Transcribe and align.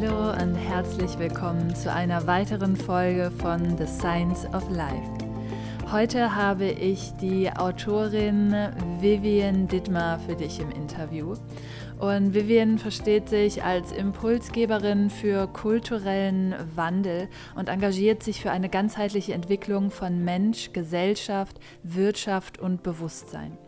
Hallo 0.00 0.30
und 0.30 0.54
herzlich 0.54 1.18
willkommen 1.18 1.74
zu 1.74 1.92
einer 1.92 2.24
weiteren 2.28 2.76
Folge 2.76 3.32
von 3.32 3.76
The 3.76 3.86
Science 3.86 4.46
of 4.54 4.70
Life. 4.70 5.10
Heute 5.90 6.36
habe 6.36 6.66
ich 6.66 7.14
die 7.20 7.50
Autorin 7.50 8.54
Vivian 9.00 9.66
Dittmar 9.66 10.20
für 10.20 10.36
dich 10.36 10.60
im 10.60 10.70
Interview. 10.70 11.34
Und 11.98 12.32
Vivian 12.32 12.78
versteht 12.78 13.28
sich 13.28 13.64
als 13.64 13.90
Impulsgeberin 13.90 15.10
für 15.10 15.48
kulturellen 15.48 16.54
Wandel 16.76 17.28
und 17.56 17.68
engagiert 17.68 18.22
sich 18.22 18.40
für 18.40 18.52
eine 18.52 18.68
ganzheitliche 18.68 19.32
Entwicklung 19.32 19.90
von 19.90 20.24
Mensch, 20.24 20.72
Gesellschaft, 20.72 21.58
Wirtschaft 21.82 22.60
und 22.60 22.84
Bewusstsein. 22.84 23.58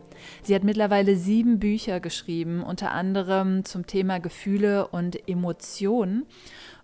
Sie 0.43 0.55
hat 0.55 0.63
mittlerweile 0.63 1.15
sieben 1.15 1.59
Bücher 1.59 1.99
geschrieben, 1.99 2.63
unter 2.63 2.91
anderem 2.91 3.65
zum 3.65 3.87
Thema 3.87 4.19
Gefühle 4.19 4.87
und 4.87 5.27
Emotionen. 5.27 6.25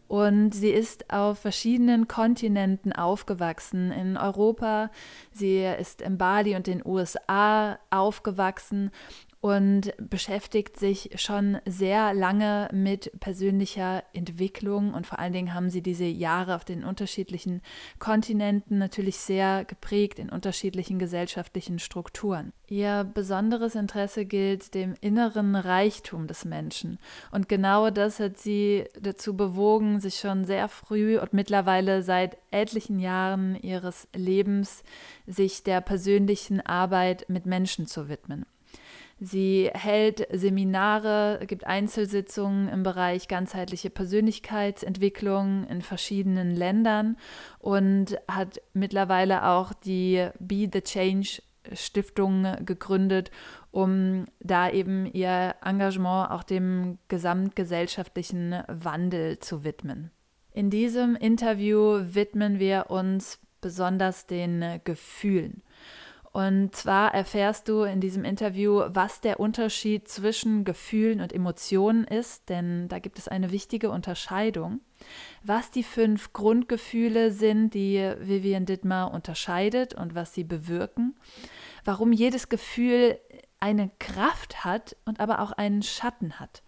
Und 0.07 0.51
sie 0.51 0.69
ist 0.69 1.11
auf 1.11 1.39
verschiedenen 1.39 2.07
Kontinenten 2.07 2.93
aufgewachsen. 2.93 3.91
In 3.91 4.15
Europa, 4.15 4.89
sie 5.33 5.63
ist 5.63 6.01
in 6.01 6.17
Bali 6.17 6.55
und 6.55 6.67
den 6.67 6.81
USA 6.85 7.77
aufgewachsen 7.89 8.91
und 9.47 9.93
beschäftigt 9.97 10.77
sich 10.77 11.11
schon 11.15 11.59
sehr 11.65 12.13
lange 12.13 12.67
mit 12.73 13.11
persönlicher 13.21 14.03
Entwicklung 14.11 14.93
und 14.93 15.07
vor 15.07 15.19
allen 15.19 15.31
Dingen 15.31 15.53
haben 15.53 15.69
sie 15.69 15.81
diese 15.81 16.03
Jahre 16.03 16.53
auf 16.53 16.65
den 16.65 16.83
unterschiedlichen 16.83 17.61
Kontinenten 17.97 18.77
natürlich 18.77 19.15
sehr 19.17 19.63
geprägt 19.63 20.19
in 20.19 20.29
unterschiedlichen 20.29 20.99
gesellschaftlichen 20.99 21.79
Strukturen. 21.79 22.51
Ihr 22.67 23.05
besonderes 23.05 23.75
Interesse 23.75 24.25
gilt 24.25 24.73
dem 24.73 24.95
inneren 24.99 25.55
Reichtum 25.55 26.27
des 26.27 26.43
Menschen 26.43 26.99
und 27.31 27.47
genau 27.47 27.89
das 27.89 28.19
hat 28.19 28.37
sie 28.37 28.83
dazu 28.99 29.37
bewogen, 29.37 30.01
sich 30.01 30.19
schon 30.19 30.43
sehr 30.43 30.67
früh 30.67 31.17
und 31.19 31.31
mittlerweile 31.31 32.03
seit 32.03 32.37
etlichen 32.51 32.99
Jahren 32.99 33.55
ihres 33.55 34.09
Lebens 34.13 34.83
sich 35.25 35.63
der 35.63 35.79
persönlichen 35.79 36.59
Arbeit 36.59 37.29
mit 37.29 37.45
Menschen 37.45 37.87
zu 37.87 38.09
widmen. 38.09 38.45
Sie 39.19 39.71
hält 39.73 40.27
Seminare, 40.31 41.39
gibt 41.47 41.65
Einzelsitzungen 41.65 42.67
im 42.67 42.83
Bereich 42.83 43.27
ganzheitliche 43.27 43.89
Persönlichkeitsentwicklung 43.89 45.65
in 45.67 45.81
verschiedenen 45.81 46.51
Ländern 46.51 47.17
und 47.57 48.19
hat 48.27 48.61
mittlerweile 48.73 49.45
auch 49.47 49.73
die 49.73 50.29
Be 50.39 50.69
the 50.71 50.81
Change 50.81 51.41
Stiftung 51.73 52.45
gegründet, 52.63 53.31
um 53.71 54.25
da 54.39 54.69
eben 54.69 55.05
ihr 55.05 55.55
Engagement 55.63 56.31
auch 56.31 56.43
dem 56.43 56.99
gesamtgesellschaftlichen 57.07 58.63
Wandel 58.67 59.39
zu 59.39 59.63
widmen. 59.63 60.11
In 60.53 60.69
diesem 60.69 61.15
Interview 61.15 61.99
widmen 62.13 62.59
wir 62.59 62.89
uns 62.89 63.39
besonders 63.61 64.27
den 64.27 64.79
Gefühlen. 64.83 65.61
Und 66.31 66.75
zwar 66.75 67.13
erfährst 67.13 67.67
du 67.67 67.83
in 67.83 67.99
diesem 67.99 68.23
Interview, 68.23 68.83
was 68.87 69.21
der 69.21 69.39
Unterschied 69.39 70.07
zwischen 70.07 70.65
Gefühlen 70.65 71.21
und 71.21 71.33
Emotionen 71.33 72.03
ist, 72.03 72.49
denn 72.49 72.87
da 72.89 72.99
gibt 72.99 73.17
es 73.17 73.27
eine 73.27 73.51
wichtige 73.51 73.89
Unterscheidung. 73.89 74.81
Was 75.43 75.71
die 75.71 75.83
fünf 75.83 76.33
Grundgefühle 76.33 77.31
sind, 77.31 77.73
die 77.73 78.13
Vivian 78.19 78.65
Dittmar 78.65 79.13
unterscheidet 79.13 79.93
und 79.93 80.15
was 80.15 80.33
sie 80.33 80.43
bewirken. 80.43 81.15
Warum 81.85 82.11
jedes 82.11 82.49
Gefühl 82.49 83.19
eine 83.59 83.89
Kraft 83.99 84.63
hat 84.63 84.95
und 85.05 85.19
aber 85.19 85.39
auch 85.39 85.51
einen 85.51 85.81
Schatten 85.81 86.39
hat. 86.39 86.61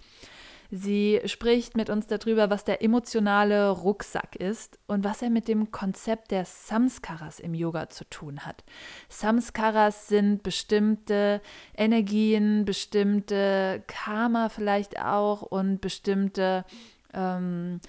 Sie 0.71 1.19
spricht 1.25 1.75
mit 1.75 1.89
uns 1.89 2.05
darüber, 2.05 2.51
was 2.51 2.63
der 2.63 2.83
emotionale 2.83 3.69
Rucksack 3.69 4.35
ist 4.35 4.77
und 4.85 5.03
was 5.03 5.23
er 5.23 5.31
mit 5.31 5.47
dem 5.47 5.71
Konzept 5.71 6.29
der 6.29 6.45
Samskaras 6.45 7.39
im 7.39 7.55
Yoga 7.55 7.89
zu 7.89 8.07
tun 8.07 8.45
hat. 8.45 8.63
Samskaras 9.07 10.07
sind 10.07 10.43
bestimmte 10.43 11.41
Energien, 11.75 12.65
bestimmte 12.65 13.83
Karma 13.87 14.49
vielleicht 14.49 15.01
auch 15.01 15.41
und 15.41 15.81
bestimmte 15.81 16.65
ähm, 17.15 17.79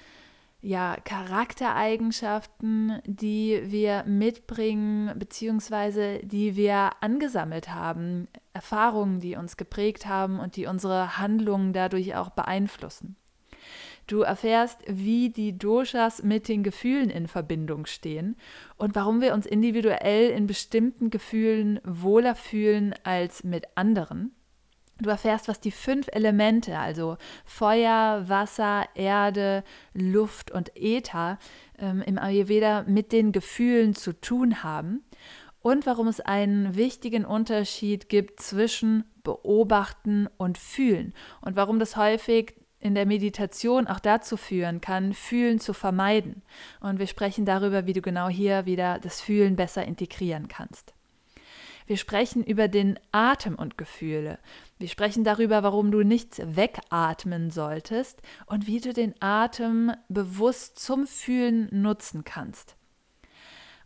ja, 0.63 0.97
Charaktereigenschaften, 1.05 3.01
die 3.07 3.63
wir 3.65 4.05
mitbringen, 4.05 5.19
beziehungsweise 5.19 6.19
die 6.23 6.55
wir 6.57 6.91
angesammelt 7.01 7.75
haben, 7.75 8.29
Erfahrungen, 8.53 9.21
die 9.21 9.37
uns 9.37 9.57
geprägt 9.57 10.07
haben 10.07 10.39
und 10.39 10.57
die 10.57 10.67
unsere 10.67 11.19
Handlungen 11.19 11.73
dadurch 11.73 12.15
auch 12.15 12.31
beeinflussen. 12.31 13.17
Du 14.07 14.23
erfährst, 14.23 14.81
wie 14.87 15.31
die 15.31 15.57
Doshas 15.57 16.23
mit 16.25 16.49
den 16.49 16.63
Gefühlen 16.63 17.11
in 17.11 17.29
Verbindung 17.29 17.87
stehen 17.87 18.37
und 18.77 18.97
warum 18.97 19.21
wir 19.21 19.35
uns 19.35 19.47
individuell 19.47 20.31
in 20.31 20.47
bestimmten 20.49 21.11
Gefühlen 21.11 21.81
wohler 21.85 22.35
fühlen 22.35 22.95
als 23.05 23.45
mit 23.45 23.67
anderen. 23.77 24.35
Du 25.01 25.09
erfährst, 25.09 25.49
was 25.49 25.61
die 25.61 25.71
fünf 25.71 26.09
Elemente, 26.13 26.79
also 26.79 27.17
Feuer, 27.45 28.25
Wasser, 28.29 28.85
Erde, 28.95 29.65
Luft 29.95 30.51
und 30.51 30.77
Äther, 30.77 31.39
ähm, 31.79 32.03
im 32.03 32.19
Ayurveda 32.19 32.85
mit 32.87 33.13
den 33.13 33.33
Gefühlen 33.33 33.95
zu 33.95 34.13
tun 34.13 34.63
haben 34.63 35.03
und 35.63 35.87
warum 35.87 36.09
es 36.09 36.21
einen 36.21 36.77
wichtigen 36.77 37.25
Unterschied 37.25 38.09
gibt 38.09 38.41
zwischen 38.41 39.05
Beobachten 39.23 40.29
und 40.37 40.59
Fühlen 40.59 41.15
und 41.41 41.57
warum 41.57 41.79
das 41.79 41.97
häufig 41.97 42.55
in 42.79 42.95
der 42.95 43.05
Meditation 43.05 43.87
auch 43.87 44.01
dazu 44.01 44.39
führen 44.39 44.81
kann, 44.81 45.13
Fühlen 45.13 45.61
zu 45.61 45.75
vermeiden. 45.75 46.43
Und 46.81 46.99
wir 46.99 47.07
sprechen 47.07 47.45
darüber, 47.45 47.87
wie 47.87 47.93
du 47.93 48.01
genau 48.01 48.29
hier 48.29 48.65
wieder 48.65 48.99
das 48.99 49.21
Fühlen 49.21 49.55
besser 49.55 49.85
integrieren 49.85 50.49
kannst. 50.49 50.95
Wir 51.87 51.99
sprechen 51.99 52.43
über 52.43 52.69
den 52.69 52.99
Atem 53.13 53.57
und 53.57 53.77
Gefühle. 53.77 54.39
Wir 54.81 54.89
sprechen 54.89 55.25
darüber, 55.25 55.63
warum 55.63 55.91
du 55.91 56.03
nichts 56.03 56.41
wegatmen 56.43 57.51
solltest 57.51 58.23
und 58.47 58.67
wie 58.67 58.81
du 58.81 58.95
den 58.95 59.15
Atem 59.21 59.93
bewusst 60.09 60.79
zum 60.79 61.07
Fühlen 61.07 61.69
nutzen 61.71 62.25
kannst. 62.25 62.77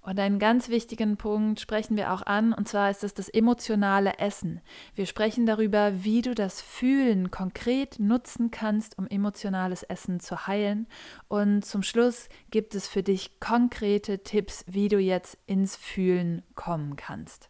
Und 0.03 0.21
einen 0.21 0.39
ganz 0.39 0.69
wichtigen 0.69 1.17
Punkt 1.17 1.59
sprechen 1.59 1.97
wir 1.97 2.13
auch 2.13 2.23
an, 2.23 2.53
und 2.53 2.69
zwar 2.69 2.93
ist 2.93 3.03
es 3.03 3.13
das 3.13 3.29
emotionale 3.29 4.21
Essen. 4.21 4.61
Wir 4.95 5.07
sprechen 5.07 5.47
darüber, 5.47 6.05
wie 6.05 6.23
du 6.23 6.33
das 6.33 6.61
Fühlen 6.61 7.33
konkret 7.33 7.99
nutzen 7.99 8.53
kannst, 8.53 8.97
um 8.97 9.09
emotionales 9.09 9.83
Essen 9.83 10.21
zu 10.21 10.47
heilen. 10.47 10.87
Und 11.27 11.65
zum 11.65 11.83
Schluss 11.83 12.29
gibt 12.53 12.77
es 12.77 12.87
für 12.87 13.03
dich 13.03 13.41
konkrete 13.41 14.23
Tipps, 14.23 14.65
wie 14.69 14.87
du 14.87 15.01
jetzt 15.01 15.39
ins 15.47 15.75
Fühlen 15.75 16.43
kommen 16.55 16.95
kannst. 16.95 17.49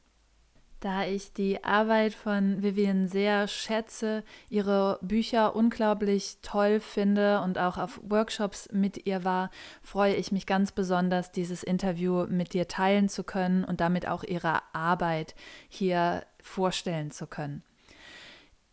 Da 0.85 1.07
ich 1.07 1.33
die 1.33 1.65
Arbeit 1.65 2.13
von 2.13 2.63
Vivian 2.63 3.09
sehr 3.09 3.49
schätze, 3.49 4.23
ihre 4.51 4.99
Bücher 5.01 5.57
unglaublich 5.57 6.37
toll 6.43 6.79
finde 6.79 7.41
und 7.41 7.57
auch 7.57 7.79
auf 7.79 7.99
Workshops 8.03 8.69
mit 8.71 9.07
ihr 9.07 9.25
war, 9.25 9.51
freue 9.81 10.15
ich 10.15 10.31
mich 10.31 10.45
ganz 10.45 10.73
besonders, 10.73 11.33
dieses 11.33 11.63
Interview 11.63 12.27
mit 12.29 12.53
dir 12.53 12.69
teilen 12.69 13.09
zu 13.09 13.25
können 13.25 13.65
und 13.65 13.81
damit 13.81 14.07
auch 14.07 14.25
ihre 14.25 14.61
Arbeit 14.75 15.35
hier 15.71 16.23
vorstellen 16.43 17.11
zu 17.11 17.27
können. 17.27 17.63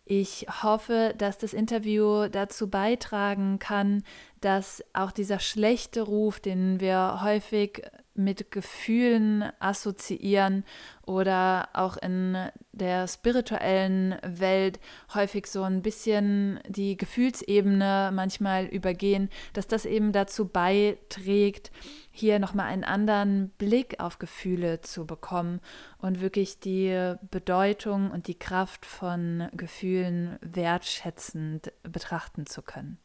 Ich 0.03 0.47
hoffe, 0.63 1.13
dass 1.17 1.37
das 1.37 1.53
Interview 1.53 2.27
dazu 2.27 2.69
beitragen 2.69 3.57
kann, 3.57 4.03
dass 4.41 4.83
auch 4.91 5.11
dieser 5.11 5.39
schlechte 5.39 6.01
Ruf, 6.01 6.41
den 6.41 6.81
wir 6.81 7.21
häufig 7.23 7.83
mit 8.13 8.51
Gefühlen 8.51 9.51
assoziieren 9.59 10.65
oder 11.05 11.69
auch 11.73 11.97
in 11.97 12.37
der 12.73 13.07
spirituellen 13.07 14.17
Welt 14.23 14.79
häufig 15.13 15.47
so 15.47 15.63
ein 15.63 15.81
bisschen 15.81 16.59
die 16.67 16.97
Gefühlsebene 16.97 18.11
manchmal 18.13 18.65
übergehen, 18.65 19.29
dass 19.53 19.67
das 19.67 19.85
eben 19.85 20.11
dazu 20.11 20.47
beiträgt, 20.47 21.71
hier 22.11 22.39
nochmal 22.39 22.67
einen 22.67 22.83
anderen 22.83 23.49
Blick 23.57 23.99
auf 23.99 24.19
Gefühle 24.19 24.81
zu 24.81 25.05
bekommen 25.05 25.61
und 25.97 26.19
wirklich 26.19 26.59
die 26.59 27.15
Bedeutung 27.31 28.11
und 28.11 28.27
die 28.27 28.37
Kraft 28.37 28.85
von 28.85 29.47
Gefühlen 29.53 30.37
wertschätzend 30.41 31.71
betrachten 31.83 32.45
zu 32.45 32.61
können. 32.61 32.97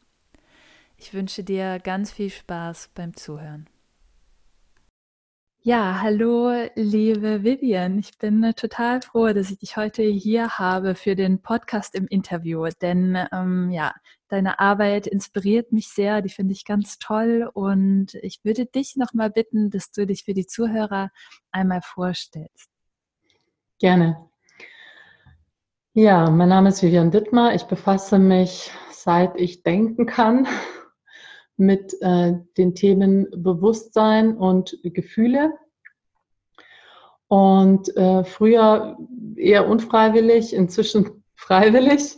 Ich 0.97 1.13
wünsche 1.13 1.43
dir 1.43 1.79
ganz 1.79 2.11
viel 2.11 2.29
Spaß 2.29 2.89
beim 2.95 3.15
Zuhören. 3.15 3.67
Ja, 5.67 5.99
hallo, 6.01 6.49
liebe 6.75 7.43
Vivian. 7.43 7.99
Ich 7.99 8.17
bin 8.17 8.41
äh, 8.41 8.53
total 8.53 9.01
froh, 9.01 9.33
dass 9.33 9.51
ich 9.51 9.57
dich 9.57 9.75
heute 9.75 10.01
hier 10.01 10.57
habe 10.59 10.95
für 10.95 11.13
den 11.13 11.41
Podcast 11.41 11.93
im 11.93 12.07
Interview, 12.07 12.69
denn 12.81 13.17
ähm, 13.33 13.69
ja, 13.71 13.93
deine 14.29 14.61
Arbeit 14.61 15.07
inspiriert 15.07 15.73
mich 15.73 15.89
sehr, 15.89 16.21
die 16.21 16.29
finde 16.29 16.53
ich 16.53 16.63
ganz 16.63 16.99
toll 16.99 17.51
und 17.53 18.13
ich 18.21 18.39
würde 18.45 18.65
dich 18.65 18.95
nochmal 18.95 19.29
bitten, 19.29 19.69
dass 19.69 19.91
du 19.91 20.07
dich 20.07 20.23
für 20.23 20.33
die 20.33 20.47
Zuhörer 20.47 21.09
einmal 21.51 21.81
vorstellst. 21.83 22.69
Gerne. 23.77 24.25
Ja, 25.91 26.29
mein 26.29 26.47
Name 26.47 26.69
ist 26.69 26.81
Vivian 26.81 27.11
Dittmar. 27.11 27.55
Ich 27.55 27.63
befasse 27.65 28.19
mich, 28.19 28.71
seit 28.89 29.35
ich 29.35 29.63
denken 29.63 30.05
kann, 30.05 30.47
mit 31.57 31.95
äh, 32.01 32.33
den 32.57 32.75
Themen 32.75 33.27
Bewusstsein 33.31 34.37
und 34.37 34.77
Gefühle. 34.83 35.53
Und 37.27 37.95
äh, 37.97 38.23
früher 38.23 38.97
eher 39.35 39.67
unfreiwillig, 39.67 40.53
inzwischen 40.53 41.23
freiwillig. 41.35 42.17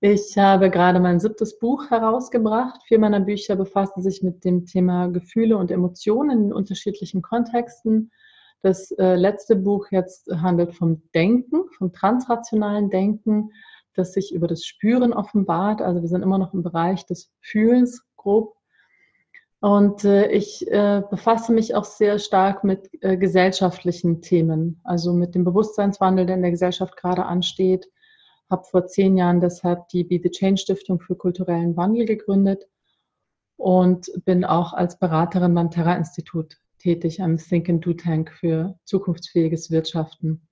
Ich 0.00 0.36
habe 0.36 0.70
gerade 0.70 0.98
mein 0.98 1.20
siebtes 1.20 1.58
Buch 1.58 1.90
herausgebracht. 1.90 2.82
Vier 2.86 2.98
meiner 2.98 3.20
Bücher 3.20 3.54
befassen 3.56 4.02
sich 4.02 4.22
mit 4.22 4.44
dem 4.44 4.66
Thema 4.66 5.08
Gefühle 5.08 5.56
und 5.56 5.70
Emotionen 5.70 6.46
in 6.46 6.52
unterschiedlichen 6.52 7.22
Kontexten. 7.22 8.10
Das 8.62 8.90
äh, 8.92 9.14
letzte 9.14 9.56
Buch 9.56 9.88
jetzt 9.90 10.30
handelt 10.30 10.74
vom 10.74 11.02
Denken, 11.14 11.64
vom 11.76 11.92
transrationalen 11.92 12.88
Denken, 12.88 13.50
das 13.94 14.14
sich 14.14 14.34
über 14.34 14.46
das 14.46 14.64
Spüren 14.64 15.12
offenbart. 15.12 15.82
Also 15.82 16.00
wir 16.00 16.08
sind 16.08 16.22
immer 16.22 16.38
noch 16.38 16.54
im 16.54 16.62
Bereich 16.62 17.06
des 17.06 17.30
Fühlens 17.40 18.02
grob 18.24 18.56
und 19.64 20.04
äh, 20.04 20.30
ich 20.30 20.70
äh, 20.70 21.02
befasse 21.08 21.50
mich 21.50 21.74
auch 21.74 21.86
sehr 21.86 22.18
stark 22.18 22.64
mit 22.64 22.90
äh, 23.02 23.16
gesellschaftlichen 23.16 24.20
Themen, 24.20 24.78
also 24.84 25.14
mit 25.14 25.34
dem 25.34 25.42
Bewusstseinswandel, 25.42 26.26
der 26.26 26.36
in 26.36 26.42
der 26.42 26.50
Gesellschaft 26.50 26.98
gerade 26.98 27.24
ansteht. 27.24 27.90
Habe 28.50 28.64
vor 28.64 28.86
zehn 28.86 29.16
Jahren 29.16 29.40
deshalb 29.40 29.88
die 29.88 30.04
Be 30.04 30.20
the 30.22 30.28
Change 30.28 30.60
Stiftung 30.60 31.00
für 31.00 31.16
kulturellen 31.16 31.78
Wandel 31.78 32.04
gegründet 32.04 32.68
und 33.56 34.12
bin 34.26 34.44
auch 34.44 34.74
als 34.74 34.98
Beraterin 34.98 35.54
beim 35.54 35.70
Terra-Institut 35.70 36.58
tätig, 36.78 37.22
einem 37.22 37.38
Think 37.38 37.70
and 37.70 37.86
Do 37.86 37.94
Tank 37.94 38.32
für 38.32 38.78
zukunftsfähiges 38.84 39.70
Wirtschaften. 39.70 40.46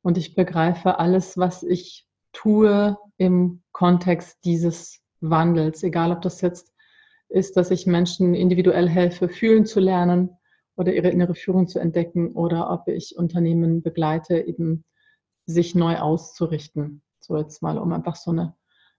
Und 0.00 0.16
ich 0.16 0.36
begreife 0.36 1.00
alles, 1.00 1.36
was 1.36 1.64
ich 1.64 2.06
tue 2.32 2.96
im 3.16 3.64
Kontext 3.72 4.44
dieses 4.44 5.00
Wandels, 5.20 5.82
egal 5.82 6.12
ob 6.12 6.22
das 6.22 6.40
jetzt 6.40 6.73
ist, 7.28 7.56
dass 7.56 7.70
ich 7.70 7.86
Menschen 7.86 8.34
individuell 8.34 8.88
helfe, 8.88 9.28
fühlen 9.28 9.66
zu 9.66 9.80
lernen 9.80 10.30
oder 10.76 10.92
ihre 10.92 11.10
innere 11.10 11.34
Führung 11.34 11.68
zu 11.68 11.78
entdecken 11.78 12.32
oder 12.32 12.70
ob 12.70 12.88
ich 12.88 13.16
Unternehmen 13.16 13.82
begleite, 13.82 14.38
eben 14.38 14.84
sich 15.46 15.74
neu 15.74 15.98
auszurichten. 15.98 17.02
So 17.20 17.36
jetzt 17.36 17.62
mal, 17.62 17.78
um 17.78 17.92
einfach 17.92 18.16
so 18.16 18.30
eine 18.30 18.54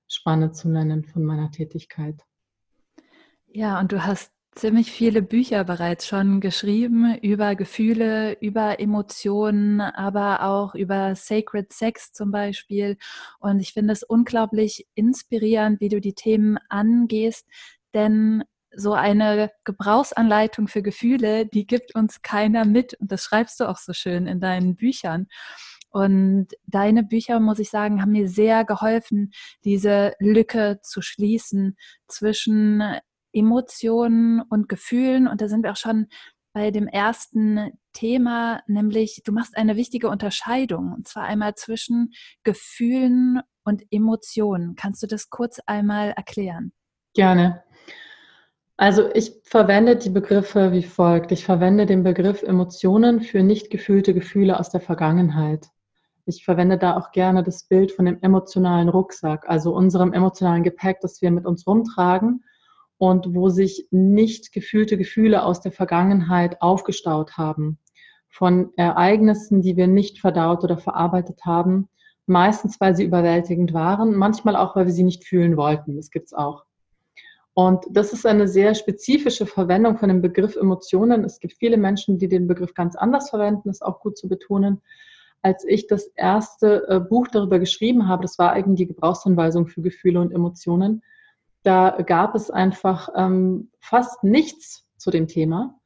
Spanne 0.08 0.52
zu 0.52 0.70
nennen 0.70 1.04
von 1.04 1.24
meiner 1.24 1.52
Tätigkeit. 1.52 2.22
Ja, 3.48 3.80
und 3.80 3.92
du 3.92 4.06
hast 4.06 4.32
ziemlich 4.56 4.92
viele 4.92 5.22
Bücher 5.22 5.66
bereits 5.66 6.08
schon 6.08 6.40
geschrieben 6.40 7.18
über 7.18 7.56
Gefühle, 7.56 8.38
über 8.40 8.80
Emotionen, 8.80 9.82
aber 9.82 10.44
auch 10.44 10.76
über 10.76 11.14
Sacred 11.16 11.74
Sex 11.74 12.14
zum 12.14 12.32
Beispiel. 12.32 12.98
Und 13.40 13.60
ich 13.60 13.74
finde 13.74 13.92
es 13.92 14.04
unglaublich 14.04 14.88
inspirierend, 14.96 15.82
wie 15.82 15.90
du 15.90 16.00
die 16.00 16.14
Themen 16.14 16.58
angehst, 16.70 17.46
denn 17.96 18.44
so 18.76 18.94
eine 18.94 19.52
Gebrauchsanleitung 19.64 20.68
für 20.68 20.82
Gefühle, 20.82 21.46
die 21.46 21.66
gibt 21.66 21.96
uns 21.96 22.22
keiner 22.22 22.66
mit. 22.66 22.94
Und 22.96 23.12
das 23.12 23.24
schreibst 23.24 23.60
du 23.60 23.70
auch 23.70 23.78
so 23.78 23.94
schön 23.94 24.28
in 24.28 24.40
deinen 24.40 24.76
Büchern. 24.76 25.28
Und 25.90 26.48
deine 26.66 27.04
Bücher, 27.04 27.40
muss 27.40 27.60
ich 27.60 27.70
sagen, 27.70 28.02
haben 28.02 28.12
mir 28.12 28.28
sehr 28.28 28.66
geholfen, 28.66 29.32
diese 29.64 30.14
Lücke 30.20 30.80
zu 30.84 31.02
schließen 31.02 31.78
zwischen 32.08 32.84
Emotionen 33.32 34.42
und 34.42 34.68
Gefühlen. 34.68 35.28
Und 35.28 35.40
da 35.40 35.48
sind 35.48 35.64
wir 35.64 35.72
auch 35.72 35.78
schon 35.78 36.08
bei 36.52 36.72
dem 36.72 36.88
ersten 36.88 37.72
Thema, 37.94 38.62
nämlich 38.68 39.22
du 39.26 39.32
machst 39.32 39.58
eine 39.58 39.76
wichtige 39.76 40.10
Unterscheidung, 40.10 40.94
und 40.94 41.08
zwar 41.08 41.24
einmal 41.24 41.56
zwischen 41.56 42.14
Gefühlen 42.44 43.42
und 43.66 43.84
Emotionen. 43.92 44.76
Kannst 44.76 45.04
du 45.04 45.08
das 45.08 45.30
kurz 45.30 45.60
einmal 45.66 46.12
erklären? 46.12 46.72
Gerne. 47.14 47.64
Also 48.78 49.10
ich 49.14 49.34
verwende 49.44 49.96
die 49.96 50.10
Begriffe 50.10 50.74
wie 50.74 50.84
folgt. 50.84 51.32
Ich 51.32 51.46
verwende 51.46 51.86
den 51.86 52.04
Begriff 52.04 52.44
Emotionen 52.44 53.22
für 53.22 53.42
nicht 53.42 53.70
gefühlte 53.70 54.14
Gefühle 54.14 54.60
aus 54.60 54.70
der 54.70 54.82
Vergangenheit. 54.82 55.70
Ich 56.26 56.44
verwende 56.44 56.78
da 56.78 56.98
auch 56.98 57.12
gerne 57.12 57.42
das 57.42 57.64
Bild 57.68 57.94
von 57.94 58.06
dem 58.06 58.18
emotionalen 58.22 58.90
Rucksack, 58.90 59.48
also 59.48 59.74
unserem 59.74 60.12
emotionalen 60.12 60.64
Gepäck, 60.64 61.00
das 61.00 61.22
wir 61.22 61.32
mit 61.32 61.46
uns 61.46 61.66
rumtragen 61.66 62.44
und 62.98 63.34
wo 63.34 63.48
sich 63.50 63.88
nicht 63.92 64.52
gefühlte 64.52 64.98
Gefühle 64.98 65.44
aus 65.44 65.62
der 65.62 65.72
Vergangenheit 65.72 66.62
aufgestaut 66.62 67.38
haben. 67.38 67.80
Von 68.28 68.74
Ereignissen, 68.76 69.62
die 69.62 69.78
wir 69.78 69.88
nicht 69.88 70.20
verdaut 70.20 70.66
oder 70.66 70.78
verarbeitet 70.78 71.46
haben, 71.46 71.88
meistens 72.26 72.82
weil 72.82 72.96
sie 72.96 73.06
überwältigend 73.06 73.74
waren, 73.74 74.16
manchmal 74.16 74.58
auch, 74.58 74.76
weil 74.76 74.88
wir 74.88 74.94
sie 74.94 75.04
nicht 75.04 75.24
fühlen 75.26 75.56
wollten. 75.56 75.96
Das 75.96 76.10
gibt's 76.10 76.34
auch. 76.34 76.66
Und 77.56 77.86
das 77.90 78.12
ist 78.12 78.26
eine 78.26 78.50
sehr 78.50 78.76
spezifische 78.76 79.46
Verwendung 79.46 79.98
von 79.98 80.10
dem 80.10 80.22
Begriff 80.22 80.58
Emotionen. 80.58 81.24
Es 81.24 81.40
gibt 81.40 81.54
viele 81.54 81.78
Menschen, 81.78 82.20
die 82.20 82.28
den 82.28 82.48
Begriff 82.48 82.74
ganz 82.74 82.98
anders 82.98 83.30
verwenden, 83.30 83.70
ist 83.70 83.82
auch 83.82 84.02
gut 84.02 84.18
zu 84.18 84.28
betonen. 84.28 84.82
Als 85.42 85.64
ich 85.64 85.88
das 85.88 86.08
erste 86.16 86.86
äh, 86.90 87.00
Buch 87.00 87.30
darüber 87.30 87.58
geschrieben 87.58 88.10
habe, 88.10 88.24
das 88.24 88.38
war 88.40 88.58
eben 88.58 88.76
die 88.76 88.88
Gebrauchsanweisung 88.88 89.68
für 89.68 89.82
Gefühle 89.82 90.20
und 90.20 90.34
Emotionen, 90.34 91.02
da 91.64 91.92
gab 92.06 92.36
es 92.36 92.52
einfach 92.52 93.08
ähm, 93.16 93.70
fast 93.80 94.22
nichts 94.22 94.86
zu 94.98 95.10
dem 95.10 95.28
Thema. 95.28 95.80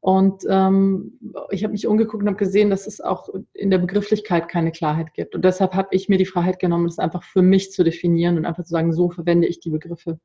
Und 0.00 0.44
ähm, 0.48 1.20
ich 1.50 1.64
habe 1.64 1.72
mich 1.72 1.86
umgeguckt 1.86 2.22
und 2.22 2.28
habe 2.28 2.38
gesehen, 2.38 2.70
dass 2.70 2.86
es 2.86 3.02
auch 3.02 3.28
in 3.52 3.68
der 3.68 3.76
Begrifflichkeit 3.76 4.48
keine 4.48 4.72
Klarheit 4.72 5.12
gibt. 5.12 5.34
Und 5.34 5.44
deshalb 5.44 5.74
habe 5.74 5.88
ich 5.90 6.08
mir 6.08 6.16
die 6.16 6.24
Freiheit 6.24 6.58
genommen, 6.58 6.86
das 6.86 6.98
einfach 6.98 7.24
für 7.24 7.42
mich 7.42 7.72
zu 7.72 7.84
definieren 7.84 8.38
und 8.38 8.46
einfach 8.46 8.64
zu 8.64 8.70
sagen, 8.70 8.94
so 8.94 9.10
verwende 9.10 9.46
ich 9.46 9.60
die 9.60 9.68
Begriffe. 9.68 10.18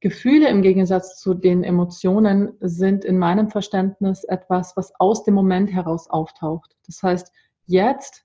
Gefühle 0.00 0.48
im 0.48 0.62
Gegensatz 0.62 1.18
zu 1.20 1.34
den 1.34 1.64
Emotionen 1.64 2.52
sind 2.60 3.04
in 3.04 3.18
meinem 3.18 3.48
Verständnis 3.48 4.24
etwas, 4.24 4.76
was 4.76 4.92
aus 5.00 5.24
dem 5.24 5.34
Moment 5.34 5.72
heraus 5.72 6.08
auftaucht. 6.10 6.76
Das 6.86 7.02
heißt, 7.02 7.32
jetzt 7.64 8.24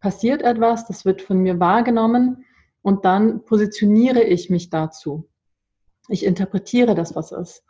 passiert 0.00 0.42
etwas, 0.42 0.86
das 0.86 1.04
wird 1.04 1.22
von 1.22 1.38
mir 1.38 1.58
wahrgenommen 1.58 2.44
und 2.82 3.04
dann 3.04 3.44
positioniere 3.44 4.22
ich 4.22 4.48
mich 4.48 4.70
dazu. 4.70 5.28
Ich 6.08 6.24
interpretiere 6.24 6.94
das, 6.94 7.16
was 7.16 7.32
ist. 7.32 7.64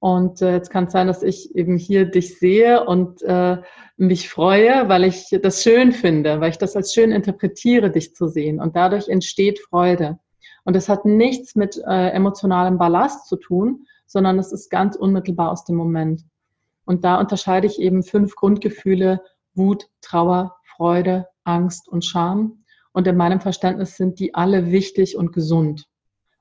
Und 0.00 0.42
äh, 0.42 0.52
jetzt 0.54 0.70
kann 0.70 0.84
es 0.84 0.92
sein, 0.92 1.08
dass 1.08 1.22
ich 1.22 1.54
eben 1.56 1.76
hier 1.76 2.04
dich 2.04 2.38
sehe 2.38 2.84
und 2.86 3.20
äh, 3.22 3.58
mich 3.96 4.28
freue, 4.28 4.88
weil 4.88 5.04
ich 5.04 5.36
das 5.42 5.62
schön 5.62 5.92
finde, 5.92 6.40
weil 6.40 6.50
ich 6.50 6.58
das 6.58 6.76
als 6.76 6.94
schön 6.94 7.10
interpretiere, 7.10 7.90
dich 7.90 8.14
zu 8.14 8.28
sehen. 8.28 8.60
Und 8.60 8.76
dadurch 8.76 9.08
entsteht 9.08 9.58
Freude. 9.58 10.18
Und 10.68 10.74
das 10.74 10.90
hat 10.90 11.06
nichts 11.06 11.56
mit 11.56 11.78
äh, 11.78 12.10
emotionalem 12.10 12.76
Ballast 12.76 13.26
zu 13.26 13.36
tun, 13.36 13.86
sondern 14.04 14.38
es 14.38 14.52
ist 14.52 14.68
ganz 14.68 14.96
unmittelbar 14.96 15.50
aus 15.50 15.64
dem 15.64 15.76
Moment. 15.76 16.26
Und 16.84 17.06
da 17.06 17.18
unterscheide 17.18 17.66
ich 17.66 17.80
eben 17.80 18.02
fünf 18.02 18.36
Grundgefühle, 18.36 19.22
Wut, 19.54 19.88
Trauer, 20.02 20.56
Freude, 20.76 21.26
Angst 21.44 21.88
und 21.88 22.04
Scham. 22.04 22.64
Und 22.92 23.06
in 23.06 23.16
meinem 23.16 23.40
Verständnis 23.40 23.96
sind 23.96 24.20
die 24.20 24.34
alle 24.34 24.70
wichtig 24.70 25.16
und 25.16 25.32
gesund. 25.32 25.86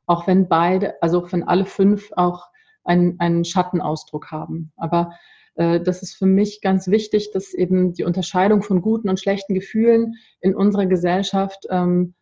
Auch 0.08 0.28
wenn 0.28 0.50
beide, 0.50 1.02
also 1.02 1.24
auch 1.24 1.32
wenn 1.32 1.48
alle 1.48 1.66
fünf 1.66 2.12
auch 2.18 2.48
einen, 2.84 3.18
einen 3.22 3.46
Schattenausdruck 3.46 4.30
haben. 4.30 4.74
Aber 4.76 5.14
äh, 5.56 5.80
das 5.80 6.04
ist 6.04 6.16
für 6.16 6.26
mich 6.26 6.60
ganz 6.60 6.90
wichtig, 6.90 7.32
dass 7.32 7.54
eben 7.54 7.94
die 7.94 8.04
Unterscheidung 8.04 8.62
von 8.62 8.82
guten 8.82 9.08
und 9.08 9.22
schlechten 9.22 9.54
Gefühlen 9.54 10.16
in 10.42 10.54
unserer 10.54 10.86
Gesellschaft 10.86 11.66
ähm, 11.70 12.14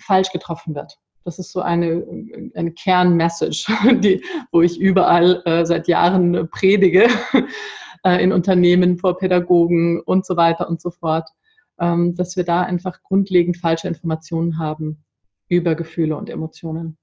falsch 0.00 0.32
getroffen 0.32 0.74
wird. 0.74 0.98
Das 1.26 1.40
ist 1.40 1.50
so 1.50 1.60
eine, 1.60 2.06
eine 2.54 2.70
Kernmessage, 2.70 3.66
die, 4.00 4.22
wo 4.52 4.62
ich 4.62 4.78
überall 4.78 5.42
äh, 5.44 5.66
seit 5.66 5.88
Jahren 5.88 6.48
predige, 6.50 7.08
äh, 8.04 8.22
in 8.22 8.32
Unternehmen, 8.32 8.96
vor 8.96 9.18
Pädagogen 9.18 10.00
und 10.00 10.24
so 10.24 10.36
weiter 10.36 10.68
und 10.68 10.80
so 10.80 10.90
fort, 10.90 11.28
ähm, 11.80 12.14
dass 12.14 12.36
wir 12.36 12.44
da 12.44 12.62
einfach 12.62 13.02
grundlegend 13.02 13.56
falsche 13.56 13.88
Informationen 13.88 14.60
haben 14.60 15.04
über 15.48 15.74
Gefühle 15.74 16.16
und 16.16 16.30
Emotionen. 16.30 16.96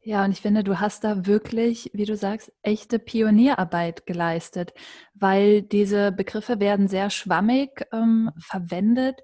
Ja, 0.00 0.24
und 0.24 0.32
ich 0.32 0.40
finde, 0.40 0.64
du 0.64 0.80
hast 0.80 1.04
da 1.04 1.26
wirklich, 1.26 1.90
wie 1.92 2.06
du 2.06 2.16
sagst, 2.16 2.52
echte 2.62 2.98
Pionierarbeit 2.98 4.06
geleistet, 4.06 4.72
weil 5.12 5.60
diese 5.60 6.10
Begriffe 6.10 6.58
werden 6.58 6.88
sehr 6.88 7.10
schwammig 7.10 7.86
ähm, 7.92 8.30
verwendet 8.38 9.20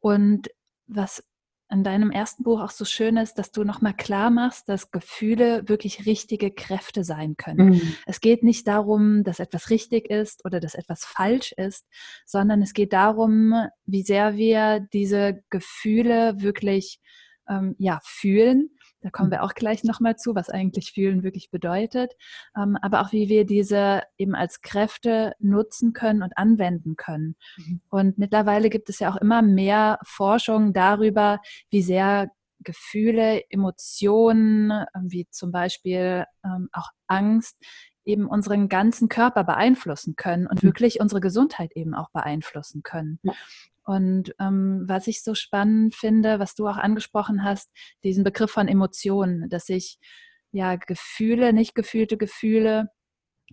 und 0.00 0.48
was 0.86 1.24
in 1.70 1.84
deinem 1.84 2.10
ersten 2.10 2.42
Buch 2.42 2.60
auch 2.60 2.70
so 2.70 2.84
schön 2.84 3.16
ist, 3.16 3.34
dass 3.34 3.52
du 3.52 3.64
nochmal 3.64 3.94
klar 3.94 4.30
machst, 4.30 4.68
dass 4.68 4.90
Gefühle 4.90 5.68
wirklich 5.68 6.06
richtige 6.06 6.50
Kräfte 6.50 7.04
sein 7.04 7.36
können. 7.36 7.70
Mhm. 7.70 7.94
Es 8.06 8.20
geht 8.20 8.42
nicht 8.42 8.66
darum, 8.66 9.22
dass 9.22 9.38
etwas 9.38 9.70
richtig 9.70 10.10
ist 10.10 10.44
oder 10.44 10.58
dass 10.58 10.74
etwas 10.74 11.04
falsch 11.04 11.52
ist, 11.52 11.86
sondern 12.26 12.60
es 12.62 12.72
geht 12.72 12.92
darum, 12.92 13.54
wie 13.86 14.02
sehr 14.02 14.36
wir 14.36 14.80
diese 14.92 15.42
Gefühle 15.50 16.34
wirklich 16.38 17.00
ähm, 17.48 17.76
ja, 17.78 18.00
fühlen 18.02 18.70
da 19.02 19.10
kommen 19.10 19.30
wir 19.30 19.42
auch 19.42 19.54
gleich 19.54 19.84
nochmal 19.84 20.16
zu, 20.16 20.34
was 20.34 20.50
eigentlich 20.50 20.92
fühlen 20.92 21.22
wirklich 21.22 21.50
bedeutet. 21.50 22.12
Ähm, 22.56 22.76
aber 22.82 23.00
auch 23.00 23.12
wie 23.12 23.28
wir 23.28 23.46
diese 23.46 24.02
eben 24.18 24.34
als 24.34 24.60
Kräfte 24.60 25.34
nutzen 25.38 25.92
können 25.92 26.22
und 26.22 26.36
anwenden 26.36 26.96
können. 26.96 27.36
Mhm. 27.56 27.80
Und 27.88 28.18
mittlerweile 28.18 28.70
gibt 28.70 28.88
es 28.90 28.98
ja 28.98 29.10
auch 29.10 29.16
immer 29.16 29.42
mehr 29.42 29.98
Forschung 30.04 30.72
darüber, 30.72 31.40
wie 31.70 31.82
sehr 31.82 32.30
Gefühle, 32.62 33.42
Emotionen, 33.48 34.70
ähm, 34.70 35.10
wie 35.10 35.26
zum 35.30 35.50
Beispiel 35.50 36.26
ähm, 36.44 36.68
auch 36.72 36.90
Angst, 37.06 37.56
eben 38.04 38.26
unseren 38.26 38.68
ganzen 38.68 39.08
Körper 39.08 39.44
beeinflussen 39.44 40.16
können 40.16 40.46
und 40.46 40.62
mhm. 40.62 40.68
wirklich 40.68 41.00
unsere 41.00 41.20
Gesundheit 41.20 41.72
eben 41.74 41.94
auch 41.94 42.10
beeinflussen 42.10 42.82
können. 42.82 43.18
Ja. 43.22 43.32
Und 43.90 44.36
ähm, 44.38 44.84
was 44.86 45.08
ich 45.08 45.24
so 45.24 45.34
spannend 45.34 45.96
finde, 45.96 46.38
was 46.38 46.54
du 46.54 46.68
auch 46.68 46.76
angesprochen 46.76 47.42
hast, 47.42 47.72
diesen 48.04 48.22
Begriff 48.22 48.52
von 48.52 48.68
Emotionen, 48.68 49.48
dass 49.48 49.66
sich 49.66 49.98
ja 50.52 50.76
Gefühle, 50.76 51.52
nicht 51.52 51.74
gefühlte 51.74 52.16
Gefühle 52.16 52.90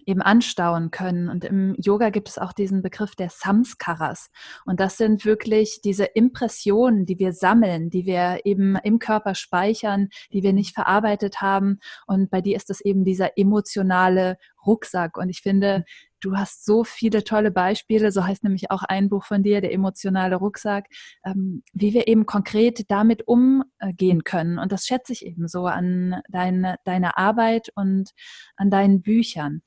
eben 0.05 0.21
anstauen 0.21 0.91
können. 0.91 1.27
Und 1.27 1.43
im 1.43 1.75
Yoga 1.79 2.11
gibt 2.11 2.29
es 2.29 2.37
auch 2.37 2.53
diesen 2.53 2.83
Begriff 2.83 3.15
der 3.15 3.31
Samskaras. 3.31 4.29
Und 4.63 4.79
das 4.79 4.97
sind 4.97 5.25
wirklich 5.25 5.81
diese 5.83 6.05
Impressionen, 6.05 7.07
die 7.07 7.17
wir 7.17 7.33
sammeln, 7.33 7.89
die 7.89 8.05
wir 8.05 8.41
eben 8.43 8.75
im 8.83 8.99
Körper 8.99 9.33
speichern, 9.33 10.09
die 10.31 10.43
wir 10.43 10.53
nicht 10.53 10.75
verarbeitet 10.75 11.41
haben. 11.41 11.79
Und 12.05 12.29
bei 12.29 12.41
dir 12.41 12.57
ist 12.57 12.69
das 12.69 12.79
eben 12.79 13.05
dieser 13.05 13.39
emotionale 13.39 14.37
Rucksack. 14.67 15.17
Und 15.17 15.29
ich 15.29 15.41
finde, 15.41 15.83
du 16.21 16.35
hast 16.35 16.65
so 16.65 16.83
viele 16.83 17.23
tolle 17.23 17.51
Beispiele, 17.51 18.11
so 18.11 18.25
heißt 18.25 18.43
nämlich 18.43 18.71
auch 18.71 18.83
ein 18.83 19.09
Buch 19.09 19.25
von 19.25 19.43
dir, 19.43 19.61
der 19.61 19.73
emotionale 19.73 20.35
Rucksack, 20.35 20.85
ähm, 21.25 21.63
wie 21.73 21.93
wir 21.93 22.07
eben 22.07 22.25
konkret 22.25 22.89
damit 22.89 23.27
umgehen 23.27 24.23
können. 24.23 24.59
Und 24.59 24.71
das 24.71 24.85
schätze 24.85 25.13
ich 25.13 25.25
eben 25.25 25.47
so 25.47 25.65
an 25.65 26.21
deine, 26.29 26.77
deine 26.85 27.17
Arbeit 27.17 27.69
und 27.75 28.11
an 28.55 28.69
deinen 28.69 29.01
Büchern. 29.01 29.61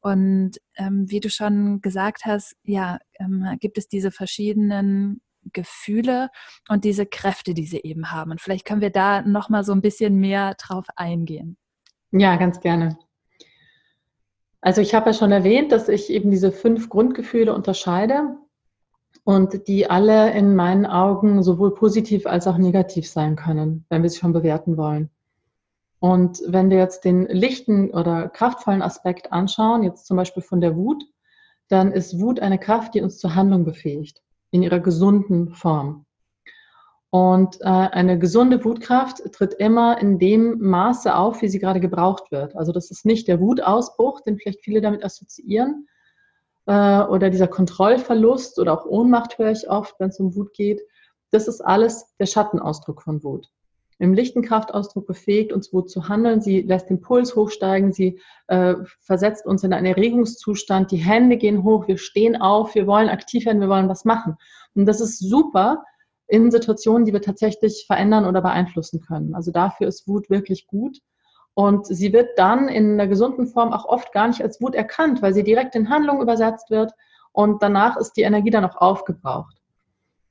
Und 0.00 0.58
ähm, 0.76 1.10
wie 1.10 1.20
du 1.20 1.30
schon 1.30 1.80
gesagt 1.80 2.26
hast, 2.26 2.56
ja, 2.62 2.98
ähm, 3.18 3.56
gibt 3.58 3.78
es 3.78 3.88
diese 3.88 4.10
verschiedenen 4.10 5.22
Gefühle 5.52 6.30
und 6.68 6.84
diese 6.84 7.06
Kräfte, 7.06 7.54
die 7.54 7.66
sie 7.66 7.80
eben 7.80 8.10
haben. 8.10 8.30
Und 8.30 8.40
vielleicht 8.40 8.66
können 8.66 8.80
wir 8.80 8.90
da 8.90 9.22
noch 9.22 9.48
mal 9.48 9.64
so 9.64 9.72
ein 9.72 9.80
bisschen 9.80 10.16
mehr 10.16 10.54
drauf 10.54 10.86
eingehen. 10.96 11.56
Ja, 12.12 12.36
ganz 12.36 12.60
gerne. 12.60 12.98
Also 14.64 14.80
ich 14.80 14.94
habe 14.94 15.10
ja 15.10 15.12
schon 15.12 15.30
erwähnt, 15.30 15.72
dass 15.72 15.90
ich 15.90 16.08
eben 16.08 16.30
diese 16.30 16.50
fünf 16.50 16.88
Grundgefühle 16.88 17.54
unterscheide 17.54 18.38
und 19.22 19.68
die 19.68 19.90
alle 19.90 20.32
in 20.32 20.56
meinen 20.56 20.86
Augen 20.86 21.42
sowohl 21.42 21.74
positiv 21.74 22.26
als 22.26 22.46
auch 22.46 22.56
negativ 22.56 23.06
sein 23.06 23.36
können, 23.36 23.84
wenn 23.90 24.02
wir 24.02 24.08
sie 24.08 24.20
schon 24.20 24.32
bewerten 24.32 24.78
wollen. 24.78 25.10
Und 26.00 26.42
wenn 26.46 26.70
wir 26.70 26.78
jetzt 26.78 27.04
den 27.04 27.26
lichten 27.26 27.90
oder 27.90 28.30
kraftvollen 28.30 28.80
Aspekt 28.80 29.32
anschauen, 29.34 29.82
jetzt 29.82 30.06
zum 30.06 30.16
Beispiel 30.16 30.42
von 30.42 30.62
der 30.62 30.76
Wut, 30.76 31.04
dann 31.68 31.92
ist 31.92 32.18
Wut 32.18 32.40
eine 32.40 32.58
Kraft, 32.58 32.94
die 32.94 33.02
uns 33.02 33.18
zur 33.18 33.34
Handlung 33.34 33.66
befähigt, 33.66 34.22
in 34.50 34.62
ihrer 34.62 34.80
gesunden 34.80 35.50
Form. 35.50 36.06
Und 37.14 37.60
äh, 37.60 37.66
eine 37.66 38.18
gesunde 38.18 38.64
Wutkraft 38.64 39.22
tritt 39.32 39.54
immer 39.54 40.00
in 40.00 40.18
dem 40.18 40.58
Maße 40.58 41.14
auf, 41.14 41.42
wie 41.42 41.48
sie 41.48 41.60
gerade 41.60 41.78
gebraucht 41.78 42.32
wird. 42.32 42.56
Also 42.56 42.72
das 42.72 42.90
ist 42.90 43.06
nicht 43.06 43.28
der 43.28 43.38
Wutausbruch, 43.38 44.22
den 44.22 44.36
vielleicht 44.36 44.64
viele 44.64 44.80
damit 44.80 45.04
assoziieren, 45.04 45.86
äh, 46.66 47.02
oder 47.02 47.30
dieser 47.30 47.46
Kontrollverlust 47.46 48.58
oder 48.58 48.72
auch 48.72 48.84
Ohnmacht 48.84 49.38
höre 49.38 49.52
ich 49.52 49.70
oft, 49.70 49.94
wenn 50.00 50.08
es 50.08 50.18
um 50.18 50.34
Wut 50.34 50.54
geht. 50.54 50.82
Das 51.30 51.46
ist 51.46 51.60
alles 51.60 52.12
der 52.18 52.26
Schattenausdruck 52.26 53.00
von 53.00 53.22
Wut. 53.22 53.46
Im 54.00 54.12
lichten 54.12 54.42
Kraftausdruck 54.42 55.06
befähigt 55.06 55.52
uns 55.52 55.72
Wut 55.72 55.90
zu 55.90 56.08
handeln. 56.08 56.40
Sie 56.40 56.62
lässt 56.62 56.90
den 56.90 57.00
Puls 57.00 57.36
hochsteigen. 57.36 57.92
Sie 57.92 58.20
äh, 58.48 58.74
versetzt 58.98 59.46
uns 59.46 59.62
in 59.62 59.72
einen 59.72 59.86
Erregungszustand. 59.86 60.90
Die 60.90 60.96
Hände 60.96 61.36
gehen 61.36 61.62
hoch. 61.62 61.86
Wir 61.86 61.96
stehen 61.96 62.34
auf. 62.42 62.74
Wir 62.74 62.88
wollen 62.88 63.08
aktiv 63.08 63.46
werden. 63.46 63.60
Wir 63.60 63.68
wollen 63.68 63.88
was 63.88 64.04
machen. 64.04 64.36
Und 64.74 64.86
das 64.86 65.00
ist 65.00 65.20
super, 65.20 65.84
in 66.26 66.50
Situationen, 66.50 67.04
die 67.04 67.12
wir 67.12 67.22
tatsächlich 67.22 67.84
verändern 67.86 68.26
oder 68.26 68.40
beeinflussen 68.40 69.00
können. 69.00 69.34
Also 69.34 69.50
dafür 69.50 69.88
ist 69.88 70.08
Wut 70.08 70.30
wirklich 70.30 70.66
gut. 70.66 70.98
Und 71.54 71.86
sie 71.86 72.12
wird 72.12 72.38
dann 72.38 72.68
in 72.68 72.94
einer 72.94 73.06
gesunden 73.06 73.46
Form 73.46 73.72
auch 73.72 73.84
oft 73.84 74.12
gar 74.12 74.26
nicht 74.28 74.42
als 74.42 74.60
Wut 74.60 74.74
erkannt, 74.74 75.22
weil 75.22 75.34
sie 75.34 75.44
direkt 75.44 75.76
in 75.76 75.88
Handlung 75.88 76.20
übersetzt 76.20 76.70
wird 76.70 76.92
und 77.32 77.62
danach 77.62 77.96
ist 77.96 78.12
die 78.12 78.22
Energie 78.22 78.50
dann 78.50 78.64
auch 78.64 78.76
aufgebraucht. 78.76 79.56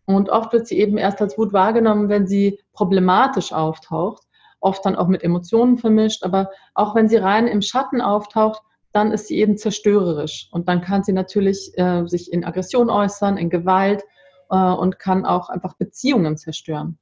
Und 0.06 0.30
oft 0.30 0.52
wird 0.52 0.68
sie 0.68 0.80
eben 0.80 0.98
erst 0.98 1.22
als 1.22 1.38
Wut 1.38 1.54
wahrgenommen, 1.54 2.10
wenn 2.10 2.28
sie 2.28 2.60
problematisch 2.74 3.54
auftaucht, 3.54 4.24
oft 4.60 4.86
dann 4.86 4.96
auch 4.96 5.08
mit 5.08 5.24
Emotionen 5.24 5.78
vermischt, 5.78 6.24
aber 6.24 6.50
auch 6.74 6.94
wenn 6.96 7.08
sie 7.08 7.18
rein 7.18 7.48
im 7.48 7.62
Schatten 7.62 8.02
auftaucht, 8.02 8.62
dann 8.92 9.12
ist 9.12 9.28
sie 9.28 9.38
eben 9.38 9.58
zerstörerisch 9.58 10.50
und 10.52 10.68
dann 10.68 10.82
kann 10.82 11.04
sie 11.04 11.14
natürlich 11.14 11.72
äh, 11.78 12.06
sich 12.06 12.32
in 12.32 12.44
Aggression 12.44 12.90
äußern, 12.90 13.38
in 13.38 13.50
Gewalt 13.50 14.04
äh, 14.50 14.56
und 14.56 15.00
kann 15.00 15.26
auch 15.26 15.50
einfach 15.50 15.74
Beziehungen 15.76 16.38
zerstören. 16.38 16.98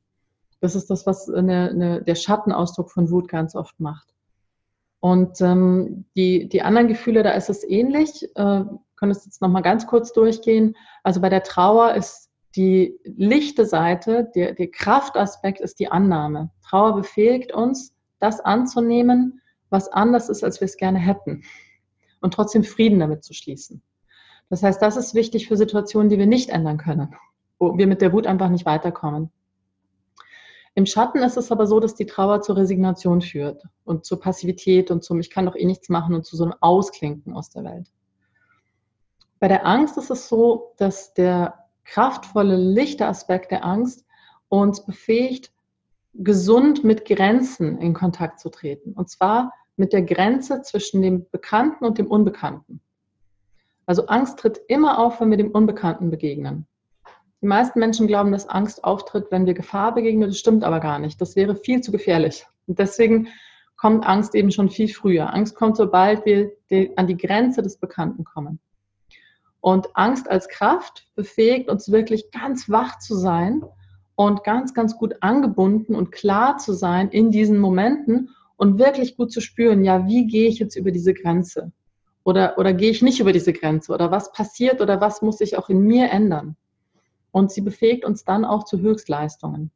Das 0.62 0.75
ist 0.75 0.89
das, 0.89 1.05
was 1.07 1.29
eine, 1.29 1.69
eine, 1.69 2.01
der 2.03 2.15
Schattenausdruck 2.15 2.91
von 2.91 3.10
Wut 3.10 3.27
ganz 3.27 3.55
oft 3.55 3.79
macht. 3.79 4.13
Und 5.00 5.41
ähm, 5.41 6.05
die, 6.15 6.48
die 6.48 6.62
anderen 6.62 6.88
Gefühle, 6.88 7.24
da 7.24 7.31
ist 7.31 7.50
es 7.50 7.63
ähnlich. 7.67 8.24
Äh, 8.36 8.63
können 8.95 9.12
es 9.12 9.25
jetzt 9.25 9.41
nochmal 9.41 9.63
ganz 9.63 9.88
kurz 9.88 10.13
durchgehen. 10.13 10.77
Also 11.01 11.19
bei 11.19 11.29
der 11.29 11.41
Trauer 11.41 11.95
ist 11.95 12.29
die 12.55 13.00
lichte 13.03 13.65
Seite, 13.65 14.29
der, 14.36 14.53
der 14.53 14.69
Kraftaspekt 14.69 15.60
ist 15.60 15.79
die 15.79 15.91
Annahme. 15.91 16.51
Trauer 16.63 16.95
befähigt 16.95 17.51
uns, 17.51 17.95
das 18.19 18.39
anzunehmen, 18.39 19.41
was 19.71 19.88
anders 19.88 20.29
ist, 20.29 20.43
als 20.43 20.62
wir 20.62 20.65
es 20.65 20.77
gerne 20.77 21.00
hätten. 21.00 21.43
Und 22.19 22.36
trotzdem 22.36 22.63
Frieden 22.63 23.00
damit 23.00 23.24
zu 23.24 23.33
schließen. 23.33 23.81
Das 24.50 24.62
heißt, 24.62 24.79
das 24.79 24.98
ist 24.98 25.15
wichtig 25.15 25.48
für 25.48 25.57
Situationen, 25.57 26.10
die 26.10 26.19
wir 26.19 26.27
nicht 26.27 26.50
ändern 26.50 26.77
können 26.77 27.15
wo 27.62 27.77
wir 27.77 27.86
mit 27.86 28.01
der 28.01 28.12
Wut 28.12 28.25
einfach 28.25 28.50
nicht 28.50 28.65
weiterkommen. 28.65 29.32
Im 30.74 30.88
Schatten 30.88 31.20
ist 31.20 31.38
es 31.38 31.51
aber 31.51 31.68
so, 31.68 31.80
dass 31.80 31.94
die 31.94 32.08
Trauer 32.08 32.41
zur 32.41 32.58
Resignation 32.58 33.22
führt 33.22 33.63
und 33.84 34.03
zur 34.03 34.20
Passivität 34.20 34.89
und 34.89 35.03
zum 35.03 35.20
Ich 35.20 35.30
kann 35.30 35.46
doch 35.46 35.56
eh 35.56 35.65
nichts 35.65 35.88
machen 35.88 36.15
und 36.15 36.25
zu 36.25 36.36
so 36.36 36.44
einem 36.44 36.56
Ausklinken 36.60 37.34
aus 37.34 37.51
der 37.51 37.63
Welt. 37.63 37.91
Bei 39.39 39.48
der 39.48 39.65
Angst 39.65 39.98
ist 39.98 40.10
es 40.10 40.27
so, 40.27 40.74
dass 40.77 41.13
der 41.13 41.68
kraftvolle, 41.84 42.56
lichte 42.56 43.06
Aspekt 43.06 43.51
der 43.51 43.63
Angst 43.63 44.06
uns 44.50 44.84
befähigt, 44.84 45.51
gesund 46.15 46.84
mit 46.84 47.06
Grenzen 47.06 47.77
in 47.77 47.94
Kontakt 47.94 48.39
zu 48.39 48.50
treten. 48.50 48.94
Und 48.94 49.10
zwar 49.10 49.53
mit 49.75 49.94
der 49.94 50.01
Grenze 50.01 50.63
zwischen 50.63 51.01
dem 51.03 51.30
Bekannten 51.30 51.86
und 51.86 52.00
dem 52.00 52.08
Unbekannten. 52.08 52.82
Also 53.86 54.08
Angst 54.08 54.39
tritt 54.39 54.60
immer 54.68 54.98
auf, 54.98 55.22
wenn 55.22 55.30
wir 55.30 55.38
dem 55.38 55.51
Unbekannten 55.51 56.10
begegnen. 56.10 56.65
Die 57.41 57.48
meisten 57.48 57.79
Menschen 57.79 58.07
glauben, 58.07 58.31
dass 58.31 58.48
Angst 58.48 58.83
auftritt, 58.83 59.27
wenn 59.31 59.48
wir 59.48 59.55
Gefahr 59.55 59.95
begegnen. 59.95 60.29
Das 60.29 60.38
stimmt 60.38 60.63
aber 60.63 60.79
gar 60.79 61.00
nicht. 61.00 61.19
Das 61.19 61.36
wäre 61.36 61.55
viel 61.55 61.81
zu 61.81 61.91
gefährlich. 61.91 62.45
Und 62.67 62.77
deswegen 62.77 63.29
kommt 63.77 64.05
Angst 64.05 64.36
eben 64.36 64.51
schon 64.51 64.69
viel 64.69 64.88
früher. 64.88 65.33
Angst 65.33 65.55
kommt, 65.55 65.75
sobald 65.75 66.24
wir 66.25 66.51
an 66.98 67.07
die 67.07 67.17
Grenze 67.17 67.63
des 67.63 67.77
Bekannten 67.77 68.24
kommen. 68.24 68.60
Und 69.60 69.89
Angst 69.95 70.29
als 70.29 70.48
Kraft 70.50 71.07
befähigt 71.15 71.67
uns 71.69 71.91
wirklich 71.91 72.29
ganz 72.31 72.69
wach 72.69 73.00
zu 73.00 73.15
sein 73.15 73.63
und 74.15 74.43
ganz, 74.43 74.75
ganz 74.75 74.98
gut 74.98 75.15
angebunden 75.21 75.95
und 75.95 76.12
klar 76.12 76.57
zu 76.57 76.74
sein 76.74 77.10
in 77.10 77.31
diesen 77.31 77.57
Momenten 77.57 78.29
und 78.55 78.77
wirklich 78.77 79.17
gut 79.17 79.31
zu 79.31 79.41
spüren, 79.41 79.83
ja, 79.83 80.07
wie 80.07 80.27
gehe 80.27 80.48
ich 80.48 80.60
jetzt 80.60 80.75
über 80.75 80.91
diese 80.91 81.15
Grenze? 81.15 81.71
Oder, 82.24 82.60
oder 82.60 82.74
gehe 82.74 82.91
ich 82.91 83.01
nicht 83.01 83.19
über 83.19 83.33
diese 83.33 83.53
Grenze? 83.53 83.93
Oder 83.93 84.12
was 84.12 84.31
passiert 84.31 84.79
oder 84.79 85.01
was 85.01 85.24
muss 85.24 85.39
sich 85.39 85.57
auch 85.57 85.69
in 85.69 85.81
mir 85.81 86.12
ändern? 86.12 86.55
Und 87.32 87.52
sie 87.52 87.62
befähigt 87.62 88.06
uns 88.06 88.24
dann 88.24 88.46
auch 88.46 88.64
zu 88.64 88.80
Höchstleistungen. 88.80 89.72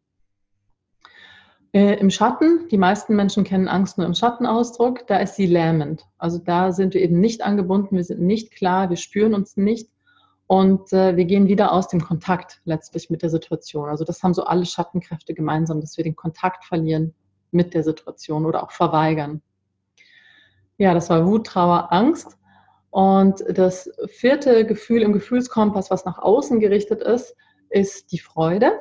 Äh, 1.74 2.00
Im 2.00 2.10
Schatten, 2.10 2.68
die 2.70 2.78
meisten 2.78 3.16
Menschen 3.16 3.44
kennen 3.44 3.68
Angst 3.68 3.98
nur 3.98 4.08
im 4.08 4.14
Schattenausdruck, 4.14 5.08
da 5.08 5.18
ist 5.18 5.36
sie 5.36 5.46
lähmend. 5.46 6.06
Also 6.18 6.38
da 6.38 6.72
sind 6.72 6.94
wir 6.94 7.02
eben 7.02 7.20
nicht 7.20 7.44
angebunden, 7.44 7.98
wir 7.98 8.04
sind 8.04 8.22
nicht 8.22 8.52
klar, 8.52 8.90
wir 8.90 8.98
spüren 8.98 9.34
uns 9.34 9.58
nicht 9.58 9.90
und 10.48 10.94
äh, 10.94 11.18
wir 11.18 11.26
gehen 11.26 11.48
wieder 11.48 11.74
aus 11.74 11.88
dem 11.88 12.02
Kontakt 12.02 12.62
letztlich 12.66 13.10
mit 13.10 13.24
der 13.24 13.30
Situation. 13.30 13.90
Also 13.90 14.06
das 14.06 14.24
haben 14.24 14.34
so 14.34 14.46
alle 14.46 14.66
Schattenkräfte 14.66 15.34
gemeinsam, 15.34 15.82
dass 15.82 15.98
wir 15.98 16.04
den 16.04 16.16
Kontakt 16.16 16.64
verlieren 16.64 17.14
mit 17.52 17.74
der 17.74 17.84
Situation 17.84 18.46
oder 18.46 18.64
auch 18.64 18.72
verweigern. 18.72 19.42
Ja, 20.78 20.94
das 20.94 21.10
war 21.10 21.26
Wut, 21.26 21.48
Trauer, 21.48 21.92
Angst. 21.92 22.38
Und 22.90 23.44
das 23.50 23.92
vierte 24.08 24.66
Gefühl 24.66 25.02
im 25.02 25.12
Gefühlskompass, 25.12 25.92
was 25.92 26.06
nach 26.06 26.20
außen 26.20 26.62
gerichtet 26.62 27.02
ist, 27.02 27.36
ist 27.70 28.12
die 28.12 28.20
Freude. 28.20 28.72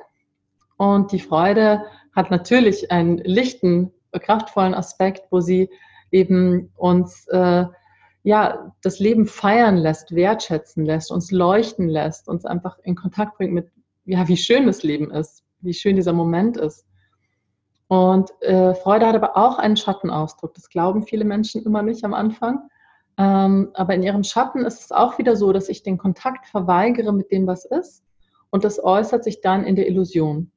Und 0.77 1.13
die 1.13 1.21
Freude 1.21 1.85
hat 2.15 2.31
natürlich 2.31 2.91
einen 2.91 3.19
lichten, 3.19 3.93
kraftvollen 4.13 4.75
Aspekt, 4.75 5.27
wo 5.31 5.41
sie 5.41 5.71
eben 6.11 6.73
uns 6.77 7.27
äh, 7.29 7.65
ja 8.23 8.73
das 8.83 8.99
Leben 9.01 9.27
feiern 9.27 9.77
lässt, 9.77 10.15
wertschätzen 10.15 10.85
lässt, 10.85 11.11
uns 11.11 11.31
leuchten 11.31 11.89
lässt, 11.89 12.29
uns 12.29 12.45
einfach 12.45 12.79
in 12.83 12.95
Kontakt 12.95 13.37
bringt 13.37 13.53
mit 13.53 13.71
ja 14.05 14.29
wie 14.29 14.37
schön 14.37 14.67
das 14.67 14.83
Leben 14.83 15.11
ist, 15.11 15.43
wie 15.61 15.75
schön 15.75 15.97
dieser 15.97 16.13
Moment 16.13 16.57
ist. 16.57 16.87
Und 17.89 18.31
äh, 18.43 18.75
Freude 18.75 19.07
hat 19.07 19.15
aber 19.15 19.37
auch 19.37 19.59
einen 19.59 19.77
Schattenausdruck. 19.77 20.55
Das 20.55 20.69
glauben 20.69 21.03
viele 21.03 21.25
Menschen 21.25 21.65
immer 21.65 21.83
nicht 21.83 22.05
am 22.05 22.15
Anfang. 22.15 22.69
Ähm, 23.17 23.71
aber 23.75 23.95
in 23.95 24.03
ihrem 24.03 24.25
Schatten 24.25 24.65
ist 24.65 24.81
es 24.81 24.93
auch 24.93 25.19
wieder 25.19 25.37
so, 25.37 25.53
dass 25.53 25.69
ich 25.69 25.83
den 25.83 25.99
Kontakt 25.99 26.47
verweigere 26.47 27.13
mit 27.13 27.31
dem, 27.31 27.47
was 27.47 27.65
ist. 27.65 28.03
Und 28.55 28.63
das 28.63 28.79
äußert 28.79 29.25
sich 29.25 29.41
dann 29.41 29.65
in 29.65 29.75
der 29.75 29.89
Illusion. 29.89 30.53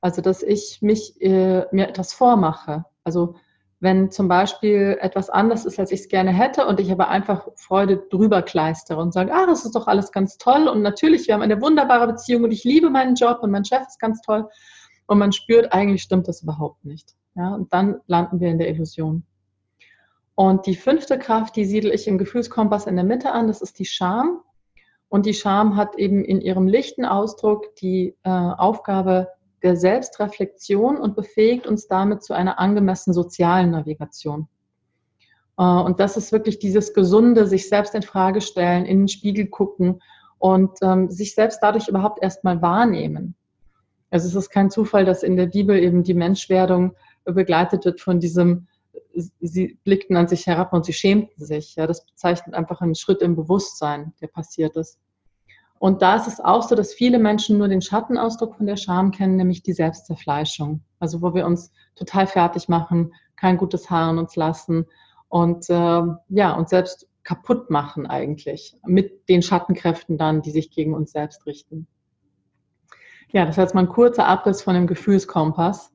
Also, 0.00 0.20
dass 0.20 0.42
ich 0.42 0.82
mich, 0.82 1.14
äh, 1.22 1.64
mir 1.70 1.86
etwas 1.86 2.12
vormache. 2.12 2.86
Also, 3.04 3.36
wenn 3.78 4.10
zum 4.10 4.26
Beispiel 4.26 4.98
etwas 5.00 5.30
anders 5.30 5.64
ist, 5.64 5.78
als 5.78 5.92
ich 5.92 6.00
es 6.00 6.08
gerne 6.08 6.32
hätte 6.32 6.66
und 6.66 6.80
ich 6.80 6.90
aber 6.90 7.06
einfach 7.06 7.46
Freude 7.54 7.98
drüber 8.10 8.42
kleistere 8.42 9.00
und 9.00 9.12
sage, 9.12 9.32
ah, 9.32 9.46
das 9.46 9.64
ist 9.64 9.76
doch 9.76 9.86
alles 9.86 10.10
ganz 10.10 10.38
toll 10.38 10.66
und 10.66 10.82
natürlich, 10.82 11.28
wir 11.28 11.34
haben 11.34 11.42
eine 11.42 11.62
wunderbare 11.62 12.08
Beziehung 12.08 12.42
und 12.42 12.50
ich 12.50 12.64
liebe 12.64 12.90
meinen 12.90 13.14
Job 13.14 13.38
und 13.42 13.52
mein 13.52 13.64
Chef 13.64 13.86
ist 13.86 14.00
ganz 14.00 14.20
toll 14.22 14.48
und 15.06 15.18
man 15.18 15.30
spürt, 15.30 15.72
eigentlich 15.72 16.02
stimmt 16.02 16.26
das 16.26 16.42
überhaupt 16.42 16.84
nicht. 16.84 17.14
Ja, 17.36 17.54
und 17.54 17.72
dann 17.72 18.00
landen 18.08 18.40
wir 18.40 18.48
in 18.48 18.58
der 18.58 18.70
Illusion. 18.70 19.22
Und 20.34 20.66
die 20.66 20.74
fünfte 20.74 21.16
Kraft, 21.16 21.54
die 21.54 21.64
siedle 21.64 21.94
ich 21.94 22.08
im 22.08 22.18
Gefühlskompass 22.18 22.88
in 22.88 22.96
der 22.96 23.04
Mitte 23.04 23.30
an, 23.30 23.46
das 23.46 23.62
ist 23.62 23.78
die 23.78 23.86
Scham. 23.86 24.40
Und 25.08 25.26
die 25.26 25.34
Scham 25.34 25.76
hat 25.76 25.96
eben 25.96 26.24
in 26.24 26.40
ihrem 26.40 26.68
lichten 26.68 27.04
Ausdruck 27.04 27.74
die 27.76 28.14
äh, 28.24 28.30
Aufgabe, 28.30 29.28
der 29.62 29.76
Selbstreflexion 29.76 30.98
und 30.98 31.16
befähigt 31.16 31.66
uns 31.66 31.88
damit 31.88 32.22
zu 32.22 32.32
einer 32.32 32.58
angemessenen 32.58 33.14
sozialen 33.14 33.70
Navigation. 33.70 34.48
Äh, 35.58 35.62
und 35.62 36.00
das 36.00 36.16
ist 36.16 36.32
wirklich 36.32 36.58
dieses 36.58 36.94
gesunde, 36.94 37.46
sich 37.46 37.68
selbst 37.68 37.94
in 37.94 38.02
Frage 38.02 38.40
stellen, 38.40 38.86
in 38.86 39.00
den 39.00 39.08
Spiegel 39.08 39.46
gucken 39.46 40.00
und 40.38 40.78
ähm, 40.82 41.10
sich 41.10 41.34
selbst 41.34 41.58
dadurch 41.60 41.88
überhaupt 41.88 42.22
erstmal 42.22 42.62
wahrnehmen. 42.62 43.34
Also 44.10 44.28
es 44.28 44.34
ist 44.34 44.50
kein 44.50 44.70
Zufall, 44.70 45.04
dass 45.04 45.22
in 45.22 45.36
der 45.36 45.46
Bibel 45.46 45.76
eben 45.78 46.02
die 46.02 46.14
Menschwerdung 46.14 46.94
begleitet 47.24 47.84
wird 47.84 48.00
von 48.00 48.20
diesem, 48.20 48.68
sie 49.14 49.78
blickten 49.84 50.16
an 50.16 50.28
sich 50.28 50.46
herab 50.46 50.72
und 50.72 50.84
sie 50.84 50.92
schämten 50.92 51.44
sich. 51.44 51.76
Ja, 51.76 51.86
das 51.86 52.04
bezeichnet 52.04 52.54
einfach 52.54 52.80
einen 52.80 52.94
Schritt 52.94 53.22
im 53.22 53.36
Bewusstsein, 53.36 54.12
der 54.20 54.28
passiert 54.28 54.76
ist. 54.76 54.98
Und 55.78 56.02
da 56.02 56.16
ist 56.16 56.26
es 56.26 56.40
auch 56.40 56.62
so, 56.62 56.74
dass 56.74 56.92
viele 56.92 57.18
Menschen 57.18 57.58
nur 57.58 57.68
den 57.68 57.82
Schattenausdruck 57.82 58.56
von 58.56 58.66
der 58.66 58.76
Scham 58.76 59.12
kennen, 59.12 59.36
nämlich 59.36 59.62
die 59.62 59.72
Selbstzerfleischung. 59.72 60.82
Also 60.98 61.22
wo 61.22 61.34
wir 61.34 61.46
uns 61.46 61.72
total 61.94 62.26
fertig 62.26 62.68
machen, 62.68 63.14
kein 63.36 63.56
gutes 63.56 63.88
Haar 63.88 64.10
an 64.10 64.18
uns 64.18 64.34
lassen 64.34 64.86
und 65.28 65.68
äh, 65.70 66.02
ja, 66.28 66.52
uns 66.54 66.70
selbst 66.70 67.08
kaputt 67.22 67.70
machen 67.70 68.06
eigentlich 68.06 68.76
mit 68.86 69.28
den 69.28 69.42
Schattenkräften 69.42 70.18
dann, 70.18 70.42
die 70.42 70.50
sich 70.50 70.70
gegen 70.70 70.94
uns 70.94 71.12
selbst 71.12 71.46
richten. 71.46 71.86
Ja, 73.30 73.44
das 73.44 73.58
heißt 73.58 73.74
mal 73.74 73.82
ein 73.82 73.88
kurzer 73.88 74.26
Abriss 74.26 74.62
von 74.62 74.74
dem 74.74 74.86
Gefühlskompass. 74.86 75.92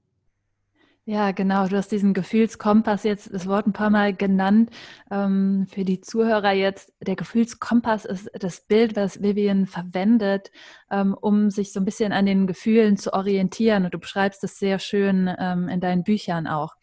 Ja, 1.06 1.32
genau. 1.32 1.68
Du 1.68 1.76
hast 1.76 1.92
diesen 1.92 2.14
Gefühlskompass 2.14 3.04
jetzt 3.04 3.34
das 3.34 3.46
Wort 3.46 3.68
ein 3.68 3.74
paar 3.74 3.90
Mal 3.90 4.16
genannt. 4.16 4.70
Ähm, 5.12 5.68
für 5.70 5.84
die 5.84 6.00
Zuhörer 6.00 6.54
jetzt, 6.54 6.94
der 7.02 7.18
Gefühlskompass 7.18 8.06
ist 8.06 8.30
das 8.34 8.62
Bild, 8.62 8.96
was 8.96 9.22
Vivian 9.22 9.66
verwendet, 9.66 10.50
ähm, 10.90 11.14
um 11.20 11.50
sich 11.50 11.74
so 11.74 11.82
ein 11.82 11.86
bisschen 11.86 12.14
an 12.14 12.26
den 12.26 12.48
Gefühlen 12.48 12.96
zu 12.96 13.12
orientieren. 13.14 13.84
Und 13.84 13.94
du 13.94 14.00
beschreibst 14.00 14.46
es 14.46 14.58
sehr 14.58 14.80
schön 14.80 15.30
ähm, 15.38 15.68
in 15.68 15.82
deinen 15.82 16.04
Büchern 16.06 16.48
auch. 16.48 16.76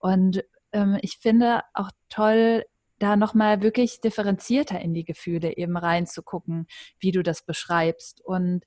Und 0.00 0.44
ähm, 0.72 0.98
ich 1.02 1.18
finde 1.18 1.60
auch 1.74 1.90
toll, 2.08 2.64
da 2.98 3.16
nochmal 3.16 3.62
wirklich 3.62 4.00
differenzierter 4.00 4.80
in 4.80 4.94
die 4.94 5.04
Gefühle 5.04 5.56
eben 5.56 5.76
reinzugucken, 5.76 6.66
wie 6.98 7.12
du 7.12 7.22
das 7.22 7.44
beschreibst. 7.44 8.20
Und 8.24 8.64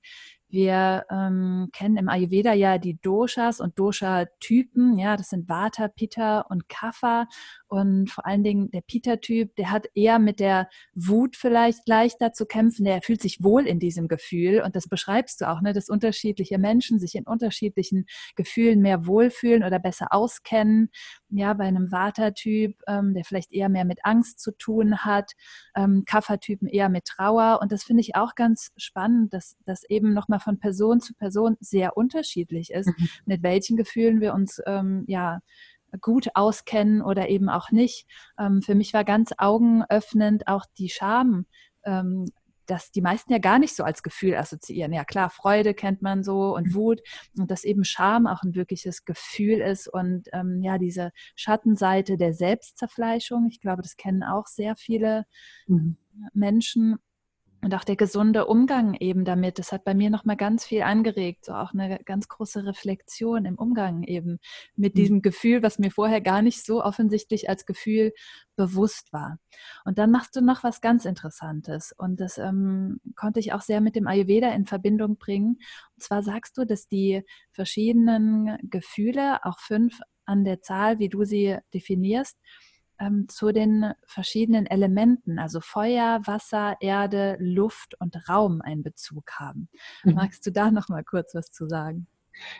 wir 0.49 1.05
ähm, 1.11 1.69
kennen 1.73 1.97
im 1.97 2.07
Ayurveda 2.07 2.53
ja 2.53 2.77
die 2.77 2.97
Doshas 3.01 3.59
und 3.59 3.77
Dosha-Typen. 3.77 4.97
Ja, 4.97 5.17
das 5.17 5.29
sind 5.29 5.49
Vata, 5.49 5.89
Pitta 5.89 6.41
und 6.41 6.69
Kapha. 6.69 7.27
Und 7.67 8.09
vor 8.09 8.25
allen 8.25 8.43
Dingen 8.43 8.71
der 8.71 8.79
Pitta-Typ, 8.79 9.55
der 9.57 9.71
hat 9.71 9.87
eher 9.93 10.19
mit 10.19 10.39
der 10.39 10.69
Wut 10.95 11.35
vielleicht 11.35 11.85
leichter 11.87 12.31
zu 12.31 12.45
kämpfen. 12.45 12.85
Der 12.85 13.01
fühlt 13.01 13.21
sich 13.21 13.43
wohl 13.43 13.67
in 13.67 13.79
diesem 13.79 14.07
Gefühl. 14.07 14.61
Und 14.61 14.77
das 14.77 14.87
beschreibst 14.87 15.41
du 15.41 15.49
auch, 15.49 15.59
ne, 15.59 15.73
dass 15.73 15.89
unterschiedliche 15.89 16.57
Menschen 16.57 16.97
sich 16.99 17.15
in 17.15 17.27
unterschiedlichen 17.27 18.05
Gefühlen 18.37 18.81
mehr 18.81 19.05
wohlfühlen 19.05 19.63
oder 19.63 19.79
besser 19.79 20.07
auskennen. 20.11 20.91
Ja, 21.29 21.53
bei 21.55 21.65
einem 21.65 21.91
Vata-Typ, 21.91 22.77
ähm, 22.87 23.13
der 23.13 23.25
vielleicht 23.25 23.51
eher 23.51 23.67
mehr 23.67 23.83
mit 23.83 23.99
Angst 24.03 24.39
zu 24.39 24.51
tun 24.51 24.99
hat. 24.99 25.33
Ähm, 25.75 26.03
Kapha-Typen 26.05 26.69
eher 26.69 26.87
mit 26.87 27.03
Trauer. 27.03 27.59
Und 27.61 27.73
das 27.73 27.83
finde 27.83 27.99
ich 27.99 28.15
auch 28.15 28.35
ganz 28.35 28.71
spannend, 28.77 29.33
dass 29.33 29.57
das 29.65 29.83
eben 29.89 30.13
nochmal 30.13 30.36
von 30.39 30.59
Person 30.59 30.99
zu 30.99 31.13
Person 31.13 31.57
sehr 31.59 31.97
unterschiedlich 31.97 32.71
ist, 32.71 32.87
mhm. 32.87 33.09
mit 33.25 33.43
welchen 33.43 33.77
Gefühlen 33.77 34.21
wir 34.21 34.33
uns 34.33 34.61
ähm, 34.65 35.03
ja 35.07 35.39
gut 36.01 36.29
auskennen 36.33 37.01
oder 37.01 37.29
eben 37.29 37.49
auch 37.49 37.71
nicht. 37.71 38.07
Ähm, 38.39 38.61
für 38.61 38.75
mich 38.75 38.93
war 38.93 39.03
ganz 39.03 39.31
augenöffnend 39.37 40.47
auch 40.47 40.65
die 40.77 40.89
Scham. 40.89 41.45
Ähm, 41.83 42.25
dass 42.67 42.91
die 42.91 43.01
meisten 43.01 43.31
ja 43.31 43.39
gar 43.39 43.59
nicht 43.59 43.75
so 43.75 43.83
als 43.83 44.03
Gefühl 44.03 44.35
assoziieren. 44.35 44.93
Ja 44.93 45.05
klar, 45.05 45.29
Freude 45.29 45.73
kennt 45.73 46.01
man 46.01 46.23
so 46.23 46.53
und 46.55 46.67
mhm. 46.67 46.73
Wut 46.73 47.01
und 47.37 47.49
dass 47.49 47.63
eben 47.63 47.83
Scham 47.83 48.27
auch 48.27 48.43
ein 48.43 48.55
wirkliches 48.55 49.05
Gefühl 49.05 49.61
ist 49.61 49.87
und 49.87 50.27
ähm, 50.33 50.61
ja, 50.61 50.77
diese 50.77 51.11
Schattenseite 51.35 52.17
der 52.17 52.33
Selbstzerfleischung, 52.33 53.47
ich 53.49 53.61
glaube, 53.61 53.81
das 53.81 53.95
kennen 53.95 54.23
auch 54.23 54.47
sehr 54.47 54.75
viele 54.75 55.25
mhm. 55.65 55.97
Menschen 56.33 56.97
und 57.63 57.73
auch 57.73 57.83
der 57.83 57.95
gesunde 57.95 58.45
Umgang 58.45 58.93
eben 58.93 59.25
damit, 59.25 59.57
das 59.57 59.71
hat 59.71 59.83
bei 59.83 59.95
mir 59.95 60.09
nochmal 60.09 60.37
ganz 60.37 60.63
viel 60.65 60.83
angeregt, 60.83 61.45
so 61.45 61.53
auch 61.53 61.73
eine 61.73 61.99
ganz 62.05 62.27
große 62.27 62.65
Reflexion 62.65 63.45
im 63.45 63.55
Umgang 63.55 64.03
eben 64.03 64.39
mit 64.75 64.93
mhm. 64.93 64.99
diesem 64.99 65.21
Gefühl, 65.21 65.63
was 65.63 65.79
mir 65.79 65.89
vorher 65.89 66.21
gar 66.21 66.41
nicht 66.41 66.63
so 66.63 66.83
offensichtlich 66.83 67.49
als 67.49 67.65
Gefühl 67.65 68.13
bewusst 68.55 69.11
war. 69.11 69.39
Und 69.85 69.97
dann 69.97 70.11
machst 70.11 70.35
du 70.35 70.41
noch 70.41 70.63
was 70.63 70.81
ganz 70.81 71.05
Interessantes 71.05 71.93
und 71.97 72.19
das 72.19 72.37
ähm, 72.37 72.99
konnte 73.15 73.39
ich 73.39 73.53
auch 73.53 73.61
sehr 73.61 73.81
mit 73.81 73.95
dem 73.95 74.07
Ayurveda 74.07 74.51
in 74.51 74.65
Verbindung 74.65 75.17
bringen. 75.17 75.57
Und 75.95 76.03
zwar 76.03 76.21
sagst 76.21 76.57
du, 76.57 76.65
dass 76.65 76.87
die 76.87 77.23
verschiedenen 77.51 78.57
Gefühle, 78.69 79.43
auch 79.43 79.59
fünf 79.59 79.99
an 80.25 80.43
der 80.43 80.61
Zahl, 80.61 80.99
wie 80.99 81.09
du 81.09 81.23
sie 81.23 81.57
definierst, 81.73 82.37
ähm, 82.99 83.27
zu 83.29 83.51
den 83.51 83.93
verschiedenen 84.05 84.65
Elementen, 84.65 85.39
also 85.39 85.59
Feuer, 85.61 86.21
Wasser, 86.25 86.75
Erde, 86.79 87.37
Luft 87.39 87.95
und 87.99 88.29
Raum 88.29 88.61
einen 88.61 88.83
Bezug 88.83 89.31
haben. 89.33 89.69
Mhm. 90.03 90.15
Magst 90.15 90.45
du 90.45 90.51
da 90.51 90.71
noch 90.71 90.89
mal 90.89 91.03
kurz 91.03 91.35
was 91.35 91.51
zu 91.51 91.67
sagen? 91.67 92.07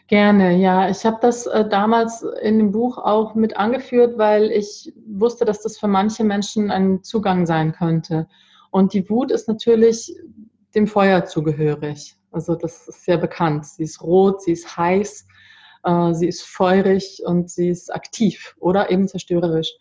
Gerne, 0.07 0.57
ja. 0.57 0.89
Ich 0.89 1.05
habe 1.05 1.17
das 1.21 1.45
äh, 1.45 1.67
damals 1.67 2.23
in 2.41 2.57
dem 2.57 2.71
Buch 2.71 2.97
auch 2.97 3.35
mit 3.35 3.57
angeführt, 3.57 4.17
weil 4.17 4.51
ich 4.51 4.93
wusste, 5.05 5.45
dass 5.45 5.61
das 5.61 5.77
für 5.77 5.87
manche 5.87 6.23
Menschen 6.23 6.71
ein 6.71 7.03
Zugang 7.03 7.45
sein 7.45 7.73
könnte. 7.73 8.27
Und 8.71 8.93
die 8.93 9.09
Wut 9.09 9.31
ist 9.31 9.47
natürlich 9.47 10.15
dem 10.75 10.87
Feuer 10.87 11.25
zugehörig. 11.25 12.15
Also 12.31 12.55
das 12.55 12.87
ist 12.87 13.05
sehr 13.05 13.17
bekannt. 13.17 13.65
Sie 13.65 13.83
ist 13.83 14.01
rot, 14.01 14.41
sie 14.41 14.51
ist 14.51 14.77
heiß, 14.77 15.27
äh, 15.83 16.13
sie 16.13 16.27
ist 16.27 16.43
feurig 16.43 17.21
und 17.25 17.49
sie 17.49 17.69
ist 17.69 17.93
aktiv 17.93 18.55
oder 18.59 18.89
eben 18.91 19.07
zerstörerisch. 19.07 19.71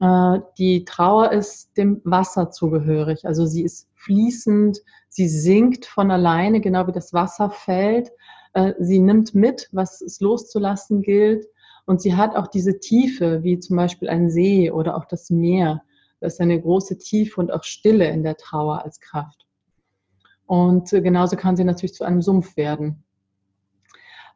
Äh, 0.00 0.40
die 0.58 0.84
Trauer 0.84 1.32
ist 1.32 1.76
dem 1.76 2.00
Wasser 2.04 2.50
zugehörig. 2.50 3.26
Also 3.26 3.46
sie 3.46 3.62
ist 3.62 3.88
fließend, 3.94 4.80
sie 5.08 5.28
sinkt 5.28 5.86
von 5.86 6.10
alleine, 6.10 6.60
genau 6.60 6.86
wie 6.86 6.92
das 6.92 7.12
Wasser 7.12 7.50
fällt. 7.50 8.10
Äh, 8.54 8.72
sie 8.78 8.98
nimmt 8.98 9.34
mit, 9.34 9.68
was 9.72 10.00
es 10.00 10.20
loszulassen 10.20 11.02
gilt. 11.02 11.46
Und 11.86 12.00
sie 12.00 12.16
hat 12.16 12.36
auch 12.36 12.46
diese 12.46 12.78
Tiefe, 12.78 13.42
wie 13.42 13.58
zum 13.58 13.76
Beispiel 13.76 14.08
ein 14.08 14.30
See 14.30 14.70
oder 14.70 14.96
auch 14.96 15.04
das 15.04 15.30
Meer. 15.30 15.82
Das 16.20 16.34
ist 16.34 16.40
eine 16.40 16.60
große 16.60 16.98
Tiefe 16.98 17.40
und 17.40 17.52
auch 17.52 17.64
Stille 17.64 18.08
in 18.10 18.22
der 18.22 18.36
Trauer 18.36 18.84
als 18.84 19.00
Kraft. 19.00 19.46
Und 20.46 20.92
äh, 20.92 21.00
genauso 21.00 21.36
kann 21.36 21.56
sie 21.56 21.64
natürlich 21.64 21.94
zu 21.94 22.04
einem 22.04 22.22
Sumpf 22.22 22.56
werden. 22.56 23.04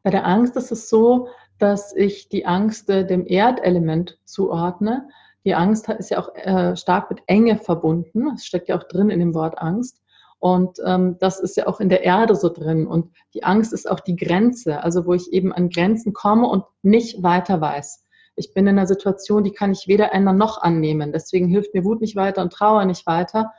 Bei 0.02 0.10
der 0.10 0.26
Angst 0.26 0.56
ist 0.56 0.70
es 0.70 0.90
so, 0.90 1.28
dass 1.58 1.94
ich 1.94 2.28
die 2.28 2.44
Angst 2.44 2.88
dem 2.88 3.26
Erdelement 3.26 4.18
zuordne. 4.24 5.08
Die 5.44 5.54
Angst 5.54 5.88
ist 5.88 6.10
ja 6.10 6.18
auch 6.18 6.34
äh, 6.34 6.76
stark 6.76 7.10
mit 7.10 7.22
Enge 7.26 7.58
verbunden. 7.58 8.30
Das 8.30 8.44
steckt 8.44 8.68
ja 8.68 8.78
auch 8.78 8.84
drin 8.84 9.10
in 9.10 9.20
dem 9.20 9.34
Wort 9.34 9.58
Angst. 9.58 10.00
Und 10.38 10.78
ähm, 10.84 11.16
das 11.20 11.40
ist 11.40 11.56
ja 11.56 11.66
auch 11.66 11.80
in 11.80 11.88
der 11.88 12.02
Erde 12.02 12.34
so 12.34 12.48
drin. 12.48 12.86
Und 12.86 13.14
die 13.32 13.44
Angst 13.44 13.72
ist 13.72 13.90
auch 13.90 14.00
die 14.00 14.16
Grenze, 14.16 14.82
also 14.82 15.06
wo 15.06 15.14
ich 15.14 15.32
eben 15.32 15.52
an 15.52 15.70
Grenzen 15.70 16.12
komme 16.12 16.48
und 16.48 16.64
nicht 16.82 17.22
weiter 17.22 17.60
weiß. 17.60 18.04
Ich 18.36 18.52
bin 18.52 18.66
in 18.66 18.76
einer 18.76 18.86
Situation, 18.86 19.44
die 19.44 19.52
kann 19.52 19.72
ich 19.72 19.86
weder 19.86 20.12
ändern 20.12 20.36
noch 20.36 20.60
annehmen. 20.60 21.12
Deswegen 21.12 21.48
hilft 21.48 21.72
mir 21.72 21.84
Wut 21.84 22.00
nicht 22.00 22.16
weiter 22.16 22.42
und 22.42 22.52
Trauer 22.52 22.84
nicht 22.84 23.06
weiter. 23.06 23.52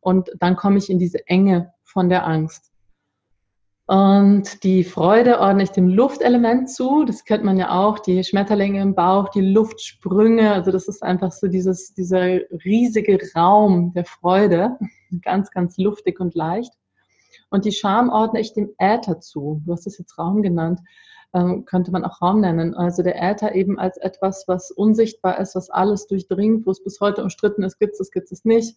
Und 0.00 0.30
dann 0.40 0.56
komme 0.56 0.78
ich 0.78 0.90
in 0.90 0.98
diese 0.98 1.26
Enge 1.28 1.72
von 1.84 2.08
der 2.08 2.26
Angst. 2.26 2.71
Und 3.86 4.62
die 4.62 4.84
Freude 4.84 5.40
ordne 5.40 5.64
ich 5.64 5.70
dem 5.70 5.88
Luftelement 5.88 6.70
zu. 6.70 7.04
Das 7.04 7.24
kennt 7.24 7.42
man 7.42 7.58
ja 7.58 7.70
auch, 7.70 7.98
die 7.98 8.22
Schmetterlinge 8.22 8.80
im 8.80 8.94
Bauch, 8.94 9.28
die 9.30 9.40
Luftsprünge. 9.40 10.52
Also 10.52 10.70
das 10.70 10.86
ist 10.86 11.02
einfach 11.02 11.32
so 11.32 11.48
dieses, 11.48 11.92
dieser 11.92 12.40
riesige 12.64 13.18
Raum 13.34 13.92
der 13.94 14.04
Freude. 14.04 14.78
Ganz, 15.22 15.50
ganz 15.50 15.76
luftig 15.76 16.20
und 16.20 16.34
leicht. 16.34 16.72
Und 17.50 17.66
die 17.66 17.72
Scham 17.72 18.08
ordne 18.08 18.40
ich 18.40 18.54
dem 18.54 18.70
Äther 18.78 19.20
zu. 19.20 19.60
Du 19.66 19.72
hast 19.72 19.86
es 19.86 19.98
jetzt 19.98 20.18
Raum 20.18 20.40
genannt. 20.40 20.80
Ähm, 21.34 21.64
könnte 21.64 21.90
man 21.90 22.04
auch 22.04 22.20
Raum 22.20 22.40
nennen. 22.40 22.74
Also 22.74 23.02
der 23.02 23.16
Äther 23.22 23.54
eben 23.54 23.78
als 23.78 23.96
etwas, 23.96 24.44
was 24.48 24.70
unsichtbar 24.70 25.40
ist, 25.40 25.54
was 25.54 25.70
alles 25.70 26.06
durchdringt, 26.06 26.66
wo 26.66 26.70
es 26.70 26.84
bis 26.84 27.00
heute 27.00 27.22
umstritten 27.22 27.62
ist, 27.62 27.78
gibt 27.78 27.98
es, 27.98 28.10
gibt 28.10 28.30
es 28.30 28.44
nicht. 28.44 28.76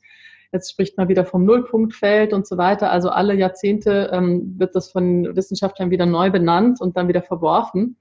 Jetzt 0.54 0.72
spricht 0.72 0.98
man 0.98 1.10
wieder 1.10 1.26
vom 1.26 1.44
Nullpunktfeld 1.44 2.32
und 2.32 2.48
so 2.48 2.58
weiter. 2.58 2.92
Also 2.92 3.10
alle 3.10 3.34
Jahrzehnte 3.36 4.10
ähm, 4.14 4.56
wird 4.58 4.74
das 4.74 4.90
von 4.90 5.36
Wissenschaftlern 5.36 5.92
wieder 5.92 6.06
neu 6.06 6.32
benannt 6.32 6.80
und 6.80 6.96
dann 6.96 7.10
wieder 7.10 7.22
verworfen, 7.22 7.98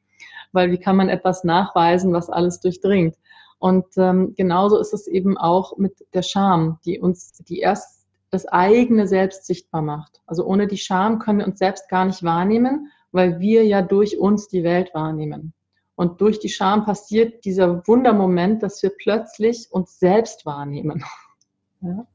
weil 0.52 0.70
wie 0.70 0.78
kann 0.78 0.94
man 0.94 1.08
etwas 1.08 1.42
nachweisen, 1.42 2.12
was 2.12 2.30
alles 2.30 2.60
durchdringt? 2.60 3.16
Und 3.58 3.86
ähm, 3.96 4.34
genauso 4.36 4.78
ist 4.78 4.94
es 4.94 5.08
eben 5.08 5.36
auch 5.36 5.78
mit 5.78 5.94
der 6.14 6.22
Scham, 6.22 6.78
die 6.84 7.00
uns, 7.00 7.32
die 7.48 7.58
erst 7.58 8.06
das 8.30 8.46
eigene 8.46 9.08
Selbst 9.08 9.46
sichtbar 9.46 9.82
macht. 9.82 10.20
Also 10.26 10.44
ohne 10.44 10.68
die 10.68 10.76
Scham 10.76 11.18
können 11.18 11.38
wir 11.40 11.46
uns 11.46 11.58
selbst 11.58 11.88
gar 11.88 12.04
nicht 12.04 12.22
wahrnehmen 12.22 12.92
weil 13.14 13.38
wir 13.38 13.64
ja 13.64 13.80
durch 13.80 14.18
uns 14.18 14.48
die 14.48 14.64
Welt 14.64 14.92
wahrnehmen. 14.92 15.54
Und 15.94 16.20
durch 16.20 16.40
die 16.40 16.48
Scham 16.48 16.84
passiert 16.84 17.44
dieser 17.44 17.86
Wundermoment, 17.86 18.62
dass 18.62 18.82
wir 18.82 18.90
plötzlich 18.90 19.68
uns 19.70 19.98
selbst 19.98 20.44
wahrnehmen. 20.44 21.04
Ja? 21.80 22.06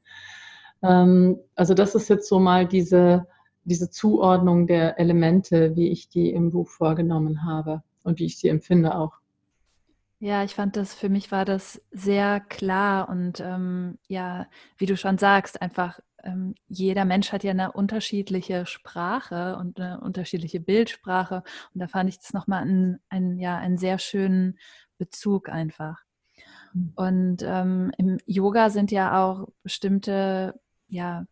Ähm, 0.82 1.38
also 1.54 1.76
das 1.76 1.94
ist 1.94 2.10
jetzt 2.10 2.28
so 2.28 2.40
mal 2.40 2.68
diese, 2.68 3.28
diese 3.66 3.92
Zuordnung 3.92 4.66
der 4.66 4.98
Elemente, 4.98 5.76
wie 5.76 5.90
ich 5.90 6.10
die 6.10 6.32
im 6.32 6.50
Buch 6.50 6.68
vorgenommen 6.68 7.46
habe 7.46 7.84
und 8.02 8.18
wie 8.18 8.26
ich 8.26 8.40
sie 8.40 8.48
empfinde 8.48 8.96
auch. 8.96 9.14
Ja, 10.18 10.44
ich 10.44 10.56
fand 10.56 10.76
das, 10.76 10.96
für 10.96 11.08
mich 11.08 11.32
war 11.32 11.46
das 11.46 11.80
sehr 11.92 12.40
klar 12.40 13.10
und 13.10 13.42
ähm, 13.42 14.00
ja, 14.08 14.48
wie 14.80 14.88
du 14.88 14.98
schon 14.98 15.20
sagst, 15.20 15.62
einfach 15.62 16.00
ähm, 16.24 16.56
jeder 16.68 17.06
Mensch 17.06 17.32
hat 17.32 17.44
ja 17.44 17.52
eine 17.52 17.72
unterschiedliche 17.72 18.66
Sprache 18.66 19.58
und 19.58 19.80
eine 19.80 20.00
unterschiedliche 20.02 20.60
Bildsprache. 20.60 21.44
Und 21.74 21.80
da 21.80 21.88
fand 21.88 22.10
ich 22.10 22.20
das 22.20 22.34
nochmal 22.34 22.64
ein, 22.64 23.00
ein, 23.10 23.38
ja, 23.40 23.58
einen 23.58 23.78
sehr 23.78 24.00
schönen 24.00 24.58
Bezug 24.98 25.50
einfach. 25.50 26.04
Mhm. 26.74 26.94
Und 26.96 27.38
ähm, 27.44 27.92
im 27.98 28.18
Yoga 28.26 28.70
sind 28.70 28.92
ja 28.92 29.24
auch 29.24 29.48
bestimmte 29.64 30.60
ja, 30.88 31.26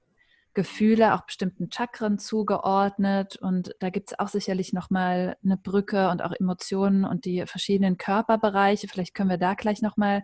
Gefühle 0.57 1.13
auch 1.13 1.21
bestimmten 1.21 1.71
Chakren 1.71 2.17
zugeordnet 2.17 3.35
und 3.35 3.75
da 3.79 3.91
gibt 3.91 4.11
es 4.11 4.17
auch 4.17 4.27
sicherlich 4.27 4.73
nochmal 4.73 5.37
eine 5.43 5.55
Brücke 5.55 6.09
und 6.09 6.23
auch 6.23 6.31
Emotionen 6.31 7.05
und 7.05 7.25
die 7.25 7.45
verschiedenen 7.45 7.99
Körperbereiche. 7.99 8.87
Vielleicht 8.87 9.13
können 9.13 9.29
wir 9.29 9.37
da 9.37 9.53
gleich 9.53 9.83
nochmal 9.83 10.23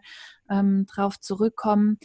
ähm, 0.54 0.86
drauf 0.86 1.20
zurückkommen. 1.20 1.98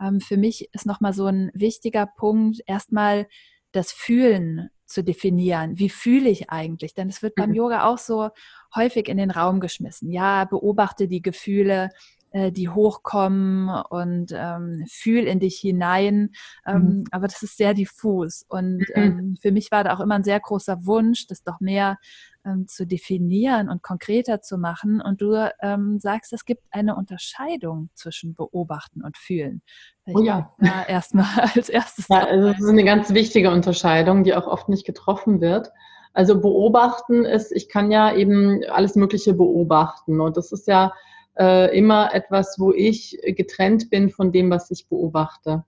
Ähm, 0.00 0.20
für 0.20 0.36
mich 0.36 0.68
ist 0.72 0.86
nochmal 0.86 1.12
so 1.12 1.26
ein 1.26 1.50
wichtiger 1.54 2.06
Punkt, 2.06 2.60
erstmal 2.66 3.26
das 3.72 3.92
Fühlen 3.92 4.70
zu 4.86 5.02
definieren. 5.02 5.78
Wie 5.78 5.88
fühle 5.88 6.28
ich 6.28 6.50
eigentlich? 6.50 6.94
Denn 6.94 7.08
es 7.08 7.22
wird 7.22 7.34
beim 7.34 7.50
mhm. 7.50 7.56
Yoga 7.56 7.84
auch 7.86 7.98
so 7.98 8.30
häufig 8.74 9.08
in 9.08 9.16
den 9.16 9.30
Raum 9.30 9.60
geschmissen. 9.60 10.10
Ja, 10.10 10.44
beobachte 10.44 11.08
die 11.08 11.22
Gefühle, 11.22 11.90
äh, 12.30 12.52
die 12.52 12.68
hochkommen 12.68 13.68
und 13.90 14.32
ähm, 14.34 14.84
fühl 14.90 15.24
in 15.24 15.40
dich 15.40 15.58
hinein. 15.58 16.30
Ähm, 16.66 16.82
mhm. 16.82 17.04
Aber 17.10 17.26
das 17.26 17.42
ist 17.42 17.56
sehr 17.56 17.74
diffus. 17.74 18.44
Und 18.48 18.84
mhm. 18.94 19.02
ähm, 19.02 19.36
für 19.40 19.52
mich 19.52 19.70
war 19.70 19.84
da 19.84 19.94
auch 19.94 20.00
immer 20.00 20.16
ein 20.16 20.24
sehr 20.24 20.40
großer 20.40 20.84
Wunsch, 20.84 21.26
das 21.26 21.42
doch 21.42 21.60
mehr 21.60 21.98
ähm, 22.44 22.66
zu 22.68 22.86
definieren 22.86 23.68
und 23.68 23.82
konkreter 23.82 24.40
zu 24.40 24.58
machen. 24.58 25.00
Und 25.00 25.20
du 25.20 25.50
ähm, 25.60 25.98
sagst, 25.98 26.32
es 26.32 26.44
gibt 26.44 26.62
eine 26.70 26.96
Unterscheidung 26.96 27.90
zwischen 27.94 28.34
Beobachten 28.34 29.02
und 29.02 29.16
Fühlen. 29.16 29.62
Vielleicht 30.04 30.18
oh 30.18 30.22
ja. 30.22 30.54
Erstmal 30.88 31.50
als 31.54 31.68
erstes. 31.68 32.06
Ja, 32.08 32.26
also 32.26 32.48
das 32.48 32.60
ist 32.60 32.68
eine 32.68 32.84
ganz 32.84 33.12
wichtige 33.14 33.50
Unterscheidung, 33.50 34.24
die 34.24 34.34
auch 34.34 34.46
oft 34.46 34.68
nicht 34.68 34.86
getroffen 34.86 35.40
wird. 35.40 35.70
Also 36.12 36.40
beobachten 36.40 37.24
ist, 37.24 37.50
ich 37.50 37.68
kann 37.68 37.90
ja 37.90 38.14
eben 38.14 38.62
alles 38.70 38.94
Mögliche 38.94 39.34
beobachten. 39.34 40.20
Und 40.20 40.36
das 40.36 40.52
ist 40.52 40.68
ja 40.68 40.92
äh, 41.38 41.76
immer 41.76 42.14
etwas, 42.14 42.56
wo 42.58 42.72
ich 42.72 43.18
getrennt 43.24 43.90
bin 43.90 44.10
von 44.10 44.30
dem, 44.30 44.50
was 44.50 44.70
ich 44.70 44.88
beobachte. 44.88 45.64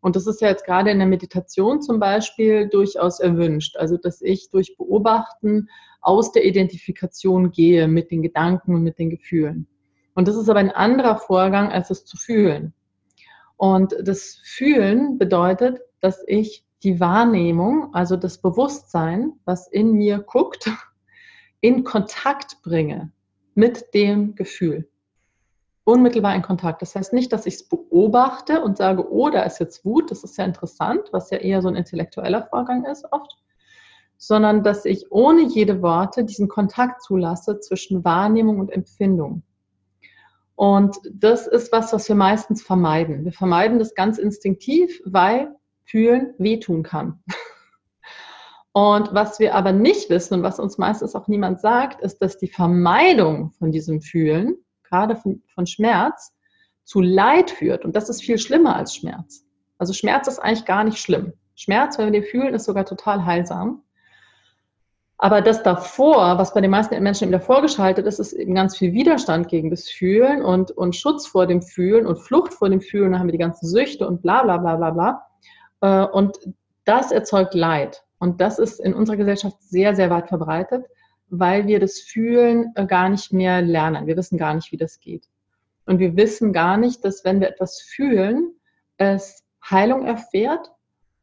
Und 0.00 0.16
das 0.16 0.26
ist 0.26 0.40
ja 0.40 0.48
jetzt 0.48 0.64
gerade 0.64 0.90
in 0.90 0.98
der 0.98 1.06
Meditation 1.06 1.82
zum 1.82 2.00
Beispiel 2.00 2.68
durchaus 2.68 3.20
erwünscht. 3.20 3.76
Also, 3.76 3.96
dass 3.96 4.22
ich 4.22 4.50
durch 4.50 4.76
Beobachten 4.76 5.68
aus 6.00 6.32
der 6.32 6.44
Identifikation 6.44 7.50
gehe 7.50 7.86
mit 7.86 8.10
den 8.10 8.22
Gedanken 8.22 8.74
und 8.74 8.82
mit 8.82 8.98
den 8.98 9.10
Gefühlen. 9.10 9.66
Und 10.14 10.28
das 10.28 10.36
ist 10.36 10.48
aber 10.48 10.60
ein 10.60 10.70
anderer 10.70 11.18
Vorgang, 11.18 11.70
als 11.70 11.90
es 11.90 12.04
zu 12.04 12.16
fühlen. 12.16 12.72
Und 13.56 13.94
das 14.02 14.40
Fühlen 14.42 15.18
bedeutet, 15.18 15.80
dass 16.00 16.24
ich 16.26 16.64
die 16.82 16.98
Wahrnehmung, 16.98 17.94
also 17.94 18.16
das 18.16 18.38
Bewusstsein, 18.40 19.34
was 19.44 19.68
in 19.68 19.92
mir 19.92 20.18
guckt, 20.18 20.70
in 21.60 21.84
Kontakt 21.84 22.62
bringe 22.62 23.12
mit 23.54 23.92
dem 23.92 24.34
Gefühl 24.34 24.89
unmittelbar 25.84 26.34
in 26.34 26.42
Kontakt. 26.42 26.82
Das 26.82 26.94
heißt 26.94 27.12
nicht, 27.12 27.32
dass 27.32 27.46
ich 27.46 27.54
es 27.54 27.68
beobachte 27.68 28.62
und 28.62 28.76
sage, 28.76 29.10
oh, 29.10 29.30
da 29.30 29.42
ist 29.42 29.58
jetzt 29.58 29.84
Wut, 29.84 30.10
das 30.10 30.24
ist 30.24 30.36
ja 30.38 30.44
interessant, 30.44 31.08
was 31.12 31.30
ja 31.30 31.38
eher 31.38 31.62
so 31.62 31.68
ein 31.68 31.76
intellektueller 31.76 32.46
Vorgang 32.48 32.84
ist 32.84 33.06
oft, 33.10 33.36
sondern 34.16 34.62
dass 34.62 34.84
ich 34.84 35.10
ohne 35.10 35.42
jede 35.42 35.82
Worte 35.82 36.24
diesen 36.24 36.48
Kontakt 36.48 37.02
zulasse 37.02 37.60
zwischen 37.60 38.04
Wahrnehmung 38.04 38.58
und 38.58 38.70
Empfindung. 38.70 39.42
Und 40.54 40.98
das 41.10 41.46
ist 41.46 41.72
was, 41.72 41.92
was 41.94 42.06
wir 42.08 42.16
meistens 42.16 42.62
vermeiden. 42.62 43.24
Wir 43.24 43.32
vermeiden 43.32 43.78
das 43.78 43.94
ganz 43.94 44.18
instinktiv, 44.18 45.00
weil 45.06 45.54
fühlen 45.84 46.34
wehtun 46.38 46.82
kann. 46.82 47.22
Und 48.72 49.12
was 49.12 49.40
wir 49.40 49.54
aber 49.54 49.72
nicht 49.72 50.10
wissen 50.10 50.34
und 50.34 50.42
was 50.42 50.60
uns 50.60 50.78
meistens 50.78 51.16
auch 51.16 51.26
niemand 51.26 51.60
sagt, 51.60 52.02
ist, 52.02 52.18
dass 52.18 52.38
die 52.38 52.46
Vermeidung 52.46 53.50
von 53.52 53.72
diesem 53.72 54.00
Fühlen 54.00 54.56
gerade 54.90 55.16
von, 55.16 55.42
von 55.54 55.66
Schmerz, 55.66 56.32
zu 56.84 57.00
Leid 57.00 57.50
führt. 57.50 57.84
Und 57.84 57.94
das 57.94 58.08
ist 58.08 58.22
viel 58.22 58.38
schlimmer 58.38 58.76
als 58.76 58.94
Schmerz. 58.94 59.44
Also 59.78 59.92
Schmerz 59.92 60.26
ist 60.26 60.40
eigentlich 60.40 60.64
gar 60.64 60.84
nicht 60.84 60.98
schlimm. 60.98 61.32
Schmerz, 61.54 61.98
wenn 61.98 62.12
wir 62.12 62.20
den 62.20 62.28
fühlen, 62.28 62.54
ist 62.54 62.64
sogar 62.64 62.84
total 62.84 63.24
heilsam. 63.24 63.82
Aber 65.16 65.42
das 65.42 65.62
davor, 65.62 66.38
was 66.38 66.54
bei 66.54 66.62
den 66.62 66.70
meisten 66.70 67.00
Menschen 67.02 67.24
eben 67.24 67.32
davor 67.32 67.60
geschaltet 67.60 68.06
ist, 68.06 68.18
ist 68.18 68.32
eben 68.32 68.54
ganz 68.54 68.76
viel 68.76 68.92
Widerstand 68.92 69.48
gegen 69.48 69.70
das 69.70 69.88
Fühlen 69.88 70.42
und, 70.42 70.70
und 70.70 70.96
Schutz 70.96 71.26
vor 71.26 71.46
dem 71.46 71.60
Fühlen 71.60 72.06
und 72.06 72.16
Flucht 72.16 72.54
vor 72.54 72.70
dem 72.70 72.80
Fühlen. 72.80 73.12
Da 73.12 73.18
haben 73.18 73.28
wir 73.28 73.32
die 73.32 73.38
ganzen 73.38 73.68
Süchte 73.68 74.08
und 74.08 74.22
bla 74.22 74.42
bla 74.42 74.56
bla 74.56 74.76
bla 74.76 74.90
bla. 74.90 75.26
Äh, 75.82 76.10
und 76.10 76.38
das 76.86 77.12
erzeugt 77.12 77.54
Leid. 77.54 78.02
Und 78.18 78.40
das 78.40 78.58
ist 78.58 78.80
in 78.80 78.94
unserer 78.94 79.16
Gesellschaft 79.16 79.62
sehr, 79.62 79.94
sehr 79.94 80.10
weit 80.10 80.28
verbreitet 80.28 80.86
weil 81.30 81.66
wir 81.66 81.80
das 81.80 82.00
Fühlen 82.00 82.72
äh, 82.74 82.86
gar 82.86 83.08
nicht 83.08 83.32
mehr 83.32 83.62
lernen. 83.62 84.06
Wir 84.06 84.16
wissen 84.16 84.38
gar 84.38 84.54
nicht, 84.54 84.72
wie 84.72 84.76
das 84.76 85.00
geht. 85.00 85.28
Und 85.86 85.98
wir 85.98 86.16
wissen 86.16 86.52
gar 86.52 86.76
nicht, 86.76 87.04
dass 87.04 87.24
wenn 87.24 87.40
wir 87.40 87.48
etwas 87.48 87.80
fühlen, 87.80 88.54
es 88.96 89.44
Heilung 89.68 90.06
erfährt, 90.06 90.70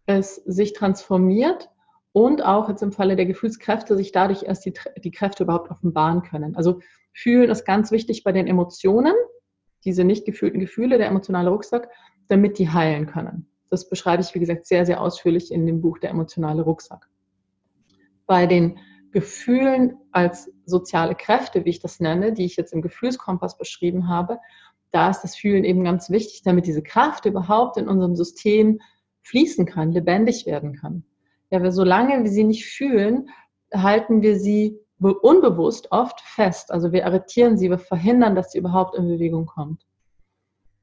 es 0.06 0.36
sich 0.36 0.74
transformiert 0.74 1.70
und 2.12 2.44
auch 2.44 2.70
jetzt 2.70 2.82
im 2.82 2.92
Falle 2.92 3.16
der 3.16 3.26
Gefühlskräfte 3.26 3.96
sich 3.96 4.12
dadurch 4.12 4.44
erst 4.44 4.66
die, 4.66 4.74
die 5.04 5.12
Kräfte 5.12 5.44
überhaupt 5.44 5.70
offenbaren 5.70 6.24
können. 6.24 6.56
Also 6.56 6.80
fühlen 7.14 7.50
ist 7.50 7.66
ganz 7.66 7.92
wichtig 7.92 8.24
bei 8.24 8.32
den 8.32 8.48
Emotionen, 8.48 9.14
diese 9.86 10.04
nicht 10.04 10.26
gefühlten 10.26 10.60
Gefühle, 10.60 10.98
der 10.98 11.08
emotionale 11.08 11.50
Rucksack, 11.50 11.90
damit 12.28 12.58
die 12.58 12.70
heilen 12.70 13.06
können. 13.06 13.48
Das 13.70 13.90
beschreibe 13.90 14.24
ich, 14.24 14.34
wie 14.34 14.40
gesagt, 14.40 14.66
sehr, 14.66 14.86
sehr 14.86 15.02
ausführlich 15.02 15.52
in 15.52 15.66
dem 15.66 15.82
Buch 15.82 15.98
Der 16.00 16.10
emotionale 16.10 16.62
Rucksack. 16.62 17.08
Bei 18.26 18.46
den 18.46 18.80
Gefühlen 19.18 19.98
als 20.12 20.48
soziale 20.66 21.16
Kräfte, 21.16 21.66
wie 21.66 21.72
ich 21.72 21.80
das 21.80 22.00
nenne, 22.00 22.34
die 22.34 22.46
ich 22.46 22.56
jetzt 22.56 22.72
im 22.72 22.84
Gefühlskompass 22.84 23.58
beschrieben 23.58 24.08
habe, 24.08 24.38
da 24.92 25.10
ist 25.10 25.22
das 25.22 25.36
Fühlen 25.36 25.64
eben 25.64 25.84
ganz 25.84 26.12
wichtig, 26.12 26.44
damit 26.44 26.68
diese 26.68 26.84
Kraft 26.84 27.26
überhaupt 27.26 27.78
in 27.78 27.88
unserem 27.88 28.16
System 28.16 28.80
fließen 29.24 29.66
kann, 29.66 29.92
lebendig 29.92 30.46
werden 30.46 30.76
kann. 30.76 31.04
Ja, 31.50 31.64
weil 31.64 31.72
solange 31.72 32.22
wir 32.24 32.30
sie 32.30 32.44
nicht 32.44 32.68
fühlen, 32.68 33.30
halten 33.74 34.22
wir 34.22 34.38
sie 34.38 34.80
unbewusst 35.00 35.92
oft 35.92 36.22
fest. 36.22 36.70
Also 36.72 36.92
wir 36.92 37.08
arretieren 37.08 37.58
sie, 37.58 37.72
wir 37.72 37.80
verhindern, 37.80 38.36
dass 38.36 38.52
sie 38.52 38.60
überhaupt 38.60 38.96
in 38.96 39.08
Bewegung 39.08 39.48
kommt. 39.48 39.84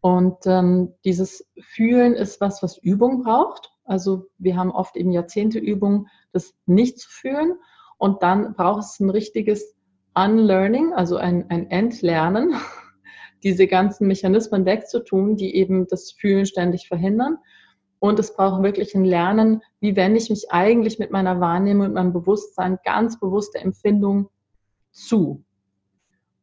Und 0.01 0.39
ähm, 0.47 0.93
dieses 1.05 1.47
Fühlen 1.61 2.15
ist 2.15 2.41
was, 2.41 2.65
was 2.65 2.79
Übung 2.79 3.23
braucht. 3.23 3.71
Also 3.85 4.27
wir 4.39 4.57
haben 4.57 4.73
oft 4.73 4.97
eben 4.97 5.13
Jahrzehnte 5.13 5.61
Übung, 5.61 6.09
das 6.33 6.53
nicht 6.67 6.99
zu 6.99 7.09
fühlen. 7.09 7.59
Und 7.99 8.23
dann 8.23 8.55
braucht 8.55 8.85
es 8.85 9.01
ein 9.01 9.11
richtiges 9.11 9.75
Unlearning, 10.15 10.93
also 10.95 11.17
ein, 11.17 11.51
ein 11.51 11.71
Entlernen, 11.71 12.55
diese 13.43 13.67
ganzen 13.67 14.07
Mechanismen 14.07 14.65
wegzutun, 14.65 15.37
die 15.37 15.55
eben 15.57 15.87
das 15.87 16.13
Fühlen 16.13 16.47
ständig 16.47 16.89
verhindern. 16.89 17.39
Und 17.99 18.19
es 18.19 18.35
braucht 18.35 18.63
wirklich 18.63 18.95
ein 18.95 19.05
Lernen, 19.05 19.63
wie 19.81 19.97
wende 19.97 20.19
ich 20.19 20.31
mich 20.31 20.51
eigentlich 20.51 20.99
mit 20.99 21.11
meiner 21.11 21.41
Wahrnehmung, 21.41 21.87
mit 21.87 21.95
meinem 21.95 22.13
Bewusstsein 22.13 22.79
ganz 22.85 23.19
bewusste 23.19 23.59
Empfindung 23.59 24.29
zu. 24.91 25.45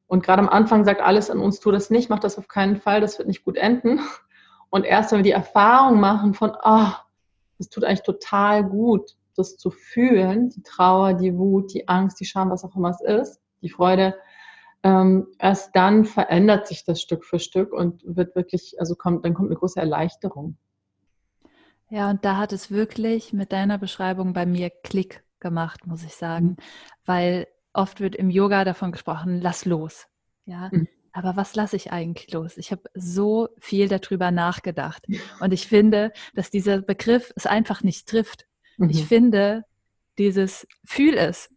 Und 0.07 0.23
gerade 0.23 0.41
am 0.41 0.49
Anfang 0.49 0.83
sagt 0.83 1.01
alles 1.01 1.29
an 1.29 1.39
uns, 1.39 1.59
tu 1.59 1.71
das 1.71 1.89
nicht, 1.89 2.09
mach 2.09 2.19
das 2.19 2.37
auf 2.37 2.47
keinen 2.47 2.77
Fall, 2.77 2.99
das 2.99 3.17
wird 3.17 3.27
nicht 3.27 3.45
gut 3.45 3.57
enden. 3.57 3.99
Und 4.69 4.85
erst 4.85 5.11
wenn 5.11 5.19
wir 5.19 5.23
die 5.23 5.31
Erfahrung 5.31 5.99
machen 5.99 6.33
von, 6.33 6.51
ah, 6.61 6.89
oh, 6.89 6.95
das 7.57 7.69
tut 7.69 7.83
eigentlich 7.83 8.03
total 8.03 8.63
gut, 8.63 9.15
das 9.33 9.57
zu 9.57 9.71
fühlen, 9.71 10.49
die 10.49 10.63
Trauer, 10.63 11.13
die 11.13 11.37
Wut, 11.37 11.73
die 11.73 11.87
Angst, 11.87 12.19
die 12.19 12.25
Scham, 12.25 12.49
was 12.49 12.63
auch 12.63 12.75
immer 12.75 12.89
es 12.89 13.01
ist, 13.01 13.41
die 13.61 13.69
Freude, 13.69 14.15
ähm, 14.83 15.27
erst 15.37 15.75
dann 15.75 16.05
verändert 16.05 16.67
sich 16.67 16.83
das 16.85 17.01
Stück 17.01 17.23
für 17.23 17.39
Stück 17.39 17.71
und 17.71 18.01
wird 18.05 18.35
wirklich, 18.35 18.75
also 18.79 18.95
kommt, 18.95 19.25
dann 19.25 19.33
kommt 19.33 19.49
eine 19.49 19.59
große 19.59 19.79
Erleichterung. 19.79 20.57
Ja, 21.89 22.09
und 22.09 22.23
da 22.25 22.37
hat 22.37 22.53
es 22.53 22.71
wirklich 22.71 23.33
mit 23.33 23.51
deiner 23.51 23.77
Beschreibung 23.77 24.33
bei 24.33 24.45
mir 24.45 24.69
Klick 24.69 25.23
gemacht, 25.39 25.85
muss 25.85 26.03
ich 26.03 26.15
sagen, 26.15 26.47
mhm. 26.47 26.57
weil 27.05 27.47
oft 27.73 27.99
wird 27.99 28.15
im 28.15 28.29
Yoga 28.29 28.63
davon 28.63 28.91
gesprochen, 28.91 29.41
lass 29.41 29.65
los. 29.65 30.07
Ja, 30.45 30.69
mhm. 30.71 30.87
aber 31.11 31.35
was 31.35 31.53
lasse 31.55 31.75
ich 31.75 31.91
eigentlich 31.91 32.31
los? 32.31 32.57
Ich 32.57 32.71
habe 32.71 32.83
so 32.93 33.49
viel 33.59 33.87
darüber 33.87 34.31
nachgedacht 34.31 35.05
und 35.39 35.51
ich 35.51 35.67
finde, 35.67 36.11
dass 36.33 36.49
dieser 36.49 36.81
Begriff 36.81 37.33
es 37.35 37.45
einfach 37.45 37.83
nicht 37.83 38.07
trifft. 38.07 38.47
Mhm. 38.85 38.89
Ich 38.89 39.05
finde, 39.05 39.65
dieses 40.17 40.67
Fühl 40.85 41.17
es 41.17 41.49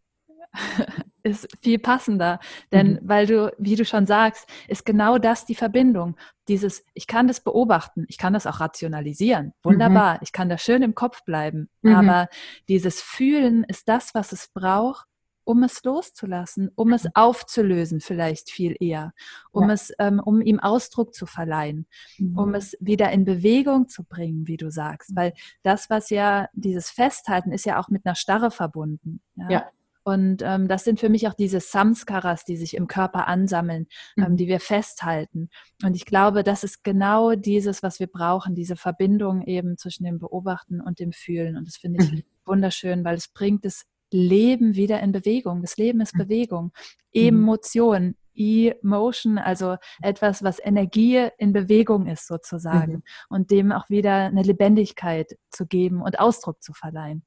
ist 1.23 1.49
viel 1.63 1.79
passender. 1.79 2.39
Denn 2.73 2.95
mhm. 2.95 2.99
weil 3.03 3.27
du, 3.27 3.53
wie 3.59 3.77
du 3.77 3.85
schon 3.85 4.07
sagst, 4.07 4.49
ist 4.69 4.85
genau 4.85 5.19
das 5.19 5.47
die 5.47 5.55
Verbindung. 5.55 6.17
Dieses, 6.49 6.85
ich 6.95 7.07
kann 7.07 7.27
das 7.27 7.41
beobachten, 7.41 8.05
ich 8.09 8.19
kann 8.19 8.35
das 8.35 8.47
auch 8.47 8.61
rationalisieren. 8.61 9.53
Wunderbar, 9.63 10.15
mhm. 10.15 10.21
ich 10.23 10.33
kann 10.33 10.49
da 10.49 10.59
schön 10.59 10.83
im 10.83 10.95
Kopf 10.95 11.25
bleiben. 11.25 11.69
Mhm. 11.83 11.95
Aber 11.95 12.29
dieses 12.69 13.01
Fühlen 13.01 13.65
ist 13.65 13.89
das, 13.89 14.15
was 14.15 14.33
es 14.33 14.49
braucht, 14.53 15.07
um 15.45 15.63
es 15.63 15.83
loszulassen, 15.85 16.71
um 16.75 16.93
es 16.93 17.05
mhm. 17.05 17.11
aufzulösen, 17.15 18.01
vielleicht 18.01 18.51
viel 18.51 18.77
eher, 18.81 19.13
um 19.53 19.69
ja. 19.69 19.75
es, 19.75 19.93
ähm, 19.99 20.21
um 20.21 20.41
ihm 20.41 20.59
Ausdruck 20.61 21.15
zu 21.15 21.27
verleihen, 21.27 21.87
mhm. 22.19 22.39
um 22.39 22.55
es 22.55 22.77
wieder 22.81 23.11
in 23.13 23.25
Bewegung 23.25 23.89
zu 23.89 24.05
bringen, 24.05 24.47
wie 24.47 24.57
du 24.57 24.71
sagst. 24.71 25.11
Mhm. 25.11 25.17
Weil 25.17 25.33
das, 25.63 25.91
was 25.91 26.11
ja 26.11 26.49
dieses 26.55 26.91
Festhalten 26.91 27.53
ist 27.53 27.67
ja 27.67 27.81
auch 27.81 27.89
mit 27.89 28.05
einer 28.05 28.15
Starre 28.15 28.51
verbunden. 28.51 29.21
Ja. 29.37 29.51
ja. 29.51 29.71
Und 30.07 30.43
ähm, 30.43 30.69
das 30.69 30.85
sind 30.85 31.01
für 31.01 31.09
mich 31.09 31.27
auch 31.29 31.35
diese 31.35 31.61
Samskaras, 31.61 32.45
die 32.45 32.59
sich 32.59 32.75
im 32.75 32.87
Körper 32.87 33.27
ansammeln, 33.27 33.87
ähm, 34.19 34.33
mhm. 34.33 34.37
die 34.37 34.49
wir 34.49 34.61
festhalten. 34.61 35.49
Und 35.83 35.97
ich 35.97 36.05
glaube, 36.05 36.45
das 36.45 36.63
ist 36.63 36.85
genau 36.85 37.35
dieses, 37.35 37.83
was 37.83 38.01
wir 38.01 38.07
brauchen, 38.07 38.55
diese 38.55 38.77
Verbindung 38.77 39.43
eben 39.47 39.79
zwischen 39.79 40.05
dem 40.05 40.19
Beobachten 40.19 40.83
und 40.83 41.01
dem 41.01 41.13
Fühlen. 41.13 41.57
Und 41.57 41.67
das 41.67 41.79
finde 41.79 42.05
ich 42.05 42.13
mhm. 42.13 42.23
wunderschön, 42.45 43.03
weil 43.03 43.17
es 43.17 43.29
bringt 43.29 43.65
das 43.65 43.87
Leben 44.11 44.75
wieder 44.75 45.01
in 45.01 45.13
Bewegung. 45.13 45.63
Das 45.63 45.77
Leben 45.77 46.01
ist 46.01 46.15
mhm. 46.15 46.19
Bewegung. 46.19 46.65
Mhm. 47.15 47.23
Emotion, 47.29 48.15
Emotion, 48.35 49.39
also 49.39 49.77
etwas, 50.03 50.43
was 50.43 50.59
Energie 50.65 51.29
in 51.39 51.53
Bewegung 51.53 52.07
ist 52.07 52.27
sozusagen. 52.27 52.93
Mhm. 52.93 53.03
Und 53.29 53.51
dem 53.51 53.73
auch 53.73 53.89
wieder 53.89 54.27
eine 54.27 54.43
Lebendigkeit 54.43 55.37
zu 55.51 55.67
geben 55.67 56.03
und 56.03 56.19
Ausdruck 56.19 56.63
zu 56.63 56.73
verleihen. 56.73 57.25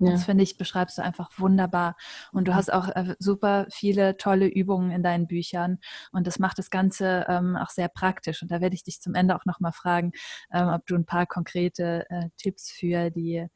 Ja. 0.00 0.12
Das 0.12 0.24
finde 0.24 0.42
ich, 0.42 0.56
beschreibst 0.56 0.96
du 0.96 1.02
einfach 1.02 1.30
wunderbar. 1.36 1.94
Und 2.32 2.48
du 2.48 2.54
hast 2.54 2.72
auch 2.72 2.88
äh, 2.88 3.14
super 3.18 3.66
viele 3.70 4.16
tolle 4.16 4.48
Übungen 4.48 4.90
in 4.90 5.02
deinen 5.02 5.26
Büchern. 5.26 5.78
Und 6.10 6.26
das 6.26 6.38
macht 6.38 6.58
das 6.58 6.70
Ganze 6.70 7.26
ähm, 7.28 7.54
auch 7.56 7.68
sehr 7.68 7.88
praktisch. 7.88 8.40
Und 8.40 8.50
da 8.50 8.62
werde 8.62 8.74
ich 8.74 8.82
dich 8.82 9.02
zum 9.02 9.14
Ende 9.14 9.36
auch 9.36 9.44
nochmal 9.44 9.72
fragen, 9.72 10.12
ähm, 10.52 10.68
ob 10.68 10.86
du 10.86 10.94
ein 10.94 11.04
paar 11.04 11.26
konkrete 11.26 12.06
äh, 12.08 12.30
Tipps 12.38 12.70
für 12.70 13.10
die 13.10 13.46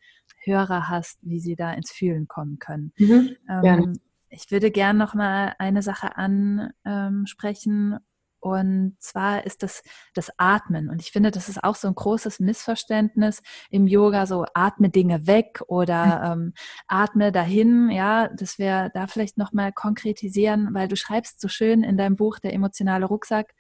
Hörer 0.45 0.89
hast, 0.89 1.19
wie 1.23 1.41
sie 1.41 1.57
da 1.57 1.73
ins 1.73 1.91
Fühlen 1.91 2.29
kommen 2.29 2.59
können. 2.59 2.93
Mhm, 2.99 3.37
ähm, 3.49 3.93
ich 4.29 4.51
würde 4.51 4.71
gerne 4.71 4.99
nochmal 4.99 5.55
eine 5.59 5.83
Sache 5.83 6.17
ansprechen. 6.17 7.99
Und 8.41 8.97
zwar 8.99 9.47
ist 9.47 9.63
das 9.63 9.83
das 10.13 10.31
Atmen. 10.37 10.91
Und 10.91 11.01
ich 11.01 11.13
finde, 11.13 11.31
das 11.31 11.49
ist 11.49 11.65
auch 11.65 11.77
so 11.77 11.89
ein 11.89 11.95
großes 11.95 12.41
Missverständnis 12.41 13.43
im 13.71 13.87
Yoga, 13.87 14.27
so 14.27 14.45
atme 14.53 14.91
Dinge 14.91 15.27
weg 15.27 15.63
oder 15.67 16.33
ähm, 16.33 16.53
atme 16.87 17.33
dahin. 17.33 17.89
Ja, 17.89 18.29
dass 18.29 18.59
wir 18.59 18.91
da 18.93 19.07
vielleicht 19.07 19.39
nochmal 19.39 19.73
konkretisieren, 19.73 20.75
weil 20.75 20.89
du 20.89 20.97
schreibst 20.97 21.41
so 21.41 21.49
schön 21.49 21.83
in 21.83 21.97
deinem 21.97 22.17
Buch 22.17 22.39
Der 22.39 22.53
emotionale 22.53 23.07
Rucksack, 23.07 23.55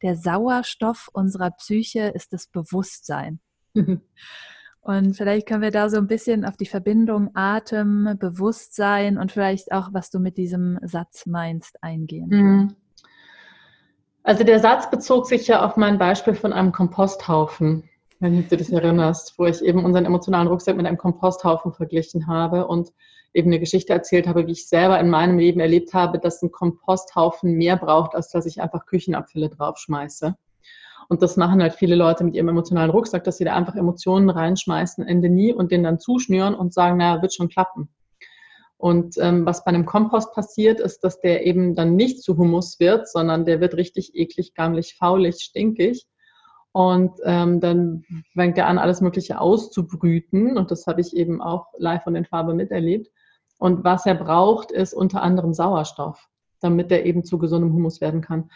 der 0.00 0.16
Sauerstoff 0.16 1.10
unserer 1.12 1.50
Psyche 1.50 2.08
ist 2.08 2.32
das 2.32 2.46
Bewusstsein. 2.46 3.40
Mhm. 3.74 4.00
Und 4.82 5.14
vielleicht 5.14 5.46
können 5.46 5.62
wir 5.62 5.70
da 5.70 5.90
so 5.90 5.98
ein 5.98 6.06
bisschen 6.06 6.44
auf 6.44 6.56
die 6.56 6.66
Verbindung 6.66 7.30
Atem, 7.34 8.16
Bewusstsein 8.18 9.18
und 9.18 9.30
vielleicht 9.30 9.72
auch, 9.72 9.90
was 9.92 10.10
du 10.10 10.18
mit 10.18 10.38
diesem 10.38 10.78
Satz 10.82 11.26
meinst, 11.26 11.82
eingehen. 11.82 12.28
Mhm. 12.28 12.76
Also 14.22 14.44
der 14.44 14.58
Satz 14.58 14.90
bezog 14.90 15.26
sich 15.26 15.46
ja 15.48 15.64
auf 15.64 15.76
mein 15.76 15.98
Beispiel 15.98 16.34
von 16.34 16.52
einem 16.52 16.72
Komposthaufen, 16.72 17.88
wenn 18.20 18.48
du 18.48 18.56
dich 18.56 18.72
erinnerst, 18.72 19.38
wo 19.38 19.46
ich 19.46 19.62
eben 19.62 19.84
unseren 19.84 20.04
emotionalen 20.04 20.48
Rucksack 20.48 20.76
mit 20.76 20.86
einem 20.86 20.98
Komposthaufen 20.98 21.72
verglichen 21.72 22.26
habe 22.26 22.66
und 22.66 22.92
eben 23.32 23.48
eine 23.48 23.60
Geschichte 23.60 23.92
erzählt 23.92 24.26
habe, 24.26 24.46
wie 24.46 24.52
ich 24.52 24.68
selber 24.68 24.98
in 24.98 25.08
meinem 25.08 25.38
Leben 25.38 25.60
erlebt 25.60 25.94
habe, 25.94 26.18
dass 26.18 26.42
ein 26.42 26.50
Komposthaufen 26.50 27.52
mehr 27.54 27.76
braucht, 27.76 28.14
als 28.14 28.28
dass 28.30 28.46
ich 28.46 28.60
einfach 28.60 28.86
Küchenabfälle 28.86 29.48
draufschmeiße. 29.48 30.36
Und 31.10 31.22
das 31.22 31.36
machen 31.36 31.60
halt 31.60 31.74
viele 31.74 31.96
Leute 31.96 32.22
mit 32.22 32.36
ihrem 32.36 32.48
emotionalen 32.48 32.92
Rucksack, 32.92 33.24
dass 33.24 33.36
sie 33.36 33.44
da 33.44 33.56
einfach 33.56 33.74
Emotionen 33.74 34.30
reinschmeißen, 34.30 35.04
Ende 35.04 35.28
nie 35.28 35.52
und 35.52 35.72
den 35.72 35.82
dann 35.82 35.98
zuschnüren 35.98 36.54
und 36.54 36.72
sagen, 36.72 36.98
naja, 36.98 37.20
wird 37.20 37.34
schon 37.34 37.48
klappen. 37.48 37.88
Und 38.76 39.16
ähm, 39.18 39.44
was 39.44 39.64
bei 39.64 39.70
einem 39.70 39.86
Kompost 39.86 40.32
passiert, 40.34 40.78
ist, 40.78 41.00
dass 41.00 41.20
der 41.20 41.44
eben 41.44 41.74
dann 41.74 41.96
nicht 41.96 42.22
zu 42.22 42.36
Humus 42.36 42.78
wird, 42.78 43.08
sondern 43.08 43.44
der 43.44 43.60
wird 43.60 43.74
richtig 43.74 44.14
eklig, 44.14 44.54
gammelig, 44.54 44.94
faulig, 44.96 45.40
stinkig. 45.40 46.06
Und 46.70 47.10
ähm, 47.24 47.58
dann 47.58 48.04
fängt 48.34 48.56
er 48.56 48.68
an, 48.68 48.78
alles 48.78 49.00
Mögliche 49.00 49.40
auszubrüten. 49.40 50.56
Und 50.56 50.70
das 50.70 50.86
habe 50.86 51.00
ich 51.00 51.16
eben 51.16 51.42
auch 51.42 51.66
live 51.76 52.04
von 52.04 52.14
den 52.14 52.24
Farbe 52.24 52.54
miterlebt. 52.54 53.10
Und 53.58 53.82
was 53.82 54.06
er 54.06 54.14
braucht, 54.14 54.70
ist 54.70 54.94
unter 54.94 55.22
anderem 55.22 55.54
Sauerstoff, 55.54 56.28
damit 56.60 56.92
er 56.92 57.04
eben 57.04 57.24
zu 57.24 57.38
gesundem 57.38 57.72
Humus 57.72 58.00
werden 58.00 58.20
kann. 58.20 58.48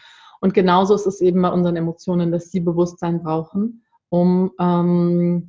Und 0.45 0.53
genauso 0.53 0.93
ist 0.93 1.07
es 1.07 1.21
eben 1.21 1.41
bei 1.41 1.51
unseren 1.51 1.75
Emotionen, 1.75 2.31
dass 2.31 2.51
sie 2.51 2.59
Bewusstsein 2.59 3.23
brauchen, 3.23 3.81
um 4.09 4.51
ähm, 4.59 5.47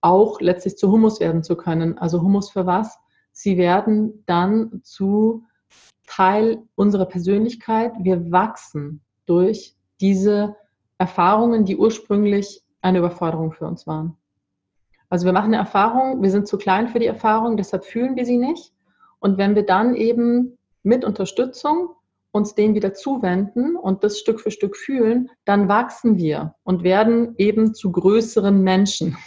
auch 0.00 0.40
letztlich 0.40 0.78
zu 0.78 0.90
Humus 0.90 1.20
werden 1.20 1.42
zu 1.42 1.56
können. 1.56 1.98
Also 1.98 2.22
Humus 2.22 2.48
für 2.48 2.64
was? 2.64 2.98
Sie 3.32 3.58
werden 3.58 4.24
dann 4.24 4.80
zu 4.82 5.44
Teil 6.06 6.62
unserer 6.74 7.04
Persönlichkeit. 7.04 7.92
Wir 8.00 8.32
wachsen 8.32 9.02
durch 9.26 9.76
diese 10.00 10.56
Erfahrungen, 10.96 11.66
die 11.66 11.76
ursprünglich 11.76 12.64
eine 12.80 13.00
Überforderung 13.00 13.52
für 13.52 13.66
uns 13.66 13.86
waren. 13.86 14.16
Also 15.10 15.26
wir 15.26 15.34
machen 15.34 15.52
eine 15.52 15.58
Erfahrung, 15.58 16.22
wir 16.22 16.30
sind 16.30 16.48
zu 16.48 16.56
klein 16.56 16.88
für 16.88 16.98
die 16.98 17.08
Erfahrung, 17.08 17.58
deshalb 17.58 17.84
fühlen 17.84 18.16
wir 18.16 18.24
sie 18.24 18.38
nicht. 18.38 18.72
Und 19.18 19.36
wenn 19.36 19.54
wir 19.54 19.66
dann 19.66 19.94
eben 19.94 20.56
mit 20.82 21.04
Unterstützung 21.04 21.90
uns 22.36 22.54
dem 22.54 22.74
wieder 22.74 22.94
zuwenden 22.94 23.76
und 23.76 24.04
das 24.04 24.18
Stück 24.18 24.40
für 24.40 24.50
Stück 24.50 24.76
fühlen, 24.76 25.30
dann 25.44 25.68
wachsen 25.68 26.18
wir 26.18 26.54
und 26.62 26.82
werden 26.82 27.34
eben 27.38 27.74
zu 27.74 27.90
größeren 27.92 28.62
Menschen. 28.62 29.16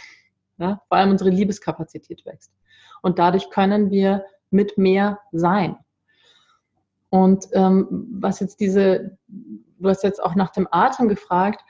Ja, 0.62 0.82
vor 0.88 0.98
allem 0.98 1.10
unsere 1.10 1.30
Liebeskapazität 1.30 2.26
wächst. 2.26 2.52
Und 3.00 3.18
dadurch 3.18 3.48
können 3.48 3.90
wir 3.90 4.26
mit 4.50 4.76
mehr 4.76 5.18
sein. 5.32 5.78
Und 7.08 7.46
ähm, 7.52 7.88
was 8.20 8.40
jetzt 8.40 8.60
diese, 8.60 9.16
du 9.26 9.88
hast 9.88 10.02
jetzt 10.02 10.22
auch 10.22 10.34
nach 10.34 10.50
dem 10.50 10.68
Atem 10.70 11.08
gefragt, 11.08 11.64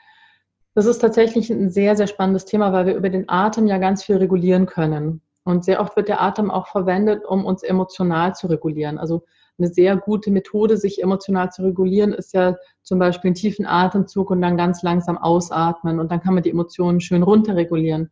das 0.73 0.87
ist 0.87 0.99
tatsächlich 0.99 1.49
ein 1.49 1.69
sehr, 1.69 1.95
sehr 1.95 2.07
spannendes 2.07 2.43
Thema, 2.43 2.73
weil 2.73 2.85
wir 2.85 2.95
über 2.95 3.09
den 3.09 3.29
Atem 3.29 3.65
ja 3.65 3.77
ganz 3.77 4.03
viel 4.03 4.17
regulieren 4.17 4.65
können. 4.65 5.21
Und 5.45 5.63
sehr 5.63 5.79
oft 5.79 5.95
wird 5.95 6.09
der 6.09 6.21
Atem 6.21 6.51
auch 6.51 6.67
verwendet, 6.67 7.23
um 7.25 7.45
uns 7.45 7.63
emotional 7.63 8.35
zu 8.35 8.47
regulieren. 8.47 8.97
Also 8.97 9.23
eine 9.61 9.71
sehr 9.71 9.95
gute 9.97 10.31
Methode, 10.31 10.77
sich 10.77 11.01
emotional 11.01 11.51
zu 11.51 11.63
regulieren, 11.63 12.13
ist 12.13 12.33
ja 12.33 12.55
zum 12.81 12.99
Beispiel 12.99 13.29
einen 13.29 13.35
tiefen 13.35 13.65
Atemzug 13.65 14.31
und 14.31 14.41
dann 14.41 14.57
ganz 14.57 14.81
langsam 14.81 15.17
ausatmen. 15.17 15.99
Und 15.99 16.11
dann 16.11 16.21
kann 16.21 16.33
man 16.33 16.43
die 16.43 16.49
Emotionen 16.49 16.99
schön 16.99 17.23
runterregulieren. 17.23 18.11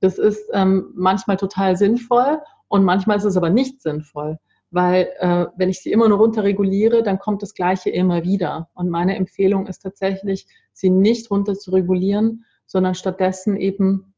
Das 0.00 0.18
ist 0.18 0.50
ähm, 0.52 0.92
manchmal 0.94 1.36
total 1.36 1.76
sinnvoll 1.76 2.40
und 2.68 2.84
manchmal 2.84 3.16
ist 3.16 3.24
es 3.24 3.36
aber 3.36 3.50
nicht 3.50 3.80
sinnvoll, 3.80 4.38
weil 4.70 5.08
äh, 5.18 5.46
wenn 5.56 5.68
ich 5.68 5.80
sie 5.80 5.92
immer 5.92 6.08
nur 6.08 6.18
runterreguliere, 6.18 7.02
dann 7.02 7.18
kommt 7.18 7.42
das 7.42 7.54
Gleiche 7.54 7.90
immer 7.90 8.24
wieder. 8.24 8.68
Und 8.74 8.90
meine 8.90 9.16
Empfehlung 9.16 9.66
ist 9.66 9.80
tatsächlich, 9.80 10.46
sie 10.72 10.90
nicht 10.90 11.30
runter 11.30 11.54
zu 11.54 11.70
regulieren, 11.70 12.44
sondern 12.66 12.94
stattdessen 12.94 13.56
eben 13.56 14.14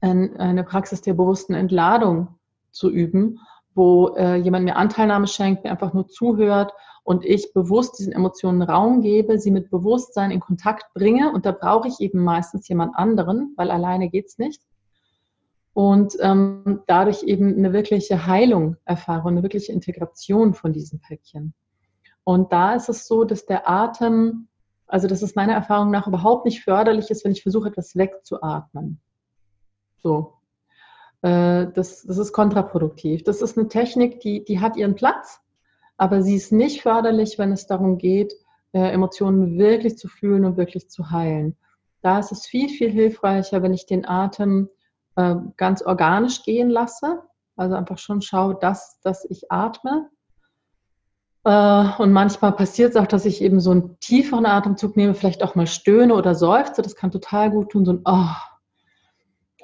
ein, 0.00 0.36
eine 0.36 0.64
Praxis 0.64 1.00
der 1.00 1.14
bewussten 1.14 1.54
Entladung 1.54 2.28
zu 2.72 2.90
üben, 2.90 3.38
wo 3.74 4.14
äh, 4.16 4.36
jemand 4.36 4.64
mir 4.64 4.76
Anteilnahme 4.76 5.26
schenkt, 5.26 5.64
mir 5.64 5.70
einfach 5.70 5.92
nur 5.92 6.08
zuhört 6.08 6.72
und 7.02 7.24
ich 7.24 7.52
bewusst 7.52 7.98
diesen 7.98 8.12
Emotionen 8.12 8.62
Raum 8.62 9.02
gebe, 9.02 9.38
sie 9.38 9.50
mit 9.50 9.70
Bewusstsein 9.70 10.30
in 10.30 10.40
Kontakt 10.40 10.84
bringe. 10.94 11.32
Und 11.32 11.44
da 11.44 11.52
brauche 11.52 11.88
ich 11.88 12.00
eben 12.00 12.20
meistens 12.22 12.66
jemand 12.68 12.96
anderen, 12.96 13.52
weil 13.56 13.70
alleine 13.70 14.08
geht's 14.08 14.38
nicht. 14.38 14.62
und 15.74 16.16
ähm, 16.20 16.82
dadurch 16.86 17.24
eben 17.24 17.56
eine 17.58 17.72
wirkliche 17.72 18.26
Heilung 18.26 18.76
erfahre, 18.84 19.28
eine 19.28 19.42
wirkliche 19.42 19.72
Integration 19.72 20.54
von 20.54 20.72
diesen 20.72 21.00
Päckchen. 21.00 21.52
Und 22.22 22.52
da 22.52 22.74
ist 22.74 22.88
es 22.88 23.06
so, 23.06 23.24
dass 23.24 23.44
der 23.44 23.68
Atem, 23.68 24.48
also 24.86 25.08
dass 25.08 25.20
es 25.20 25.34
meiner 25.34 25.52
Erfahrung 25.52 25.90
nach 25.90 26.06
überhaupt 26.06 26.46
nicht 26.46 26.62
förderlich 26.62 27.10
ist, 27.10 27.24
wenn 27.24 27.32
ich 27.32 27.42
versuche, 27.42 27.68
etwas 27.68 27.96
wegzuatmen. 27.96 29.00
So. 29.98 30.33
Äh, 31.24 31.72
das, 31.72 32.02
das 32.02 32.18
ist 32.18 32.34
kontraproduktiv. 32.34 33.24
Das 33.24 33.40
ist 33.40 33.56
eine 33.56 33.68
Technik, 33.68 34.20
die, 34.20 34.44
die 34.44 34.60
hat 34.60 34.76
ihren 34.76 34.94
Platz, 34.94 35.40
aber 35.96 36.20
sie 36.20 36.36
ist 36.36 36.52
nicht 36.52 36.82
förderlich, 36.82 37.38
wenn 37.38 37.50
es 37.50 37.66
darum 37.66 37.96
geht, 37.96 38.34
äh, 38.72 38.90
Emotionen 38.92 39.58
wirklich 39.58 39.96
zu 39.96 40.08
fühlen 40.08 40.44
und 40.44 40.58
wirklich 40.58 40.90
zu 40.90 41.10
heilen. 41.10 41.56
Da 42.02 42.18
ist 42.18 42.30
es 42.30 42.44
viel, 42.44 42.68
viel 42.68 42.90
hilfreicher, 42.90 43.62
wenn 43.62 43.72
ich 43.72 43.86
den 43.86 44.06
Atem 44.06 44.68
äh, 45.16 45.36
ganz 45.56 45.80
organisch 45.80 46.42
gehen 46.42 46.68
lasse. 46.68 47.22
Also 47.56 47.74
einfach 47.74 47.96
schon 47.96 48.20
schaue, 48.20 48.58
dass, 48.60 49.00
dass 49.00 49.24
ich 49.24 49.50
atme. 49.50 50.10
Und 51.46 52.10
manchmal 52.10 52.52
passiert 52.52 52.92
es 52.92 52.96
auch, 52.96 53.06
dass 53.06 53.26
ich 53.26 53.42
eben 53.42 53.60
so 53.60 53.70
einen 53.70 54.00
tieferen 54.00 54.46
Atemzug 54.46 54.96
nehme, 54.96 55.12
vielleicht 55.12 55.42
auch 55.42 55.54
mal 55.54 55.66
stöhne 55.66 56.14
oder 56.14 56.34
seufze. 56.34 56.80
Das 56.80 56.96
kann 56.96 57.10
total 57.10 57.50
gut 57.50 57.70
tun, 57.70 57.84
so 57.84 57.92
ein 57.92 58.00
Oh, 58.06 58.34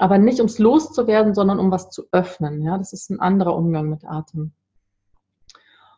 aber 0.00 0.18
nicht 0.18 0.38
ums 0.38 0.58
loszuwerden, 0.58 1.34
sondern 1.34 1.58
um 1.58 1.70
was 1.70 1.90
zu 1.90 2.04
öffnen. 2.10 2.62
Ja, 2.62 2.78
das 2.78 2.92
ist 2.92 3.10
ein 3.10 3.20
anderer 3.20 3.54
Umgang 3.54 3.90
mit 3.90 4.04
Atem. 4.04 4.52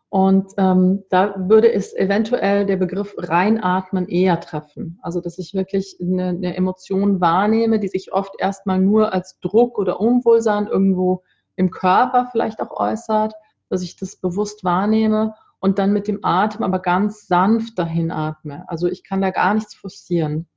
Und 0.09 0.53
ähm, 0.59 1.05
da 1.09 1.49
würde 1.49 1.73
es 1.73 1.95
eventuell 1.95 2.67
der 2.67 2.77
Begriff 2.77 3.15
reinatmen 3.17 4.09
eher 4.09 4.41
treffen. 4.41 4.99
Also 5.03 5.21
dass 5.21 5.39
ich 5.39 5.55
wirklich 5.55 5.97
eine, 6.03 6.29
eine 6.29 6.57
Emotion 6.57 7.21
wahrnehme, 7.21 7.79
die 7.79 7.89
sich 7.89 8.13
oft 8.13 8.35
erstmal 8.39 8.79
nur 8.79 9.13
als 9.15 9.39
Druck 9.41 9.79
oder 9.79 10.01
Unwohlsein 10.01 10.67
irgendwo 10.67 11.23
im 11.57 11.71
Körper 11.71 12.29
vielleicht 12.31 12.61
auch 12.61 12.73
äußert, 12.73 13.33
dass 13.71 13.83
ich 13.83 13.97
das 13.97 14.17
bewusst 14.17 14.65
wahrnehme 14.65 15.35
und 15.61 15.79
dann 15.79 15.93
mit 15.93 16.09
dem 16.09 16.19
Atem 16.23 16.65
aber 16.65 16.81
ganz 16.81 17.27
sanft 17.29 17.79
dahin 17.79 18.11
atme. 18.11 18.65
Also 18.69 18.89
ich 18.89 19.05
kann 19.05 19.23
da 19.23 19.31
gar 19.31 19.55
nichts 19.55 19.75
forcieren. 19.75 20.49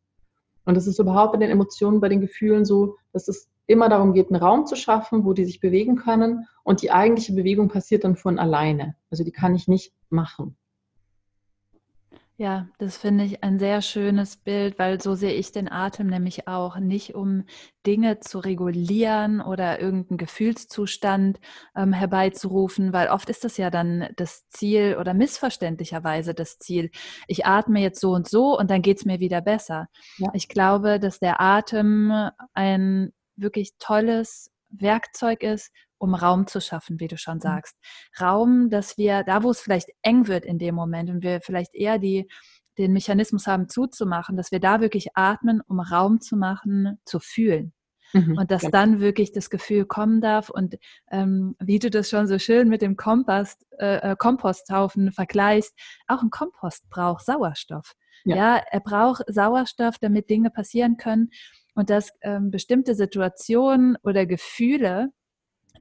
Und 0.66 0.76
es 0.76 0.88
ist 0.88 1.00
überhaupt 1.00 1.34
bei 1.34 1.40
den 1.40 1.52
Emotionen, 1.52 2.00
bei 2.00 2.10
den 2.10 2.22
Gefühlen 2.22 2.66
so, 2.66 2.98
dass 3.14 3.28
es 3.28 3.50
immer 3.68 3.90
darum 3.90 4.14
geht, 4.14 4.30
einen 4.30 4.42
Raum 4.42 4.66
zu 4.66 4.76
schaffen, 4.76 5.26
wo 5.26 5.34
die 5.34 5.46
sich 5.46 5.60
bewegen 5.60 5.96
können. 5.96 6.48
Und 6.64 6.82
die 6.82 6.92
eigentliche 6.92 7.34
Bewegung 7.34 7.70
passiert 7.70 8.04
dann 8.04 8.16
von 8.16 8.40
alleine. 8.40 8.96
Also 9.10 9.24
die 9.24 9.32
kann 9.32 9.56
ich 9.56 9.68
nicht 9.68 9.94
machen. 10.10 10.58
Ja, 12.38 12.68
das 12.80 12.98
finde 12.98 13.24
ich 13.24 13.44
ein 13.46 13.60
sehr 13.60 13.82
schönes 13.82 14.36
Bild, 14.36 14.78
weil 14.78 15.00
so 15.00 15.16
sehe 15.16 15.32
ich 15.32 15.54
den 15.54 15.72
Atem 15.72 16.08
nämlich 16.08 16.50
auch. 16.50 16.78
Nicht 16.80 17.16
um 17.16 17.46
Dinge 17.88 18.20
zu 18.20 18.40
regulieren 18.40 19.40
oder 19.40 19.80
irgendeinen 19.80 20.18
Gefühlszustand 20.18 21.40
ähm, 21.78 21.94
herbeizurufen, 21.94 22.92
weil 22.92 23.08
oft 23.08 23.30
ist 23.30 23.46
das 23.46 23.56
ja 23.56 23.70
dann 23.70 24.10
das 24.18 24.50
Ziel 24.50 24.98
oder 25.00 25.14
missverständlicherweise 25.14 26.34
das 26.34 26.60
Ziel. 26.60 26.92
Ich 27.30 27.46
atme 27.46 27.80
jetzt 27.80 28.02
so 28.02 28.12
und 28.12 28.28
so 28.28 28.60
und 28.60 28.70
dann 28.70 28.82
geht 28.82 28.98
es 28.98 29.06
mir 29.06 29.22
wieder 29.22 29.40
besser. 29.40 29.88
Ja. 30.18 30.30
Ich 30.34 30.50
glaube, 30.50 31.00
dass 31.00 31.20
der 31.20 31.40
Atem 31.40 32.12
ein 32.54 33.14
wirklich 33.38 33.78
tolles 33.80 34.52
Werkzeug 34.70 35.42
ist, 35.42 35.72
um 35.98 36.14
Raum 36.14 36.48
zu 36.48 36.62
schaffen, 36.62 37.00
wie 37.00 37.08
du 37.08 37.18
schon 37.18 37.36
mhm. 37.36 37.42
sagst. 37.42 37.78
Mhm. 37.78 38.26
Raum, 38.26 38.70
dass 38.70 38.98
wir, 38.98 39.24
da 39.24 39.44
wo 39.44 39.52
es 39.52 39.62
vielleicht 39.62 39.90
eng 40.02 40.28
wird 40.28 40.46
in 40.46 40.58
dem 40.58 40.76
Moment 40.76 41.10
und 41.10 41.24
wir 41.24 41.42
vielleicht 41.42 41.74
eher 41.76 42.00
die, 42.00 42.28
den 42.78 42.94
Mechanismus 42.94 43.48
haben 43.48 43.70
zuzumachen, 43.70 44.38
dass 44.38 44.52
wir 44.52 44.60
da 44.60 44.82
wirklich 44.82 45.16
atmen, 45.16 45.62
um 45.62 45.80
Raum 45.80 46.22
zu 46.22 46.36
machen, 46.36 47.00
zu 47.06 47.20
fühlen. 47.20 47.74
Mhm, 48.14 48.38
und 48.38 48.52
dass 48.52 48.62
genau. 48.62 48.72
dann 48.72 49.00
wirklich 49.00 49.32
das 49.32 49.50
Gefühl 49.50 49.86
kommen 49.86 50.22
darf 50.22 50.50
und 50.50 50.76
ähm, 51.12 51.56
wie 51.60 51.80
du 51.80 51.90
das 51.90 52.10
schon 52.10 52.28
so 52.28 52.38
schön 52.40 52.70
mit 52.70 52.82
dem 52.82 52.96
Kompost, 52.96 53.66
äh, 53.80 54.12
äh 54.12 54.16
Komposthaufen 54.16 55.12
vergleichst, 55.12 55.74
auch 56.08 56.22
ein 56.22 56.30
Kompost 56.30 56.88
braucht 56.90 57.26
Sauerstoff. 57.26 57.94
Ja. 58.24 58.36
ja, 58.36 58.62
er 58.72 58.80
braucht 58.80 59.24
Sauerstoff, 59.28 59.98
damit 60.00 60.30
Dinge 60.30 60.50
passieren 60.50 60.98
können 60.98 61.30
und 61.74 61.90
dass 61.90 62.12
ähm, 62.22 62.52
bestimmte 62.52 62.96
Situationen 62.96 63.98
oder 64.02 64.26
Gefühle, 64.26 65.10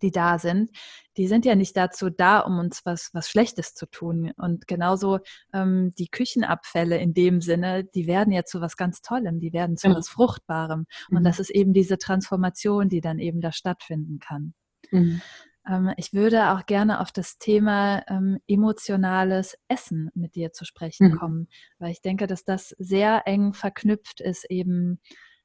die 0.02 0.10
da 0.10 0.38
sind, 0.38 0.70
die 1.16 1.26
sind 1.26 1.44
ja 1.44 1.54
nicht 1.54 1.76
dazu 1.76 2.10
da, 2.10 2.40
um 2.40 2.58
uns 2.58 2.82
was, 2.84 3.10
was 3.12 3.28
Schlechtes 3.28 3.74
zu 3.74 3.86
tun. 3.86 4.32
Und 4.36 4.66
genauso 4.66 5.20
ähm, 5.52 5.94
die 5.98 6.08
Küchenabfälle 6.08 6.98
in 6.98 7.14
dem 7.14 7.40
Sinne, 7.40 7.84
die 7.84 8.06
werden 8.06 8.32
ja 8.32 8.44
zu 8.44 8.60
was 8.60 8.76
ganz 8.76 9.00
Tollem, 9.02 9.40
die 9.40 9.52
werden 9.52 9.76
zu 9.76 9.88
ja. 9.88 9.94
was 9.94 10.08
Fruchtbarem. 10.08 10.86
Und 11.10 11.20
mhm. 11.20 11.24
das 11.24 11.38
ist 11.38 11.50
eben 11.50 11.72
diese 11.72 11.98
Transformation, 11.98 12.88
die 12.88 13.00
dann 13.00 13.18
eben 13.18 13.40
da 13.40 13.52
stattfinden 13.52 14.18
kann. 14.18 14.54
Mhm. 14.90 15.20
Ähm, 15.68 15.92
ich 15.96 16.12
würde 16.12 16.50
auch 16.50 16.66
gerne 16.66 17.00
auf 17.00 17.12
das 17.12 17.38
Thema 17.38 18.02
ähm, 18.08 18.38
emotionales 18.46 19.56
Essen 19.68 20.10
mit 20.14 20.34
dir 20.34 20.52
zu 20.52 20.64
sprechen 20.64 21.12
mhm. 21.12 21.18
kommen, 21.18 21.48
weil 21.78 21.92
ich 21.92 22.02
denke, 22.02 22.26
dass 22.26 22.44
das 22.44 22.74
sehr 22.78 23.22
eng 23.26 23.54
verknüpft 23.54 24.20
ist 24.20 24.50
eben 24.50 25.00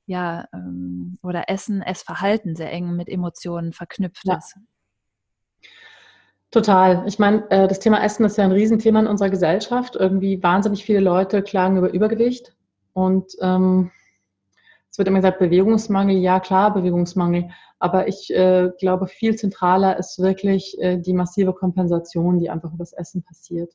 ja, 0.09 0.47
ähm, 0.53 1.19
oder 1.21 1.49
Essen, 1.49 1.83
Essverhalten 1.83 2.55
sehr 2.55 2.71
eng 2.71 2.95
mit 2.95 3.07
Emotionen 3.07 3.73
verknüpft 3.73 4.25
ja. 4.25 4.37
ist. 4.37 4.57
Total. 6.49 7.03
Ich 7.07 7.19
meine, 7.19 7.49
äh, 7.51 7.67
das 7.67 7.79
Thema 7.79 8.03
Essen 8.03 8.25
ist 8.25 8.35
ja 8.35 8.43
ein 8.43 8.51
Riesenthema 8.51 9.01
in 9.01 9.07
unserer 9.07 9.29
Gesellschaft. 9.29 9.95
Irgendwie 9.95 10.41
wahnsinnig 10.41 10.83
viele 10.83 10.99
Leute 10.99 11.43
klagen 11.43 11.77
über 11.77 11.93
Übergewicht. 11.93 12.55
Und 12.93 13.33
ähm, 13.39 13.91
es 14.89 14.97
wird 14.97 15.07
immer 15.07 15.19
gesagt, 15.19 15.37
Bewegungsmangel. 15.37 16.17
Ja, 16.17 16.39
klar, 16.39 16.73
Bewegungsmangel. 16.73 17.51
Aber 17.77 18.07
ich 18.07 18.33
äh, 18.33 18.71
glaube, 18.79 19.05
viel 19.05 19.35
zentraler 19.35 19.99
ist 19.99 20.17
wirklich 20.17 20.75
äh, 20.81 20.97
die 20.97 21.13
massive 21.13 21.53
Kompensation, 21.53 22.39
die 22.39 22.49
einfach 22.49 22.73
über 22.73 22.79
das 22.81 22.93
Essen 22.93 23.21
passiert. 23.21 23.71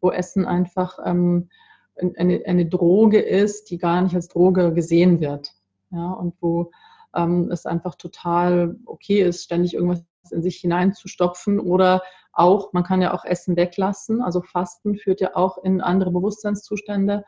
Wo 0.00 0.12
Essen 0.12 0.46
einfach 0.46 1.00
ähm, 1.04 1.48
eine, 1.96 2.42
eine 2.46 2.66
Droge 2.66 3.18
ist, 3.18 3.70
die 3.70 3.78
gar 3.78 4.00
nicht 4.02 4.14
als 4.14 4.28
Droge 4.28 4.72
gesehen 4.72 5.18
wird 5.18 5.52
ja, 5.94 6.10
und 6.12 6.34
wo 6.40 6.70
ähm, 7.14 7.50
es 7.50 7.66
einfach 7.66 7.94
total 7.94 8.76
okay 8.86 9.22
ist, 9.22 9.44
ständig 9.44 9.74
irgendwas 9.74 10.04
in 10.30 10.42
sich 10.42 10.56
hineinzustopfen 10.56 11.60
oder 11.60 12.02
auch, 12.32 12.72
man 12.72 12.82
kann 12.82 13.02
ja 13.02 13.14
auch 13.14 13.24
Essen 13.24 13.56
weglassen, 13.56 14.20
also 14.20 14.42
Fasten 14.42 14.96
führt 14.96 15.20
ja 15.20 15.36
auch 15.36 15.58
in 15.62 15.80
andere 15.80 16.10
Bewusstseinszustände, 16.10 17.24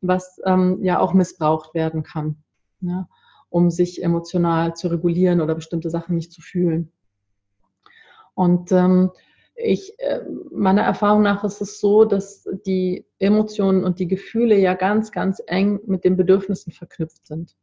was 0.00 0.40
ähm, 0.44 0.82
ja 0.82 0.98
auch 1.00 1.12
missbraucht 1.12 1.74
werden 1.74 2.02
kann, 2.02 2.42
ja, 2.80 3.08
um 3.50 3.70
sich 3.70 4.02
emotional 4.02 4.74
zu 4.74 4.88
regulieren 4.88 5.40
oder 5.40 5.54
bestimmte 5.54 5.90
Sachen 5.90 6.14
nicht 6.14 6.32
zu 6.32 6.40
fühlen. 6.40 6.92
Und 8.34 8.72
ähm, 8.72 9.10
ich, 9.56 9.98
äh, 9.98 10.20
meiner 10.50 10.82
Erfahrung 10.82 11.22
nach 11.22 11.42
ist 11.44 11.60
es 11.62 11.80
so, 11.80 12.04
dass 12.04 12.46
die 12.66 13.06
Emotionen 13.18 13.84
und 13.84 13.98
die 13.98 14.08
Gefühle 14.08 14.58
ja 14.58 14.74
ganz, 14.74 15.10
ganz 15.12 15.42
eng 15.46 15.80
mit 15.86 16.04
den 16.04 16.16
Bedürfnissen 16.16 16.72
verknüpft 16.72 17.26
sind. 17.26 17.56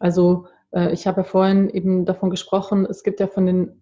Also 0.00 0.48
äh, 0.72 0.92
ich 0.92 1.06
habe 1.06 1.20
ja 1.20 1.24
vorhin 1.24 1.68
eben 1.68 2.04
davon 2.04 2.30
gesprochen, 2.30 2.84
es 2.86 3.04
gibt 3.04 3.20
ja 3.20 3.28
von 3.28 3.46
den, 3.46 3.80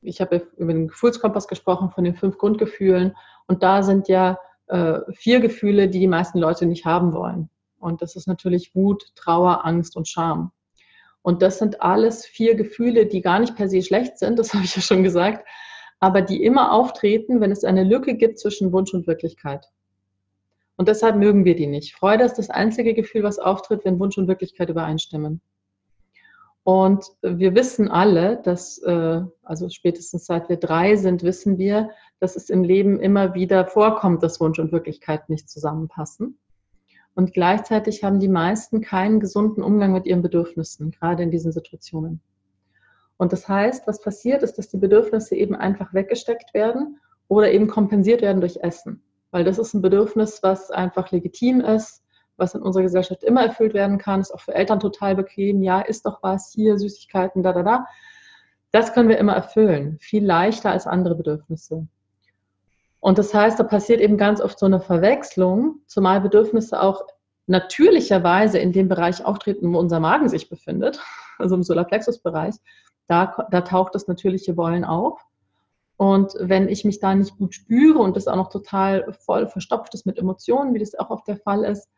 ich 0.00 0.22
habe 0.22 0.36
ja 0.36 0.42
über 0.56 0.72
den 0.72 0.88
Gefühlskompass 0.88 1.48
gesprochen, 1.48 1.90
von 1.90 2.04
den 2.04 2.14
fünf 2.14 2.38
Grundgefühlen 2.38 3.14
und 3.46 3.62
da 3.62 3.82
sind 3.82 4.08
ja 4.08 4.38
äh, 4.68 5.00
vier 5.12 5.40
Gefühle, 5.40 5.88
die 5.88 5.98
die 6.00 6.08
meisten 6.08 6.38
Leute 6.38 6.64
nicht 6.64 6.86
haben 6.86 7.12
wollen. 7.12 7.50
Und 7.78 8.00
das 8.02 8.16
ist 8.16 8.26
natürlich 8.26 8.74
Wut, 8.74 9.14
Trauer, 9.14 9.66
Angst 9.66 9.96
und 9.96 10.08
Scham. 10.08 10.52
Und 11.22 11.42
das 11.42 11.58
sind 11.58 11.82
alles 11.82 12.24
vier 12.24 12.54
Gefühle, 12.54 13.06
die 13.06 13.20
gar 13.20 13.40
nicht 13.40 13.56
per 13.56 13.68
se 13.68 13.82
schlecht 13.82 14.18
sind, 14.18 14.38
das 14.38 14.52
habe 14.54 14.64
ich 14.64 14.74
ja 14.74 14.82
schon 14.82 15.02
gesagt, 15.02 15.46
aber 15.98 16.22
die 16.22 16.42
immer 16.44 16.72
auftreten, 16.72 17.40
wenn 17.40 17.50
es 17.50 17.64
eine 17.64 17.84
Lücke 17.84 18.14
gibt 18.14 18.38
zwischen 18.38 18.72
Wunsch 18.72 18.94
und 18.94 19.06
Wirklichkeit. 19.06 19.66
Und 20.76 20.88
deshalb 20.88 21.16
mögen 21.16 21.44
wir 21.44 21.56
die 21.56 21.66
nicht. 21.66 21.94
Freude 21.94 22.24
ist 22.24 22.34
das 22.34 22.50
einzige 22.50 22.92
Gefühl, 22.92 23.22
was 23.22 23.38
auftritt, 23.38 23.84
wenn 23.84 23.98
Wunsch 23.98 24.18
und 24.18 24.28
Wirklichkeit 24.28 24.68
übereinstimmen. 24.68 25.40
Und 26.64 27.06
wir 27.22 27.54
wissen 27.54 27.88
alle, 27.88 28.42
dass, 28.42 28.78
äh, 28.78 29.22
also 29.44 29.68
spätestens 29.68 30.26
seit 30.26 30.48
wir 30.48 30.56
drei 30.56 30.96
sind, 30.96 31.22
wissen 31.22 31.58
wir, 31.58 31.90
dass 32.18 32.34
es 32.36 32.50
im 32.50 32.64
Leben 32.64 33.00
immer 33.00 33.34
wieder 33.34 33.66
vorkommt, 33.66 34.22
dass 34.22 34.40
Wunsch 34.40 34.58
und 34.58 34.72
Wirklichkeit 34.72 35.28
nicht 35.28 35.48
zusammenpassen. 35.48 36.38
Und 37.14 37.32
gleichzeitig 37.32 38.04
haben 38.04 38.20
die 38.20 38.28
meisten 38.28 38.80
keinen 38.80 39.20
gesunden 39.20 39.62
Umgang 39.62 39.92
mit 39.92 40.06
ihren 40.06 40.22
Bedürfnissen, 40.22 40.90
gerade 40.90 41.22
in 41.22 41.30
diesen 41.30 41.52
Situationen. 41.52 42.20
Und 43.16 43.32
das 43.32 43.48
heißt, 43.48 43.86
was 43.86 44.02
passiert 44.02 44.42
ist, 44.42 44.58
dass 44.58 44.68
die 44.68 44.76
Bedürfnisse 44.76 45.36
eben 45.36 45.54
einfach 45.54 45.94
weggesteckt 45.94 46.52
werden 46.52 46.98
oder 47.28 47.50
eben 47.50 47.68
kompensiert 47.68 48.20
werden 48.20 48.40
durch 48.40 48.56
Essen 48.56 49.02
weil 49.36 49.44
das 49.44 49.58
ist 49.58 49.74
ein 49.74 49.82
Bedürfnis, 49.82 50.42
was 50.42 50.70
einfach 50.70 51.10
legitim 51.10 51.60
ist, 51.60 52.02
was 52.38 52.54
in 52.54 52.62
unserer 52.62 52.84
Gesellschaft 52.84 53.22
immer 53.22 53.42
erfüllt 53.42 53.74
werden 53.74 53.98
kann, 53.98 54.22
ist 54.22 54.32
auch 54.32 54.40
für 54.40 54.54
Eltern 54.54 54.80
total 54.80 55.14
bequem, 55.14 55.62
ja, 55.62 55.82
ist 55.82 56.06
doch 56.06 56.22
was, 56.22 56.52
hier 56.54 56.78
Süßigkeiten, 56.78 57.42
da, 57.42 57.52
da, 57.52 57.62
da. 57.62 57.86
Das 58.72 58.94
können 58.94 59.10
wir 59.10 59.18
immer 59.18 59.34
erfüllen, 59.34 59.98
viel 60.00 60.24
leichter 60.24 60.70
als 60.70 60.86
andere 60.86 61.16
Bedürfnisse. 61.16 61.86
Und 62.98 63.18
das 63.18 63.34
heißt, 63.34 63.60
da 63.60 63.64
passiert 63.64 64.00
eben 64.00 64.16
ganz 64.16 64.40
oft 64.40 64.58
so 64.58 64.64
eine 64.64 64.80
Verwechslung, 64.80 65.80
zumal 65.86 66.22
Bedürfnisse 66.22 66.80
auch 66.80 67.04
natürlicherweise 67.46 68.58
in 68.58 68.72
dem 68.72 68.88
Bereich 68.88 69.22
auftreten, 69.22 69.70
wo 69.70 69.78
unser 69.78 70.00
Magen 70.00 70.30
sich 70.30 70.48
befindet. 70.48 70.98
also 71.38 71.56
im 71.56 71.62
Solarplexus-Bereich, 71.62 72.54
da, 73.06 73.36
da 73.50 73.60
taucht 73.60 73.94
das 73.94 74.08
natürliche 74.08 74.56
Wollen 74.56 74.86
auf. 74.86 75.20
Und 75.96 76.34
wenn 76.38 76.68
ich 76.68 76.84
mich 76.84 77.00
da 77.00 77.14
nicht 77.14 77.38
gut 77.38 77.54
spüre 77.54 78.00
und 78.00 78.16
das 78.16 78.28
auch 78.28 78.36
noch 78.36 78.50
total 78.50 79.12
voll 79.12 79.46
verstopft 79.46 79.94
ist 79.94 80.04
mit 80.04 80.18
Emotionen, 80.18 80.74
wie 80.74 80.78
das 80.78 80.94
auch 80.94 81.10
oft 81.10 81.26
der 81.26 81.38
Fall 81.38 81.64
ist, 81.64 81.88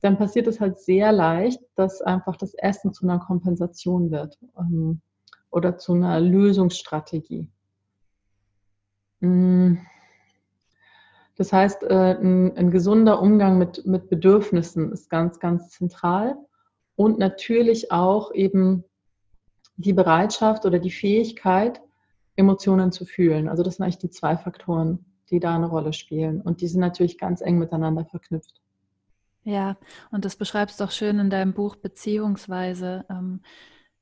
dann 0.00 0.16
passiert 0.16 0.46
es 0.46 0.60
halt 0.60 0.78
sehr 0.78 1.10
leicht, 1.10 1.60
dass 1.74 2.00
einfach 2.00 2.36
das 2.36 2.54
Essen 2.54 2.92
zu 2.92 3.04
einer 3.04 3.18
Kompensation 3.18 4.10
wird 4.12 4.38
ähm, 4.56 5.00
oder 5.50 5.76
zu 5.76 5.94
einer 5.94 6.20
Lösungsstrategie. 6.20 7.48
Mm. 9.20 9.78
Das 11.36 11.52
heißt, 11.52 11.84
äh, 11.84 12.16
ein, 12.20 12.56
ein, 12.56 12.70
gesunder 12.72 13.20
Umgang 13.22 13.58
mit, 13.58 13.86
mit 13.86 14.08
Bedürfnissen 14.08 14.90
ist 14.92 15.08
ganz, 15.08 15.38
ganz 15.38 15.70
zentral 15.70 16.36
und 16.96 17.18
natürlich 17.18 17.92
auch 17.92 18.32
eben 18.34 18.84
die 19.76 19.92
Bereitschaft 19.92 20.66
oder 20.66 20.80
die 20.80 20.90
Fähigkeit, 20.90 21.80
Emotionen 22.38 22.92
zu 22.92 23.04
fühlen. 23.04 23.48
Also 23.48 23.62
das 23.62 23.76
sind 23.76 23.84
eigentlich 23.84 23.98
die 23.98 24.10
zwei 24.10 24.36
Faktoren, 24.36 25.04
die 25.30 25.40
da 25.40 25.56
eine 25.56 25.66
Rolle 25.66 25.92
spielen. 25.92 26.40
Und 26.40 26.60
die 26.60 26.68
sind 26.68 26.80
natürlich 26.80 27.18
ganz 27.18 27.40
eng 27.40 27.58
miteinander 27.58 28.04
verknüpft. 28.04 28.62
Ja, 29.42 29.76
und 30.10 30.24
das 30.24 30.36
beschreibst 30.36 30.78
du 30.78 30.84
auch 30.84 30.90
schön 30.90 31.18
in 31.18 31.30
deinem 31.30 31.52
Buch 31.52 31.76
Beziehungsweise, 31.76 33.04
ähm, 33.10 33.40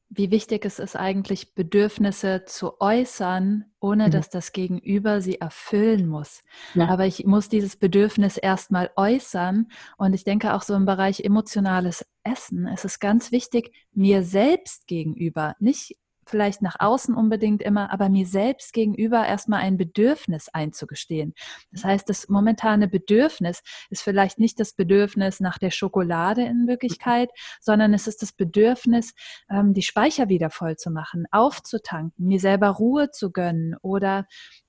wie 0.08 0.30
wichtig 0.30 0.64
es 0.64 0.78
ist 0.78 0.96
eigentlich, 0.96 1.54
Bedürfnisse 1.54 2.44
zu 2.44 2.80
äußern, 2.80 3.64
ohne 3.80 4.06
mhm. 4.06 4.10
dass 4.10 4.28
das 4.28 4.52
Gegenüber 4.52 5.20
sie 5.20 5.40
erfüllen 5.40 6.06
muss. 6.06 6.42
Ja. 6.74 6.88
Aber 6.88 7.06
ich 7.06 7.24
muss 7.24 7.48
dieses 7.48 7.76
Bedürfnis 7.76 8.36
erstmal 8.36 8.90
äußern. 8.96 9.68
Und 9.96 10.12
ich 10.12 10.24
denke 10.24 10.52
auch 10.54 10.62
so 10.62 10.74
im 10.74 10.84
Bereich 10.84 11.20
emotionales 11.20 12.04
Essen, 12.22 12.66
es 12.66 12.84
ist 12.84 13.00
ganz 13.00 13.32
wichtig, 13.32 13.72
mir 13.92 14.22
selbst 14.22 14.86
gegenüber, 14.86 15.54
nicht 15.58 15.96
vielleicht 16.26 16.62
nach 16.62 16.76
außen 16.78 17.14
unbedingt 17.14 17.62
immer, 17.62 17.92
aber 17.92 18.08
mir 18.08 18.26
selbst 18.26 18.72
gegenüber 18.72 19.26
erstmal 19.26 19.60
ein 19.60 19.76
Bedürfnis 19.76 20.48
einzugestehen. 20.48 21.34
Das 21.72 21.84
heißt, 21.84 22.08
das 22.08 22.28
momentane 22.28 22.88
Bedürfnis 22.88 23.62
ist 23.90 24.02
vielleicht 24.02 24.38
nicht 24.38 24.60
das 24.60 24.72
Bedürfnis 24.72 25.40
nach 25.40 25.58
der 25.58 25.70
Schokolade 25.70 26.42
in 26.42 26.66
Wirklichkeit, 26.66 27.30
sondern 27.60 27.94
es 27.94 28.06
ist 28.06 28.22
das 28.22 28.32
Bedürfnis, 28.32 29.14
ähm, 29.48 29.72
die 29.72 29.82
Speicher 29.82 30.28
wieder 30.28 30.50
voll 30.50 30.76
zu 30.76 30.90
machen, 30.90 31.26
aufzutanken, 31.30 32.26
mir 32.26 32.40
selber 32.40 32.68
Ruhe 32.68 33.10
zu 33.10 33.30
gönnen 33.30 33.76
oder 33.82 34.26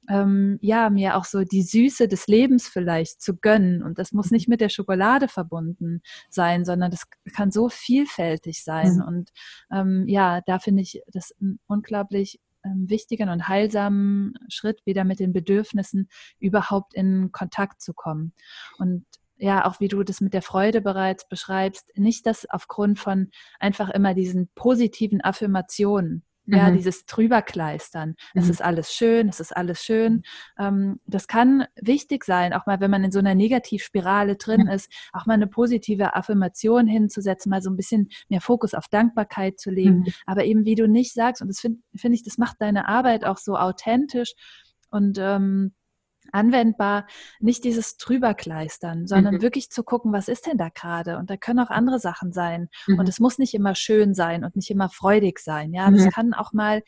ähm, 0.08 0.58
ja, 0.62 0.90
mir 0.90 1.16
auch 1.16 1.26
so 1.26 1.44
die 1.44 1.64
Süße 1.64 2.08
des 2.08 2.28
Lebens 2.28 2.68
vielleicht 2.68 3.22
zu 3.22 3.36
gönnen. 3.36 3.84
Und 3.84 4.00
das 4.00 4.12
muss 4.12 4.32
nicht 4.32 4.48
mit 4.48 4.62
der 4.62 4.70
Schokolade 4.70 5.28
verbunden 5.28 6.02
sein, 6.30 6.66
sondern 6.66 6.92
das 6.92 7.04
kann 7.34 7.52
so 7.52 7.70
vielfältig 7.70 8.64
sein. 8.64 8.96
Mhm. 8.96 9.02
Und 9.02 9.30
ähm, 9.72 10.06
ja, 10.08 10.42
da 10.46 10.60
finde 10.60 10.82
ich 10.82 11.02
das 11.08 11.34
einen 11.42 11.60
unglaublich 11.68 12.40
ähm, 12.64 12.90
wichtigen 12.90 13.30
und 13.30 13.48
heilsamen 13.48 14.34
Schritt, 14.50 14.86
wieder 14.86 15.04
mit 15.04 15.20
den 15.20 15.34
Bedürfnissen 15.34 16.10
überhaupt 16.40 16.94
in 16.94 17.32
Kontakt 17.32 17.82
zu 17.82 17.94
kommen. 17.94 18.34
Und 18.78 19.06
ja, 19.40 19.66
auch 19.66 19.80
wie 19.80 19.88
du 19.88 20.04
das 20.04 20.22
mit 20.22 20.34
der 20.34 20.42
Freude 20.42 20.82
bereits 20.82 21.28
beschreibst, 21.28 21.92
nicht 21.96 22.26
das 22.26 22.50
aufgrund 22.50 22.98
von 22.98 23.30
einfach 23.60 23.90
immer 23.90 24.14
diesen 24.14 24.50
positiven 24.56 25.22
Affirmationen, 25.22 26.24
ja, 26.48 26.70
mhm. 26.70 26.78
dieses 26.78 27.06
Drüberkleistern. 27.06 28.10
Mhm. 28.10 28.16
Es 28.34 28.50
ist 28.50 28.62
alles 28.62 28.94
schön, 28.94 29.30
es 29.30 29.40
ist 29.40 29.56
alles 29.56 29.84
schön. 29.84 30.24
Ähm, 30.58 31.00
das 31.06 31.28
kann 31.28 31.66
wichtig 31.76 32.24
sein, 32.24 32.54
auch 32.54 32.66
mal, 32.66 32.80
wenn 32.80 32.92
man 32.92 33.04
in 33.04 33.12
so 33.12 33.20
einer 33.20 33.36
Negativspirale 33.36 34.38
drin 34.38 34.64
mhm. 34.64 34.70
ist, 34.70 34.92
auch 35.12 35.26
mal 35.26 35.34
eine 35.34 35.48
positive 35.48 36.16
Affirmation 36.16 36.88
hinzusetzen, 36.88 37.50
mal 37.50 37.62
so 37.62 37.70
ein 37.70 37.76
bisschen 37.76 38.10
mehr 38.30 38.42
Fokus 38.42 38.74
auf 38.74 38.88
Dankbarkeit 38.88 39.60
zu 39.60 39.70
legen. 39.70 40.00
Mhm. 40.00 40.14
Aber 40.26 40.46
eben, 40.46 40.66
wie 40.66 40.76
du 40.76 40.88
nicht 40.88 41.14
sagst, 41.14 41.42
und 41.42 41.50
das 41.50 41.60
finde 41.60 41.80
find 41.96 42.16
ich, 42.16 42.24
das 42.24 42.38
macht 42.38 42.58
deine 42.60 42.88
Arbeit 42.88 43.26
auch 43.26 43.38
so 43.38 43.58
authentisch 43.58 44.34
und 44.90 45.18
ähm, 45.20 45.74
anwendbar, 46.32 47.08
nicht 47.40 47.64
dieses 47.64 47.98
drüberkleistern, 47.98 49.08
sondern 49.08 49.36
mhm. 49.36 49.42
wirklich 49.42 49.70
zu 49.70 49.84
gucken, 49.84 50.14
was 50.14 50.28
ist 50.28 50.48
denn 50.48 50.58
da 50.58 50.70
gerade? 50.70 51.18
Und 51.18 51.30
da 51.30 51.38
können 51.38 51.60
auch 51.60 51.70
andere 51.70 52.00
Sachen 52.00 52.34
sein. 52.34 52.70
Mhm. 52.88 53.00
Und 53.00 53.10
es 53.10 53.20
muss 53.20 53.38
nicht 53.38 53.54
immer 53.54 53.76
schön 53.76 54.14
sein 54.14 54.44
und 54.44 54.56
nicht 54.56 54.70
immer 54.70 54.90
freudig 54.90 55.40
sein. 55.40 55.74
Ja, 55.74 55.90
das 55.92 56.06
mhm. 56.06 56.10
kann 56.10 56.34
auch 56.34 56.54
mal 56.54 56.84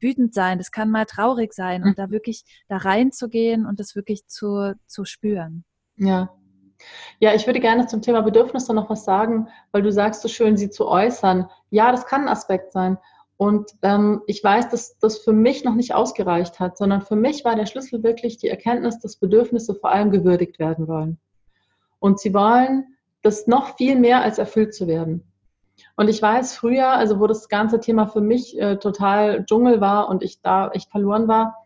wütend 0.00 0.34
sein, 0.34 0.58
das 0.58 0.70
kann 0.70 0.90
mal 0.90 1.06
traurig 1.06 1.52
sein 1.54 1.82
und 1.82 1.98
da 1.98 2.10
wirklich 2.10 2.44
da 2.68 2.76
reinzugehen 2.76 3.66
und 3.66 3.80
das 3.80 3.94
wirklich 3.96 4.26
zu, 4.26 4.74
zu 4.86 5.04
spüren. 5.04 5.64
Ja. 5.96 6.30
Ja, 7.18 7.34
ich 7.34 7.46
würde 7.46 7.60
gerne 7.60 7.86
zum 7.86 8.02
Thema 8.02 8.20
Bedürfnisse 8.20 8.74
noch 8.74 8.90
was 8.90 9.04
sagen, 9.04 9.48
weil 9.72 9.82
du 9.82 9.90
sagst 9.90 10.20
so 10.22 10.28
schön, 10.28 10.56
sie 10.56 10.70
zu 10.70 10.86
äußern. 10.86 11.48
Ja, 11.70 11.90
das 11.92 12.04
kann 12.04 12.22
ein 12.22 12.28
Aspekt 12.28 12.72
sein. 12.72 12.98
Und 13.36 13.72
ähm, 13.82 14.22
ich 14.26 14.42
weiß, 14.42 14.68
dass 14.70 14.98
das 14.98 15.18
für 15.18 15.32
mich 15.32 15.64
noch 15.64 15.74
nicht 15.74 15.94
ausgereicht 15.94 16.60
hat, 16.60 16.78
sondern 16.78 17.02
für 17.02 17.16
mich 17.16 17.44
war 17.44 17.56
der 17.56 17.66
Schlüssel 17.66 18.02
wirklich 18.02 18.38
die 18.38 18.48
Erkenntnis, 18.48 19.00
dass 19.00 19.16
Bedürfnisse 19.16 19.74
vor 19.74 19.90
allem 19.90 20.10
gewürdigt 20.10 20.58
werden 20.58 20.86
wollen. 20.86 21.18
Und 21.98 22.20
sie 22.20 22.32
wollen 22.32 22.96
das 23.22 23.46
noch 23.46 23.76
viel 23.76 23.96
mehr 23.96 24.22
als 24.22 24.38
erfüllt 24.38 24.74
zu 24.74 24.86
werden. 24.86 25.24
Und 25.96 26.08
ich 26.08 26.22
weiß 26.22 26.56
früher, 26.56 26.88
also 26.88 27.18
wo 27.18 27.26
das 27.26 27.48
ganze 27.48 27.80
Thema 27.80 28.06
für 28.06 28.20
mich 28.20 28.58
äh, 28.60 28.76
total 28.76 29.44
Dschungel 29.44 29.80
war 29.80 30.08
und 30.08 30.22
ich 30.22 30.40
da 30.40 30.70
echt 30.70 30.90
verloren 30.90 31.26
war, 31.26 31.56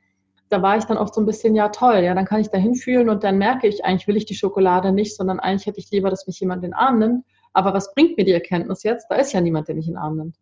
da 0.49 0.63
war 0.63 0.79
ich 0.79 0.85
dann 0.85 0.97
oft 0.97 1.15
so 1.15 1.21
ein 1.21 1.27
bisschen, 1.27 1.55
ja 1.55 1.69
toll, 1.69 1.99
ja, 1.99 2.15
dann 2.15 2.25
kann 2.25 2.41
ich 2.41 2.49
da 2.49 2.57
hinfühlen 2.57 3.11
und 3.11 3.23
dann 3.23 3.37
merke 3.37 3.67
ich, 3.67 3.85
eigentlich 3.85 4.09
will 4.09 4.17
ich 4.17 4.25
die 4.25 4.35
Schokolade 4.35 4.93
nicht, 4.93 5.15
sondern 5.15 5.41
eigentlich 5.41 5.67
hätte 5.67 5.79
ich 5.79 5.91
lieber, 5.91 6.09
dass 6.09 6.27
mich 6.27 6.41
jemand 6.41 6.65
in 6.65 6.71
den 6.71 6.75
Arm 6.75 6.99
nimmt. 6.99 7.25
Aber 7.53 7.75
was 7.75 7.93
bringt 7.95 8.17
mir 8.17 8.25
die 8.25 8.33
Erkenntnis 8.33 8.83
jetzt? 8.83 9.09
Da 9.11 9.17
ist 9.17 9.33
ja 9.33 9.43
niemand, 9.43 9.69
der 9.69 9.75
mich 9.75 9.87
in 9.87 9.95
den 9.95 9.99
Arm 9.99 10.17
nimmt. 10.17 10.37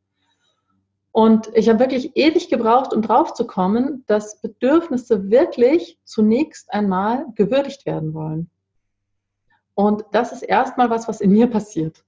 Und 1.17 1.49
ich 1.55 1.71
habe 1.71 1.79
wirklich 1.79 2.15
ewig 2.15 2.51
gebraucht, 2.51 2.93
um 2.93 3.01
drauf 3.01 3.33
zu 3.33 3.47
kommen, 3.47 4.05
dass 4.07 4.39
Bedürfnisse 4.43 5.31
wirklich 5.31 5.99
zunächst 6.05 6.71
einmal 6.71 7.25
gewürdigt 7.37 7.87
werden 7.87 8.13
wollen. 8.13 8.51
Und 9.75 10.05
das 10.13 10.33
ist 10.33 10.43
erstmal 10.43 10.91
was, 10.91 11.09
was 11.09 11.23
in 11.23 11.31
mir 11.31 11.47
passiert. 11.47 12.05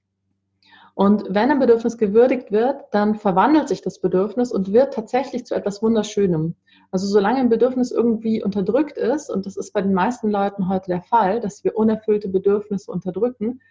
Und 0.95 1.25
wenn 1.31 1.51
ein 1.51 1.59
Bedürfnis 1.59 1.97
gewürdigt 1.97 2.53
wird, 2.53 2.85
dann 2.91 3.15
verwandelt 3.15 3.69
sich 3.69 3.81
das 3.81 3.99
Bedürfnis 3.99 4.53
und 4.53 4.75
wird 4.75 4.93
tatsächlich 4.93 5.47
zu 5.47 5.55
etwas 5.55 5.83
Wunderschönem. 5.83 6.55
Also 6.91 7.07
solange 7.07 7.39
ein 7.39 7.49
Bedürfnis 7.49 7.91
irgendwie 7.91 8.43
unterdrückt 8.45 8.99
ist, 8.99 9.31
und 9.31 9.47
das 9.47 9.57
ist 9.57 9.73
bei 9.73 9.81
den 9.81 9.95
meisten 9.95 10.31
Leuten 10.31 10.69
heute 10.69 10.89
der 10.89 11.01
Fall, 11.01 11.41
dass 11.41 11.65
wir 11.65 11.79
unerfüllte 11.79 12.29
Bedürfnisse 12.29 12.93
unterdrücken, 12.93 13.63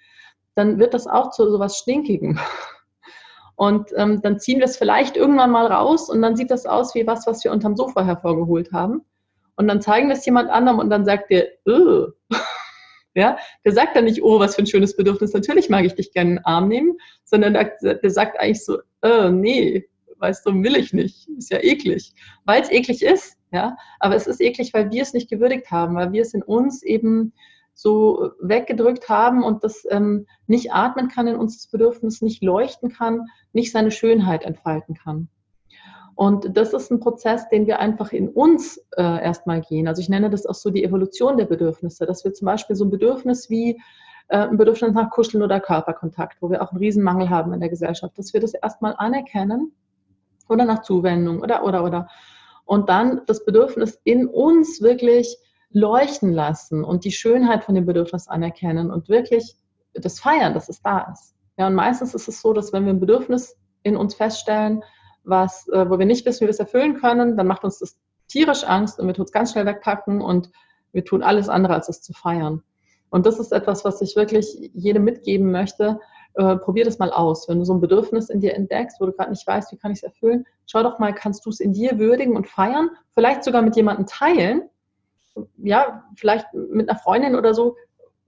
dann 0.56 0.80
wird 0.80 0.96
das 0.96 1.06
auch 1.06 1.30
zu 1.30 1.48
sowas 1.48 1.78
Stinkigem. 1.78 2.40
Und 3.58 3.90
ähm, 3.96 4.22
dann 4.22 4.40
ziehen 4.40 4.60
wir 4.60 4.66
es 4.66 4.78
vielleicht 4.78 5.18
irgendwann 5.18 5.50
mal 5.50 5.66
raus 5.66 6.10
und 6.12 6.22
dann 6.22 6.36
sieht 6.36 6.52
das 6.52 6.68
aus 6.68 6.94
wie 6.94 7.08
was, 7.08 7.26
was 7.26 7.44
wir 7.44 7.52
unterm 7.52 7.76
Sofa 7.76 8.06
hervorgeholt 8.06 8.72
haben. 8.72 9.02
Und 9.56 9.68
dann 9.68 9.82
zeigen 9.82 10.10
wir 10.10 10.16
es 10.16 10.26
jemand 10.28 10.52
anderem 10.52 10.78
und 10.78 10.92
dann 10.92 11.06
sagt 11.06 11.32
der, 11.32 11.48
Ugh. 11.68 12.14
ja, 13.16 13.36
der 13.66 13.72
sagt 13.72 13.96
dann 13.96 14.06
nicht, 14.06 14.22
oh, 14.22 14.40
was 14.40 14.56
für 14.56 14.62
ein 14.62 14.68
schönes 14.68 14.96
Bedürfnis, 14.96 15.34
natürlich 15.34 15.70
mag 15.70 15.86
ich 15.86 15.96
dich 15.96 16.14
gerne 16.14 16.30
in 16.30 16.36
den 16.36 16.46
Arm 16.46 16.68
nehmen, 16.68 16.98
sondern 17.24 17.54
der, 17.56 17.96
der 17.96 18.10
sagt 18.12 18.40
eigentlich 18.40 18.64
so, 18.64 18.78
äh, 19.02 19.32
nee, 19.32 19.90
weißt 20.20 20.46
du, 20.46 20.54
will 20.64 20.76
ich 20.76 20.94
nicht, 20.94 21.28
ist 21.30 21.52
ja 21.52 21.58
eklig, 21.60 22.14
weil 22.46 22.62
es 22.62 22.70
eklig 22.70 23.02
ist, 23.02 23.38
ja, 23.52 23.76
aber 24.00 24.16
es 24.16 24.28
ist 24.28 24.40
eklig, 24.40 24.72
weil 24.76 24.92
wir 24.92 25.02
es 25.02 25.14
nicht 25.14 25.32
gewürdigt 25.32 25.72
haben, 25.72 25.96
weil 25.96 26.12
wir 26.12 26.22
es 26.22 26.36
in 26.36 26.44
uns 26.44 26.84
eben 26.84 27.34
so 27.78 28.32
weggedrückt 28.42 29.08
haben 29.08 29.44
und 29.44 29.64
das 29.64 29.86
ähm, 29.92 30.26
nicht 30.48 30.74
atmen 30.74 31.10
kann 31.10 31.28
in 31.28 31.36
uns, 31.36 31.58
das 31.58 31.68
Bedürfnis 31.68 32.24
nicht 32.24 32.42
leuchten 32.44 32.90
kann, 32.90 33.28
nicht 33.54 33.72
seine 33.72 33.92
Schönheit 33.92 34.44
entfalten 34.44 34.96
kann. 34.96 35.30
Und 36.16 36.58
das 36.58 36.74
ist 36.74 36.92
ein 36.92 37.00
Prozess, 37.00 37.48
den 37.50 37.68
wir 37.68 37.80
einfach 37.80 38.12
in 38.12 38.30
uns 38.30 38.78
äh, 38.98 39.24
erstmal 39.24 39.62
gehen. 39.62 39.88
Also 39.88 40.02
ich 40.02 40.10
nenne 40.10 40.32
das 40.32 40.48
auch 40.48 40.56
so 40.56 40.72
die 40.72 40.84
Evolution 40.84 41.38
der 41.38 41.46
Bedürfnisse, 41.46 42.08
dass 42.08 42.24
wir 42.26 42.34
zum 42.34 42.48
Beispiel 42.48 42.76
so 42.76 42.84
ein 42.84 42.90
Bedürfnis 42.90 43.48
wie 43.52 43.80
äh, 44.30 44.40
ein 44.40 44.58
Bedürfnis 44.58 44.94
nach 44.94 45.12
Kuscheln 45.12 45.44
oder 45.44 45.60
Körperkontakt, 45.60 46.42
wo 46.42 46.50
wir 46.50 46.64
auch 46.64 46.72
einen 46.72 46.80
Riesenmangel 46.80 47.30
haben 47.30 47.54
in 47.54 47.60
der 47.60 47.70
Gesellschaft, 47.70 48.18
dass 48.18 48.34
wir 48.34 48.42
das 48.42 48.56
erstmal 48.56 48.96
anerkennen 48.98 49.72
oder 50.50 50.66
nach 50.66 50.82
Zuwendung 50.82 51.44
oder, 51.44 51.64
oder, 51.64 51.84
oder. 51.84 52.08
Und 52.66 52.90
dann 52.90 53.22
das 53.28 53.46
Bedürfnis 53.46 54.02
in 54.04 54.26
uns 54.26 54.82
wirklich 54.82 55.38
leuchten 55.78 56.34
lassen 56.34 56.84
und 56.84 57.06
die 57.06 57.12
Schönheit 57.12 57.64
von 57.64 57.76
dem 57.76 57.86
Bedürfnis 57.86 58.28
anerkennen 58.28 58.90
und 58.92 59.10
wirklich 59.10 59.56
das 59.94 60.20
feiern, 60.20 60.54
dass 60.54 60.70
es 60.70 60.82
da 60.82 61.08
ist. 61.12 61.36
Ja, 61.58 61.68
und 61.68 61.76
meistens 61.76 62.14
ist 62.14 62.28
es 62.28 62.42
so, 62.42 62.54
dass 62.54 62.74
wenn 62.74 62.86
wir 62.86 62.94
ein 62.94 63.00
Bedürfnis 63.00 63.56
in 63.84 63.96
uns 63.96 64.16
feststellen, 64.16 64.84
was, 65.24 65.68
äh, 65.70 65.90
wo 65.90 66.00
wir 66.00 66.06
nicht 66.06 66.26
wissen, 66.26 66.42
wie 66.42 66.46
wir 66.46 66.52
es 66.52 66.60
erfüllen 66.60 66.96
können, 66.96 67.38
dann 67.38 67.48
macht 67.48 67.64
uns 67.64 67.80
das 67.80 67.98
tierisch 68.28 68.64
Angst 68.64 69.00
und 69.00 69.08
wir 69.08 69.14
tun 69.14 69.26
es 69.26 69.32
ganz 69.32 69.52
schnell 69.52 69.66
wegpacken 69.66 70.22
und 70.22 70.50
wir 70.94 71.06
tun 71.06 71.22
alles 71.22 71.50
andere, 71.50 71.74
als 71.74 71.90
es 71.90 72.02
zu 72.02 72.14
feiern. 72.14 72.64
Und 73.10 73.26
das 73.26 73.40
ist 73.40 73.52
etwas, 73.52 73.86
was 73.86 74.02
ich 74.02 74.16
wirklich 74.16 74.72
jedem 74.74 75.04
mitgeben 75.04 75.52
möchte. 75.52 76.00
Äh, 76.34 76.58
probier 76.58 76.86
das 76.86 77.00
mal 77.00 77.12
aus. 77.12 77.48
Wenn 77.48 77.60
du 77.60 77.66
so 77.66 77.74
ein 77.74 77.82
Bedürfnis 77.82 78.30
in 78.30 78.42
dir 78.42 78.56
entdeckst, 78.56 79.00
wo 79.00 79.06
du 79.06 79.12
gerade 79.12 79.30
nicht 79.30 79.46
weißt, 79.46 79.72
wie 79.72 79.78
kann 79.78 79.92
ich 79.92 80.00
es 80.00 80.04
erfüllen, 80.04 80.46
schau 80.66 80.84
doch 80.84 81.00
mal, 81.00 81.14
kannst 81.14 81.46
du 81.46 81.50
es 81.50 81.60
in 81.60 81.74
dir 81.74 82.00
würdigen 82.00 82.36
und 82.36 82.48
feiern, 82.48 82.90
vielleicht 83.14 83.44
sogar 83.44 83.62
mit 83.62 83.76
jemandem 83.76 84.06
teilen, 84.06 84.70
ja, 85.58 86.04
vielleicht 86.16 86.48
mit 86.54 86.90
einer 86.90 87.00
Freundin 87.00 87.36
oder 87.36 87.54
so, 87.54 87.76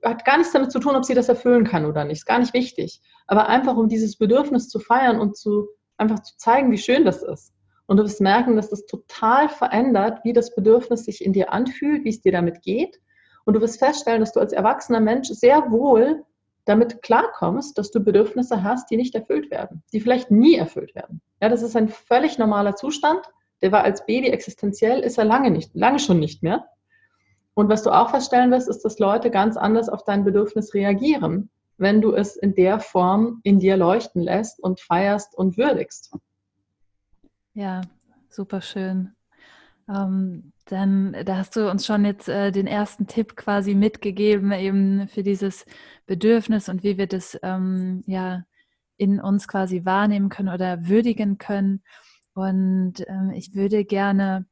hat 0.04 0.26
gar 0.26 0.38
nichts 0.38 0.54
damit 0.54 0.72
zu 0.72 0.80
tun, 0.80 0.96
ob 0.96 1.06
sie 1.06 1.14
das 1.14 1.30
erfüllen 1.30 1.66
kann 1.66 1.86
oder 1.86 2.06
nicht. 2.06 2.20
Ist 2.20 2.26
gar 2.26 2.40
nicht 2.40 2.54
wichtig. 2.54 3.02
Aber 3.28 3.48
einfach 3.48 3.76
um 3.76 3.90
dieses 3.90 4.18
Bedürfnis 4.18 4.70
zu 4.70 4.80
feiern 4.80 5.20
und 5.20 5.38
zu 5.38 5.68
einfach 5.98 6.22
zu 6.22 6.38
zeigen, 6.38 6.72
wie 6.72 6.78
schön 6.78 7.06
das 7.06 7.22
ist. 7.22 7.54
Und 7.88 7.98
du 7.98 8.04
wirst 8.04 8.22
merken, 8.22 8.56
dass 8.56 8.70
das 8.70 8.86
total 8.86 9.50
verändert, 9.50 10.20
wie 10.24 10.34
das 10.34 10.54
Bedürfnis 10.54 11.06
sich 11.06 11.26
in 11.26 11.34
dir 11.34 11.52
anfühlt, 11.52 12.06
wie 12.06 12.10
es 12.10 12.22
dir 12.22 12.32
damit 12.32 12.62
geht. 12.62 13.00
Und 13.46 13.56
du 13.56 13.62
wirst 13.62 13.80
feststellen, 13.80 14.20
dass 14.20 14.32
du 14.32 14.40
als 14.40 14.54
erwachsener 14.54 15.00
Mensch 15.00 15.28
sehr 15.30 15.72
wohl 15.72 16.24
damit 16.66 17.02
klarkommst, 17.02 17.78
dass 17.78 17.90
du 17.90 18.00
Bedürfnisse 18.00 18.64
hast, 18.64 18.92
die 18.92 18.98
nicht 18.98 19.16
erfüllt 19.16 19.50
werden, 19.50 19.82
die 19.92 20.00
vielleicht 20.00 20.30
nie 20.30 20.56
erfüllt 20.56 20.94
werden. 20.94 21.20
Ja, 21.42 21.50
das 21.50 21.64
ist 21.64 21.76
ein 21.76 21.90
völlig 21.90 22.38
normaler 22.38 22.76
Zustand. 22.76 23.26
Der 23.64 23.72
war 23.72 23.84
als 23.84 24.06
Baby 24.06 24.28
existenziell, 24.28 25.00
ist 25.00 25.18
er 25.18 25.26
lange 25.26 25.50
nicht, 25.50 25.72
lange 25.74 26.00
schon 26.00 26.20
nicht 26.20 26.44
mehr. 26.44 26.66
Und 27.54 27.70
was 27.70 27.84
du 27.84 27.92
auch 27.92 28.12
feststellen 28.12 28.52
wirst, 28.52 28.70
ist, 28.70 28.84
dass 28.84 29.00
Leute 29.00 29.32
ganz 29.32 29.58
anders 29.58 29.90
auf 29.90 30.04
dein 30.04 30.24
Bedürfnis 30.24 30.74
reagieren, 30.74 31.50
wenn 31.78 32.02
du 32.02 32.14
es 32.14 32.36
in 32.36 32.56
der 32.56 32.80
Form 32.80 33.42
in 33.44 33.60
dir 33.60 33.78
leuchten 33.78 34.22
lässt 34.22 34.60
und 34.60 34.80
feierst 34.80 35.36
und 35.38 35.58
würdigst. 35.58 36.14
Ja, 37.54 37.82
super 38.30 38.62
schön. 38.62 39.14
Ähm, 39.90 40.54
dann, 40.66 41.16
da 41.26 41.38
hast 41.38 41.56
du 41.56 41.70
uns 41.70 41.86
schon 41.86 42.06
jetzt 42.06 42.30
äh, 42.30 42.52
den 42.52 42.68
ersten 42.68 43.08
Tipp 43.08 43.36
quasi 43.36 43.74
mitgegeben, 43.74 44.52
eben 44.52 45.08
für 45.08 45.24
dieses 45.24 45.66
Bedürfnis 46.06 46.70
und 46.70 46.84
wie 46.84 46.98
wir 46.98 47.08
das 47.08 47.38
ähm, 47.42 48.04
ja 48.06 48.44
in 48.98 49.20
uns 49.20 49.48
quasi 49.48 49.86
wahrnehmen 49.86 50.30
können 50.30 50.50
oder 50.50 50.88
würdigen 50.88 51.38
können. 51.38 51.82
Und 52.34 53.06
ähm, 53.08 53.32
ich 53.34 53.56
würde 53.56 53.84
gerne 53.84 54.46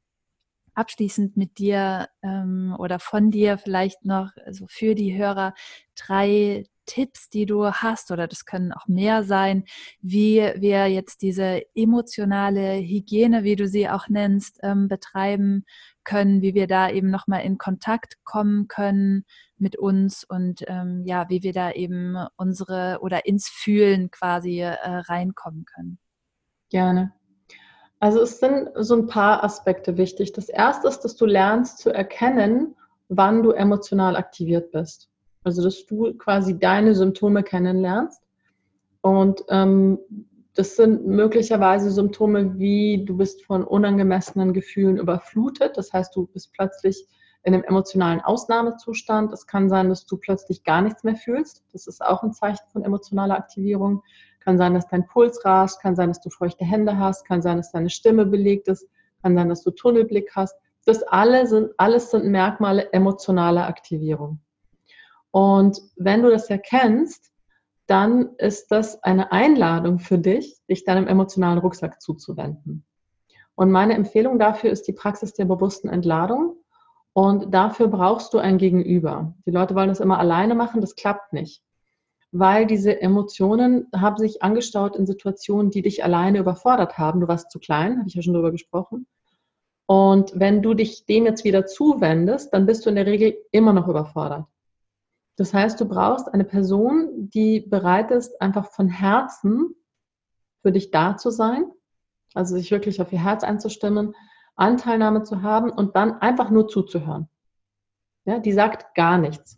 abschließend 0.78 1.38
mit 1.38 1.58
dir 1.58 2.08
ähm, 2.22 2.76
oder 2.78 3.00
von 3.00 3.32
dir 3.32 3.58
vielleicht 3.58 4.06
noch 4.06 4.32
also 4.46 4.66
für 4.70 4.96
die 4.96 5.18
Hörer 5.18 5.54
drei 5.96 6.66
Tipps, 6.86 7.30
die 7.30 7.46
du 7.46 7.66
hast, 7.66 8.12
oder 8.12 8.28
das 8.28 8.46
können 8.46 8.72
auch 8.72 8.88
mehr 8.88 9.24
sein, 9.24 9.66
wie 10.02 10.38
wir 10.56 10.88
jetzt 10.88 11.22
diese 11.22 11.62
emotionale 11.76 12.78
Hygiene, 12.78 13.44
wie 13.44 13.56
du 13.56 13.68
sie 13.68 13.90
auch 13.90 14.08
nennst, 14.08 14.60
ähm, 14.64 14.88
betreiben 14.88 15.66
können, 16.04 16.42
wie 16.42 16.56
wir 16.56 16.68
da 16.68 16.90
eben 16.90 17.10
nochmal 17.10 17.42
in 17.42 17.58
Kontakt 17.58 18.16
kommen 18.24 18.68
können 18.68 19.26
mit 19.58 19.78
uns 19.78 20.24
und 20.24 20.64
ähm, 20.68 21.04
ja, 21.06 21.30
wie 21.30 21.44
wir 21.44 21.54
da 21.54 21.72
eben 21.72 22.16
unsere 22.38 23.00
oder 23.02 23.26
ins 23.26 23.50
Fühlen 23.50 24.10
quasi 24.10 24.62
äh, 24.62 24.74
reinkommen 24.74 25.66
können. 25.66 26.00
Gerne. 26.70 27.14
Also 28.00 28.22
es 28.22 28.40
sind 28.40 28.70
so 28.76 28.96
ein 28.96 29.08
paar 29.08 29.44
Aspekte 29.44 29.98
wichtig. 29.98 30.32
Das 30.34 30.50
erste 30.50 30.88
ist, 30.88 31.00
dass 31.00 31.16
du 31.16 31.26
lernst 31.26 31.80
zu 31.80 31.90
erkennen, 31.90 32.76
wann 33.10 33.42
du 33.42 33.52
emotional 33.52 34.16
aktiviert 34.16 34.72
bist. 34.72 35.10
Also, 35.44 35.64
dass 35.64 35.86
du 35.86 36.14
quasi 36.16 36.60
deine 36.60 36.94
Symptome 36.94 37.42
kennenlernst. 37.42 38.22
Und 39.02 39.44
ähm, 39.50 40.00
das 40.54 40.76
sind 40.76 41.06
möglicherweise 41.06 41.92
Symptome 41.92 42.60
wie 42.60 43.06
du 43.06 43.16
bist 43.16 43.46
von 43.46 43.64
unangemessenen 43.64 44.54
Gefühlen 44.54 44.98
überflutet. 44.98 45.78
Das 45.78 45.94
heißt, 45.94 46.16
du 46.16 46.28
bist 46.28 46.52
plötzlich 46.54 47.06
in 47.44 47.54
einem 47.54 47.64
emotionalen 47.64 48.22
Ausnahmezustand. 48.22 49.32
Es 49.32 49.48
kann 49.48 49.70
sein, 49.70 49.90
dass 49.90 50.06
du 50.06 50.18
plötzlich 50.18 50.64
gar 50.64 50.82
nichts 50.82 51.04
mehr 51.04 51.16
fühlst. 51.16 51.64
Das 51.72 51.88
ist 51.88 52.04
auch 52.04 52.24
ein 52.24 52.34
Zeichen 52.34 52.66
von 52.74 52.84
emotionaler 52.84 53.38
Aktivierung. 53.38 54.04
Kann 54.48 54.58
sein, 54.58 54.76
dass 54.76 54.88
dein 54.88 55.06
Puls 55.06 55.44
rast, 55.44 55.82
kann 55.82 55.98
sein, 55.98 56.08
dass 56.08 56.22
du 56.22 56.30
feuchte 56.30 56.64
Hände 56.64 56.98
hast, 56.98 57.26
kann 57.26 57.42
sein, 57.42 57.58
dass 57.58 57.74
deine 57.74 57.90
Stimme 57.90 58.26
belegt 58.26 58.70
ist, 58.70 58.88
kann 59.22 59.36
sein, 59.36 59.50
dass 59.50 59.62
du 59.62 59.72
Tunnelblick 59.72 60.38
hast. 60.38 60.58
Das 60.86 61.04
alle 61.04 61.48
sind, 61.48 61.72
alles 61.76 62.12
sind 62.12 62.24
Merkmale 62.24 62.94
emotionaler 62.94 63.68
Aktivierung. 63.68 64.40
Und 65.32 65.82
wenn 65.98 66.24
du 66.24 66.30
das 66.30 66.50
erkennst, 66.50 67.34
dann 67.88 68.36
ist 68.38 68.72
das 68.72 69.04
eine 69.04 69.34
Einladung 69.34 70.00
für 70.00 70.18
dich, 70.18 70.56
dich 70.70 70.86
deinem 70.86 71.08
emotionalen 71.08 71.60
Rucksack 71.60 72.02
zuzuwenden. 72.02 72.86
Und 73.56 73.70
meine 73.70 73.96
Empfehlung 73.96 74.40
dafür 74.40 74.70
ist 74.70 74.88
die 74.88 74.94
Praxis 74.94 75.34
der 75.34 75.44
bewussten 75.44 75.90
Entladung. 75.90 76.56
Und 77.12 77.54
dafür 77.54 77.90
brauchst 77.90 78.34
du 78.34 78.38
ein 78.38 78.58
Gegenüber. 78.58 79.34
Die 79.46 79.52
Leute 79.52 79.76
wollen 79.76 79.90
das 79.90 80.00
immer 80.00 80.20
alleine 80.20 80.56
machen, 80.56 80.80
das 80.80 80.96
klappt 80.96 81.34
nicht. 81.34 81.67
Weil 82.32 82.66
diese 82.66 83.02
Emotionen 83.02 83.88
haben 83.96 84.18
sich 84.18 84.44
angestaut 84.44 84.96
in 84.96 85.06
Situationen, 85.06 85.72
die 85.72 85.82
dich 85.82 86.04
alleine 86.04 86.40
überfordert 86.40 86.98
haben. 86.98 87.22
Du 87.22 87.28
warst 87.28 87.52
zu 87.52 87.60
klein, 87.60 88.00
habe 88.00 88.08
ich 88.08 88.16
ja 88.16 88.22
schon 88.22 88.34
darüber 88.34 88.52
gesprochen. 88.52 89.08
Und 89.86 90.34
wenn 90.36 90.62
du 90.62 90.74
dich 90.74 91.06
dem 91.06 91.26
jetzt 91.26 91.46
wieder 91.46 91.66
zuwendest, 91.66 92.54
dann 92.54 92.66
bist 92.66 92.86
du 92.86 92.90
in 92.90 92.96
der 92.96 93.06
Regel 93.06 93.38
immer 93.52 93.72
noch 93.72 93.88
überfordert. 93.88 94.46
Das 95.38 95.54
heißt, 95.54 95.80
du 95.80 95.86
brauchst 95.86 96.28
eine 96.34 96.44
Person, 96.44 97.30
die 97.30 97.62
bereit 97.62 98.12
ist, 98.12 98.42
einfach 98.42 98.72
von 98.72 98.90
Herzen 98.90 99.76
für 100.62 100.72
dich 100.72 100.92
da 100.92 101.16
zu 101.16 101.30
sein, 101.30 101.72
also 102.34 102.56
sich 102.56 102.72
wirklich 102.72 103.02
auf 103.02 103.14
ihr 103.14 103.24
Herz 103.24 103.44
einzustimmen, 103.44 104.14
Anteilnahme 104.56 105.24
zu 105.24 105.44
haben 105.44 105.70
und 105.70 105.96
dann 105.96 106.20
einfach 106.20 106.50
nur 106.50 106.68
zuzuhören. 106.68 107.30
Ja, 108.26 108.40
die 108.40 108.52
sagt 108.52 108.96
gar 108.96 109.18
nichts. 109.18 109.58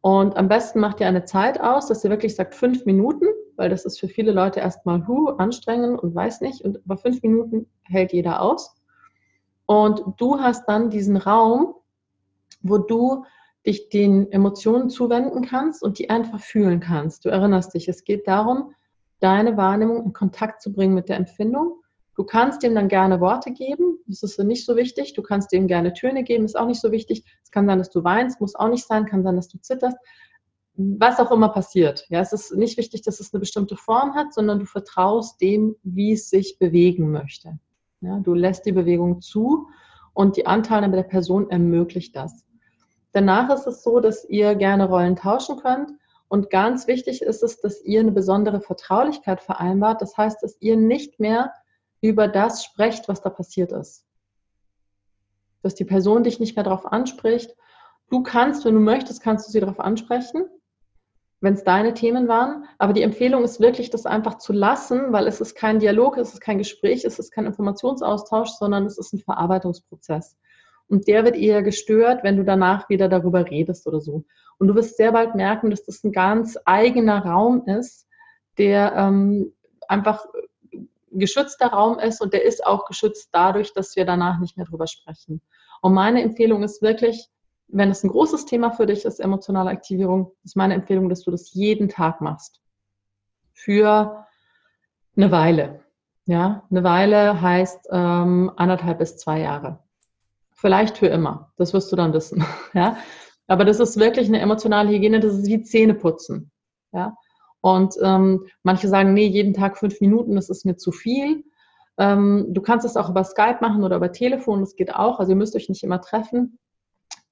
Und 0.00 0.36
am 0.36 0.48
besten 0.48 0.80
macht 0.80 1.00
ihr 1.00 1.08
eine 1.08 1.24
Zeit 1.24 1.60
aus, 1.60 1.88
dass 1.88 2.04
ihr 2.04 2.10
wirklich 2.10 2.36
sagt 2.36 2.54
fünf 2.54 2.86
Minuten, 2.86 3.26
weil 3.56 3.68
das 3.68 3.84
ist 3.84 3.98
für 3.98 4.08
viele 4.08 4.32
Leute 4.32 4.60
erstmal 4.60 5.06
hu, 5.06 5.28
anstrengend 5.30 6.00
und 6.00 6.14
weiß 6.14 6.40
nicht. 6.40 6.64
Und 6.64 6.76
über 6.76 6.96
fünf 6.96 7.22
Minuten 7.22 7.66
hält 7.82 8.12
jeder 8.12 8.40
aus. 8.40 8.74
Und 9.66 10.02
du 10.16 10.40
hast 10.40 10.66
dann 10.68 10.90
diesen 10.90 11.16
Raum, 11.16 11.74
wo 12.62 12.78
du 12.78 13.24
dich 13.66 13.88
den 13.88 14.30
Emotionen 14.32 14.88
zuwenden 14.88 15.44
kannst 15.44 15.82
und 15.82 15.98
die 15.98 16.10
einfach 16.10 16.40
fühlen 16.40 16.80
kannst. 16.80 17.24
Du 17.24 17.28
erinnerst 17.28 17.74
dich, 17.74 17.88
es 17.88 18.04
geht 18.04 18.26
darum, 18.26 18.72
deine 19.20 19.56
Wahrnehmung 19.56 20.04
in 20.04 20.12
Kontakt 20.12 20.62
zu 20.62 20.72
bringen 20.72 20.94
mit 20.94 21.08
der 21.08 21.16
Empfindung. 21.16 21.82
Du 22.18 22.24
kannst 22.24 22.64
dem 22.64 22.74
dann 22.74 22.88
gerne 22.88 23.20
Worte 23.20 23.52
geben, 23.52 24.00
das 24.08 24.24
ist 24.24 24.40
nicht 24.40 24.66
so 24.66 24.74
wichtig. 24.74 25.12
Du 25.12 25.22
kannst 25.22 25.52
dem 25.52 25.68
gerne 25.68 25.92
Töne 25.92 26.24
geben, 26.24 26.44
ist 26.44 26.58
auch 26.58 26.66
nicht 26.66 26.80
so 26.80 26.90
wichtig. 26.90 27.22
Es 27.44 27.52
kann 27.52 27.64
sein, 27.66 27.78
dass 27.78 27.90
du 27.90 28.02
weinst, 28.02 28.40
muss 28.40 28.56
auch 28.56 28.66
nicht 28.66 28.84
sein, 28.84 29.06
kann 29.06 29.22
sein, 29.22 29.36
dass 29.36 29.46
du 29.46 29.58
zitterst. 29.60 29.96
Was 30.74 31.20
auch 31.20 31.30
immer 31.30 31.50
passiert. 31.50 32.06
Ja, 32.08 32.18
es 32.18 32.32
ist 32.32 32.52
nicht 32.56 32.76
wichtig, 32.76 33.02
dass 33.02 33.20
es 33.20 33.32
eine 33.32 33.38
bestimmte 33.38 33.76
Form 33.76 34.16
hat, 34.16 34.34
sondern 34.34 34.58
du 34.58 34.64
vertraust 34.64 35.40
dem, 35.40 35.76
wie 35.84 36.14
es 36.14 36.28
sich 36.28 36.58
bewegen 36.58 37.12
möchte. 37.12 37.56
Ja, 38.00 38.18
du 38.18 38.34
lässt 38.34 38.66
die 38.66 38.72
Bewegung 38.72 39.20
zu 39.20 39.68
und 40.12 40.36
die 40.36 40.44
Anteilnahme 40.44 40.96
der 40.96 41.04
Person 41.04 41.48
ermöglicht 41.50 42.16
das. 42.16 42.44
Danach 43.12 43.48
ist 43.54 43.68
es 43.68 43.84
so, 43.84 44.00
dass 44.00 44.28
ihr 44.28 44.56
gerne 44.56 44.88
Rollen 44.88 45.14
tauschen 45.14 45.58
könnt. 45.58 45.92
Und 46.26 46.50
ganz 46.50 46.88
wichtig 46.88 47.22
ist 47.22 47.44
es, 47.44 47.60
dass 47.60 47.80
ihr 47.84 48.00
eine 48.00 48.10
besondere 48.10 48.60
Vertraulichkeit 48.60 49.40
vereinbart. 49.40 50.02
Das 50.02 50.16
heißt, 50.16 50.42
dass 50.42 50.56
ihr 50.60 50.76
nicht 50.76 51.20
mehr 51.20 51.52
über 52.00 52.28
das 52.28 52.64
sprecht, 52.64 53.08
was 53.08 53.20
da 53.20 53.30
passiert 53.30 53.72
ist. 53.72 54.04
Dass 55.62 55.74
die 55.74 55.84
Person 55.84 56.22
dich 56.22 56.40
nicht 56.40 56.56
mehr 56.56 56.64
darauf 56.64 56.86
anspricht. 56.86 57.54
Du 58.10 58.22
kannst, 58.22 58.64
wenn 58.64 58.74
du 58.74 58.80
möchtest, 58.80 59.22
kannst 59.22 59.48
du 59.48 59.52
sie 59.52 59.60
darauf 59.60 59.80
ansprechen, 59.80 60.48
wenn 61.40 61.54
es 61.54 61.64
deine 61.64 61.94
Themen 61.94 62.28
waren. 62.28 62.64
Aber 62.78 62.92
die 62.92 63.02
Empfehlung 63.02 63.44
ist 63.44 63.60
wirklich, 63.60 63.90
das 63.90 64.06
einfach 64.06 64.38
zu 64.38 64.52
lassen, 64.52 65.12
weil 65.12 65.26
es 65.26 65.40
ist 65.40 65.54
kein 65.54 65.78
Dialog, 65.78 66.16
es 66.16 66.32
ist 66.32 66.40
kein 66.40 66.58
Gespräch, 66.58 67.04
es 67.04 67.18
ist 67.18 67.32
kein 67.32 67.46
Informationsaustausch, 67.46 68.50
sondern 68.50 68.86
es 68.86 68.98
ist 68.98 69.12
ein 69.12 69.20
Verarbeitungsprozess. 69.20 70.36
Und 70.88 71.06
der 71.06 71.24
wird 71.24 71.36
eher 71.36 71.62
gestört, 71.62 72.24
wenn 72.24 72.36
du 72.36 72.44
danach 72.44 72.88
wieder 72.88 73.08
darüber 73.08 73.48
redest 73.50 73.86
oder 73.86 74.00
so. 74.00 74.24
Und 74.58 74.68
du 74.68 74.74
wirst 74.74 74.96
sehr 74.96 75.12
bald 75.12 75.34
merken, 75.34 75.70
dass 75.70 75.84
das 75.84 76.02
ein 76.02 76.12
ganz 76.12 76.58
eigener 76.64 77.24
Raum 77.24 77.66
ist, 77.66 78.06
der 78.56 78.94
ähm, 78.96 79.52
einfach 79.86 80.26
geschützter 81.18 81.68
Raum 81.68 81.98
ist 81.98 82.20
und 82.20 82.32
der 82.32 82.44
ist 82.44 82.66
auch 82.66 82.86
geschützt 82.86 83.30
dadurch, 83.32 83.72
dass 83.72 83.96
wir 83.96 84.04
danach 84.04 84.38
nicht 84.38 84.56
mehr 84.56 84.66
drüber 84.66 84.86
sprechen. 84.86 85.40
Und 85.80 85.94
meine 85.94 86.22
Empfehlung 86.22 86.62
ist 86.62 86.82
wirklich, 86.82 87.28
wenn 87.68 87.90
es 87.90 88.02
ein 88.02 88.10
großes 88.10 88.46
Thema 88.46 88.70
für 88.70 88.86
dich 88.86 89.04
ist, 89.04 89.20
emotionale 89.20 89.70
Aktivierung, 89.70 90.32
ist 90.44 90.56
meine 90.56 90.74
Empfehlung, 90.74 91.08
dass 91.08 91.22
du 91.22 91.30
das 91.30 91.52
jeden 91.52 91.88
Tag 91.88 92.20
machst. 92.20 92.60
Für 93.52 94.26
eine 95.16 95.30
Weile. 95.30 95.80
Ja, 96.26 96.62
eine 96.70 96.84
Weile 96.84 97.40
heißt 97.40 97.88
ähm, 97.90 98.52
anderthalb 98.56 98.98
bis 98.98 99.16
zwei 99.16 99.40
Jahre. 99.40 99.82
Vielleicht 100.52 100.98
für 100.98 101.06
immer. 101.06 101.52
Das 101.56 101.72
wirst 101.72 101.90
du 101.92 101.96
dann 101.96 102.12
wissen. 102.12 102.44
Ja? 102.74 102.98
Aber 103.46 103.64
das 103.64 103.80
ist 103.80 103.98
wirklich 103.98 104.28
eine 104.28 104.40
emotionale 104.40 104.90
Hygiene, 104.90 105.20
das 105.20 105.34
ist 105.34 105.46
wie 105.46 105.62
Zähneputzen. 105.62 106.50
Ja? 106.92 107.16
Und 107.68 107.96
ähm, 108.02 108.46
manche 108.62 108.88
sagen, 108.88 109.12
nee, 109.12 109.26
jeden 109.26 109.52
Tag 109.52 109.76
fünf 109.76 110.00
Minuten, 110.00 110.36
das 110.36 110.48
ist 110.48 110.64
mir 110.64 110.76
zu 110.76 110.90
viel. 110.90 111.44
Ähm, 111.98 112.46
du 112.48 112.62
kannst 112.62 112.86
es 112.86 112.96
auch 112.96 113.10
über 113.10 113.24
Skype 113.24 113.58
machen 113.60 113.84
oder 113.84 113.96
über 113.96 114.10
Telefon, 114.10 114.60
das 114.60 114.74
geht 114.74 114.94
auch. 114.94 115.18
Also 115.18 115.32
ihr 115.32 115.36
müsst 115.36 115.54
euch 115.54 115.68
nicht 115.68 115.84
immer 115.84 116.00
treffen. 116.00 116.58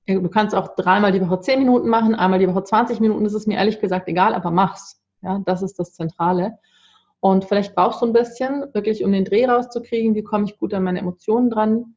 Du 0.07 0.29
kannst 0.29 0.55
auch 0.55 0.75
dreimal 0.77 1.11
die 1.11 1.23
Woche 1.23 1.41
zehn 1.41 1.59
Minuten 1.59 1.89
machen, 1.89 2.15
einmal 2.15 2.39
die 2.39 2.49
Woche 2.49 2.63
20 2.63 3.01
Minuten, 3.01 3.25
das 3.25 3.33
ist 3.33 3.49
mir 3.49 3.57
ehrlich 3.57 3.81
gesagt 3.81 4.09
egal, 4.09 4.35
aber 4.35 4.51
mach's. 4.51 5.01
Ja, 5.23 5.41
das 5.47 5.63
ist 5.63 5.79
das 5.79 5.95
Zentrale. 5.95 6.59
Und 7.21 7.47
vielleicht 7.47 7.75
brauchst 7.75 8.03
du 8.03 8.07
ein 8.07 8.13
bisschen, 8.13 8.67
wirklich 8.75 9.03
um 9.05 9.11
den 9.13 9.25
Dreh 9.25 9.47
rauszukriegen, 9.47 10.15
wie 10.15 10.23
komme 10.23 10.45
ich 10.45 10.59
gut 10.59 10.75
an 10.75 10.85
meine 10.85 11.01
Emotionen 11.01 11.49
dran, 11.49 11.97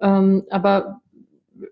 ähm, 0.00 0.44
aber 0.50 1.00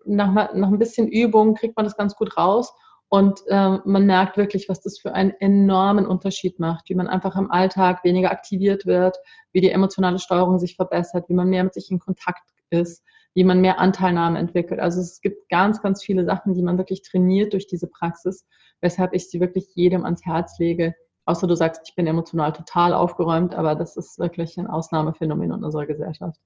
nach, 0.07 0.55
nach 0.55 0.69
ein 0.69 0.79
bisschen 0.79 1.09
Übung 1.09 1.55
kriegt 1.55 1.77
man 1.77 1.85
das 1.85 1.97
ganz 1.97 2.17
gut 2.17 2.37
raus. 2.39 2.73
Und 3.09 3.41
äh, 3.47 3.79
man 3.85 4.07
merkt 4.07 4.37
wirklich, 4.37 4.69
was 4.69 4.81
das 4.81 4.99
für 4.99 5.15
einen 5.15 5.31
enormen 5.39 6.07
Unterschied 6.07 6.59
macht, 6.59 6.89
wie 6.89 6.95
man 6.95 7.07
einfach 7.07 7.37
im 7.37 7.51
Alltag 7.51 8.03
weniger 8.03 8.33
aktiviert 8.33 8.85
wird, 8.85 9.17
wie 9.53 9.61
die 9.61 9.71
emotionale 9.71 10.19
Steuerung 10.19 10.59
sich 10.59 10.75
verbessert, 10.75 11.29
wie 11.29 11.35
man 11.35 11.49
mehr 11.49 11.65
mit 11.65 11.75
sich 11.75 11.91
in 11.91 12.01
Kontakt 12.01 12.43
ist, 12.71 13.05
wie 13.35 13.45
man 13.45 13.61
mehr 13.61 13.79
Anteilnahme 13.79 14.39
entwickelt. 14.39 14.81
Also 14.81 15.01
es 15.01 15.21
gibt 15.21 15.49
ganz, 15.51 15.81
ganz 15.81 16.03
viele 16.03 16.25
Sachen, 16.25 16.55
die 16.55 16.63
man 16.63 16.79
wirklich 16.79 17.03
trainiert 17.03 17.53
durch 17.53 17.69
diese 17.69 17.87
Praxis, 17.87 18.45
weshalb 18.81 19.13
ich 19.15 19.31
sie 19.31 19.41
wirklich 19.41 19.69
jedem 19.75 20.05
ans 20.05 20.25
Herz 20.25 20.59
lege. 20.59 20.95
Außer 21.27 21.47
du 21.47 21.55
sagst, 21.55 21.83
ich 21.87 21.95
bin 21.95 22.07
emotional 22.07 22.53
total 22.53 22.93
aufgeräumt, 22.93 23.55
aber 23.55 23.75
das 23.77 23.97
ist 23.97 24.19
wirklich 24.19 24.59
ein 24.59 24.67
Ausnahmephänomen 24.67 25.53
in 25.53 25.65
unserer 25.65 25.87
Gesellschaft. 25.87 26.41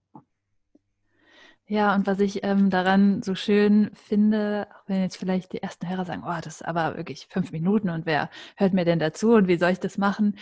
Ja, 1.71 1.95
und 1.95 2.05
was 2.09 2.19
ich 2.19 2.43
ähm, 2.43 2.69
daran 2.69 3.23
so 3.23 3.37
schön 3.37 3.93
finde, 3.95 4.67
auch 4.75 4.89
wenn 4.89 5.03
jetzt 5.03 5.17
vielleicht 5.17 5.53
die 5.53 5.63
ersten 5.63 5.89
Hörer 5.89 6.05
sagen, 6.05 6.25
oh, 6.27 6.41
das 6.43 6.57
ist 6.57 6.65
aber 6.67 6.97
wirklich 6.97 7.29
fünf 7.31 7.53
Minuten 7.53 7.91
und 7.91 8.07
wer 8.07 8.29
hört 8.57 8.75
mir 8.75 8.85
denn 8.85 8.99
dazu 8.99 9.35
und 9.35 9.47
wie 9.47 9.57
soll 9.57 9.71
ich 9.71 9.79
das 9.79 9.97
machen? 9.97 10.37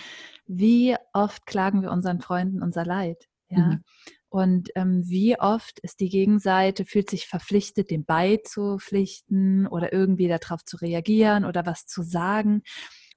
Wie 0.47 0.97
oft 1.12 1.45
klagen 1.45 1.83
wir 1.83 1.91
unseren 1.91 2.22
Freunden 2.22 2.62
unser 2.62 2.87
Leid? 2.87 3.29
Ja. 3.51 3.59
Mhm. 3.59 3.85
Und 4.31 4.70
ähm, 4.74 5.03
wie 5.05 5.39
oft 5.39 5.79
ist 5.81 6.01
die 6.01 6.09
Gegenseite, 6.09 6.87
fühlt 6.87 7.11
sich 7.11 7.26
verpflichtet, 7.26 7.91
dem 7.91 8.07
beizupflichten 8.07 9.66
oder 9.66 9.93
irgendwie 9.93 10.29
darauf 10.29 10.64
zu 10.64 10.79
reagieren 10.79 11.45
oder 11.45 11.66
was 11.66 11.85
zu 11.85 12.03
sagen. 12.03 12.62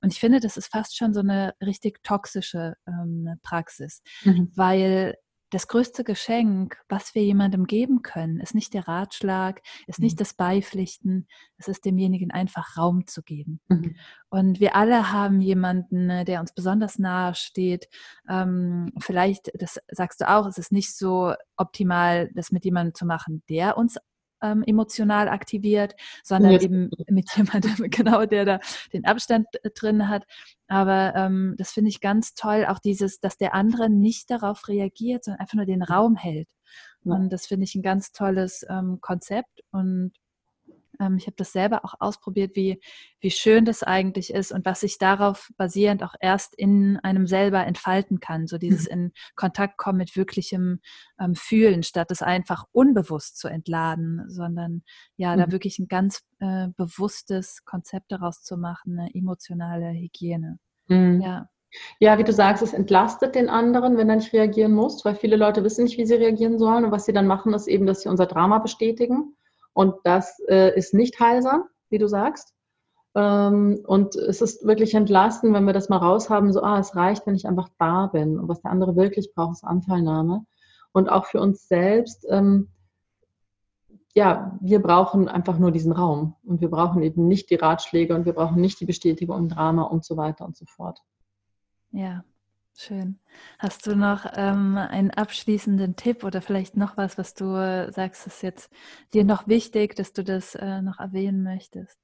Und 0.01 0.11
ich 0.11 0.19
finde, 0.19 0.41
das 0.41 0.57
ist 0.57 0.67
fast 0.67 0.97
schon 0.97 1.13
so 1.13 1.21
eine 1.21 1.53
richtig 1.61 2.03
toxische 2.03 2.75
ähm, 2.85 3.37
Praxis, 3.41 4.01
mhm. 4.25 4.51
weil 4.53 5.15
das 5.51 5.67
größte 5.67 6.03
Geschenk, 6.03 6.81
was 6.89 7.13
wir 7.13 7.23
jemandem 7.23 7.67
geben 7.67 8.01
können, 8.01 8.39
ist 8.39 8.55
nicht 8.55 8.73
der 8.73 8.87
Ratschlag, 8.87 9.61
ist 9.85 9.99
nicht 9.99 10.15
mhm. 10.15 10.19
das 10.19 10.33
Beipflichten, 10.33 11.27
es 11.57 11.67
ist 11.67 11.85
demjenigen 11.85 12.31
einfach 12.31 12.77
Raum 12.77 13.05
zu 13.05 13.21
geben. 13.21 13.59
Mhm. 13.67 13.95
Und 14.29 14.59
wir 14.61 14.75
alle 14.75 15.11
haben 15.11 15.41
jemanden, 15.41 16.07
ne, 16.07 16.25
der 16.25 16.39
uns 16.39 16.53
besonders 16.53 16.97
nahe 16.97 17.35
steht. 17.35 17.89
Ähm, 18.29 18.93
vielleicht, 18.99 19.51
das 19.53 19.79
sagst 19.89 20.21
du 20.21 20.29
auch, 20.29 20.47
es 20.47 20.57
ist 20.57 20.71
nicht 20.71 20.97
so 20.97 21.33
optimal, 21.57 22.29
das 22.33 22.51
mit 22.51 22.63
jemandem 22.63 22.95
zu 22.95 23.05
machen, 23.05 23.43
der 23.49 23.77
uns 23.77 23.97
ähm, 24.41 24.63
emotional 24.65 25.29
aktiviert, 25.29 25.95
sondern 26.23 26.53
Jetzt. 26.53 26.63
eben 26.63 26.89
mit 27.09 27.29
jemandem, 27.35 27.89
genau, 27.89 28.25
der 28.25 28.45
da 28.45 28.59
den 28.93 29.05
Abstand 29.05 29.47
äh, 29.63 29.69
drin 29.71 30.07
hat. 30.09 30.25
Aber 30.67 31.13
ähm, 31.15 31.55
das 31.57 31.71
finde 31.71 31.89
ich 31.89 32.01
ganz 32.01 32.33
toll, 32.33 32.65
auch 32.67 32.79
dieses, 32.79 33.19
dass 33.19 33.37
der 33.37 33.53
andere 33.53 33.89
nicht 33.89 34.29
darauf 34.29 34.67
reagiert, 34.67 35.25
sondern 35.25 35.41
einfach 35.41 35.55
nur 35.55 35.65
den 35.65 35.83
Raum 35.83 36.15
hält. 36.15 36.47
Und 37.03 37.33
das 37.33 37.47
finde 37.47 37.63
ich 37.63 37.75
ein 37.75 37.81
ganz 37.81 38.11
tolles 38.11 38.65
ähm, 38.69 38.99
Konzept. 39.01 39.61
Und 39.71 40.13
ähm, 41.01 41.17
ich 41.17 41.25
habe 41.25 41.35
das 41.35 41.51
selber 41.51 41.83
auch 41.83 41.95
ausprobiert, 41.99 42.55
wie, 42.55 42.79
wie 43.19 43.31
schön 43.31 43.65
das 43.65 43.83
eigentlich 43.83 44.33
ist 44.33 44.51
und 44.51 44.65
was 44.65 44.81
sich 44.81 44.97
darauf 44.97 45.49
basierend 45.57 46.03
auch 46.03 46.15
erst 46.19 46.55
in 46.55 46.97
einem 46.97 47.27
selber 47.27 47.65
entfalten 47.65 48.19
kann. 48.19 48.47
So 48.47 48.57
dieses 48.57 48.85
mhm. 48.85 48.91
in 48.91 49.11
Kontakt 49.35 49.77
kommen 49.77 49.97
mit 49.97 50.15
wirklichem 50.15 50.79
ähm, 51.19 51.35
Fühlen, 51.35 51.83
statt 51.83 52.11
es 52.11 52.21
einfach 52.21 52.65
unbewusst 52.71 53.37
zu 53.37 53.47
entladen, 53.47 54.23
sondern 54.27 54.83
ja, 55.17 55.35
mhm. 55.35 55.39
da 55.39 55.51
wirklich 55.51 55.79
ein 55.79 55.87
ganz 55.87 56.21
äh, 56.39 56.67
bewusstes 56.77 57.65
Konzept 57.65 58.11
daraus 58.11 58.43
zu 58.43 58.57
machen, 58.57 58.99
eine 58.99 59.13
emotionale 59.13 59.91
Hygiene. 59.91 60.59
Mhm. 60.87 61.21
Ja. 61.21 61.49
Ja, 62.01 62.17
wie 62.17 62.25
du 62.25 62.33
sagst, 62.33 62.61
es 62.61 62.73
entlastet 62.73 63.33
den 63.33 63.47
anderen, 63.47 63.95
wenn 63.95 64.09
er 64.09 64.17
nicht 64.17 64.33
reagieren 64.33 64.73
muss, 64.73 65.05
weil 65.05 65.15
viele 65.15 65.37
Leute 65.37 65.63
wissen 65.63 65.85
nicht, 65.85 65.97
wie 65.97 66.05
sie 66.05 66.15
reagieren 66.15 66.59
sollen. 66.59 66.83
Und 66.83 66.91
was 66.91 67.05
sie 67.05 67.13
dann 67.13 67.27
machen, 67.27 67.53
ist 67.53 67.67
eben, 67.67 67.85
dass 67.85 68.01
sie 68.01 68.09
unser 68.09 68.25
Drama 68.25 68.59
bestätigen 68.59 69.37
und 69.73 69.95
das 70.03 70.39
äh, 70.47 70.77
ist 70.77 70.93
nicht 70.93 71.19
heilsam, 71.19 71.63
wie 71.89 71.97
du 71.97 72.07
sagst. 72.07 72.53
Ähm, 73.13 73.81
und 73.85 74.15
es 74.15 74.41
ist 74.41 74.65
wirklich 74.65 74.93
entlastend, 74.93 75.53
wenn 75.53 75.65
wir 75.65 75.73
das 75.73 75.89
mal 75.89 75.97
raushaben, 75.97 76.51
so, 76.53 76.61
ah, 76.61 76.79
es 76.79 76.95
reicht, 76.95 77.27
wenn 77.27 77.35
ich 77.35 77.47
einfach 77.47 77.69
da 77.77 78.07
bin. 78.07 78.39
Und 78.39 78.47
was 78.47 78.61
der 78.61 78.71
andere 78.71 78.95
wirklich 78.95 79.33
braucht, 79.33 79.53
ist 79.53 79.63
Anteilnahme. 79.63 80.45
Und 80.93 81.09
auch 81.09 81.25
für 81.25 81.41
uns 81.41 81.67
selbst, 81.67 82.25
ähm, 82.29 82.69
ja, 84.13 84.57
wir 84.61 84.81
brauchen 84.81 85.29
einfach 85.29 85.57
nur 85.57 85.71
diesen 85.71 85.91
Raum. 85.91 86.35
Und 86.43 86.61
wir 86.61 86.69
brauchen 86.69 87.01
eben 87.01 87.27
nicht 87.27 87.49
die 87.49 87.55
Ratschläge 87.55 88.13
und 88.15 88.25
wir 88.25 88.33
brauchen 88.33 88.59
nicht 88.59 88.79
die 88.79 88.85
Bestätigung 88.85 89.37
im 89.37 89.49
Drama 89.49 89.83
und 89.83 90.03
so 90.03 90.17
weiter 90.17 90.45
und 90.45 90.57
so 90.57 90.65
fort. 90.65 91.01
Ja, 91.91 92.23
Schön. 92.77 93.19
Hast 93.59 93.85
du 93.85 93.95
noch 93.95 94.25
ähm, 94.35 94.77
einen 94.77 95.11
abschließenden 95.11 95.95
Tipp 95.95 96.23
oder 96.23 96.41
vielleicht 96.41 96.77
noch 96.77 96.97
was, 96.97 97.17
was 97.17 97.33
du 97.33 97.55
äh, 97.55 97.91
sagst, 97.91 98.25
ist 98.27 98.41
jetzt 98.41 98.71
dir 99.13 99.23
noch 99.23 99.47
wichtig, 99.47 99.95
dass 99.95 100.13
du 100.13 100.23
das 100.23 100.55
äh, 100.55 100.81
noch 100.81 100.99
erwähnen 100.99 101.43
möchtest? 101.43 101.99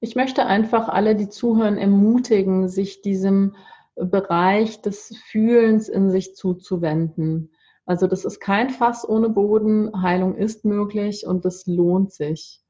Ich 0.00 0.16
möchte 0.16 0.44
einfach 0.44 0.88
alle, 0.88 1.16
die 1.16 1.30
zuhören, 1.30 1.78
ermutigen, 1.78 2.68
sich 2.68 3.00
diesem 3.00 3.56
Bereich 3.96 4.82
des 4.82 5.16
Fühlens 5.30 5.88
in 5.88 6.10
sich 6.10 6.34
zuzuwenden. 6.34 7.52
Also 7.86 8.06
das 8.06 8.24
ist 8.24 8.40
kein 8.40 8.70
Fass 8.70 9.08
ohne 9.08 9.30
Boden, 9.30 10.02
Heilung 10.02 10.36
ist 10.36 10.64
möglich 10.64 11.26
und 11.26 11.44
das 11.44 11.66
lohnt 11.66 12.12
sich. 12.12 12.63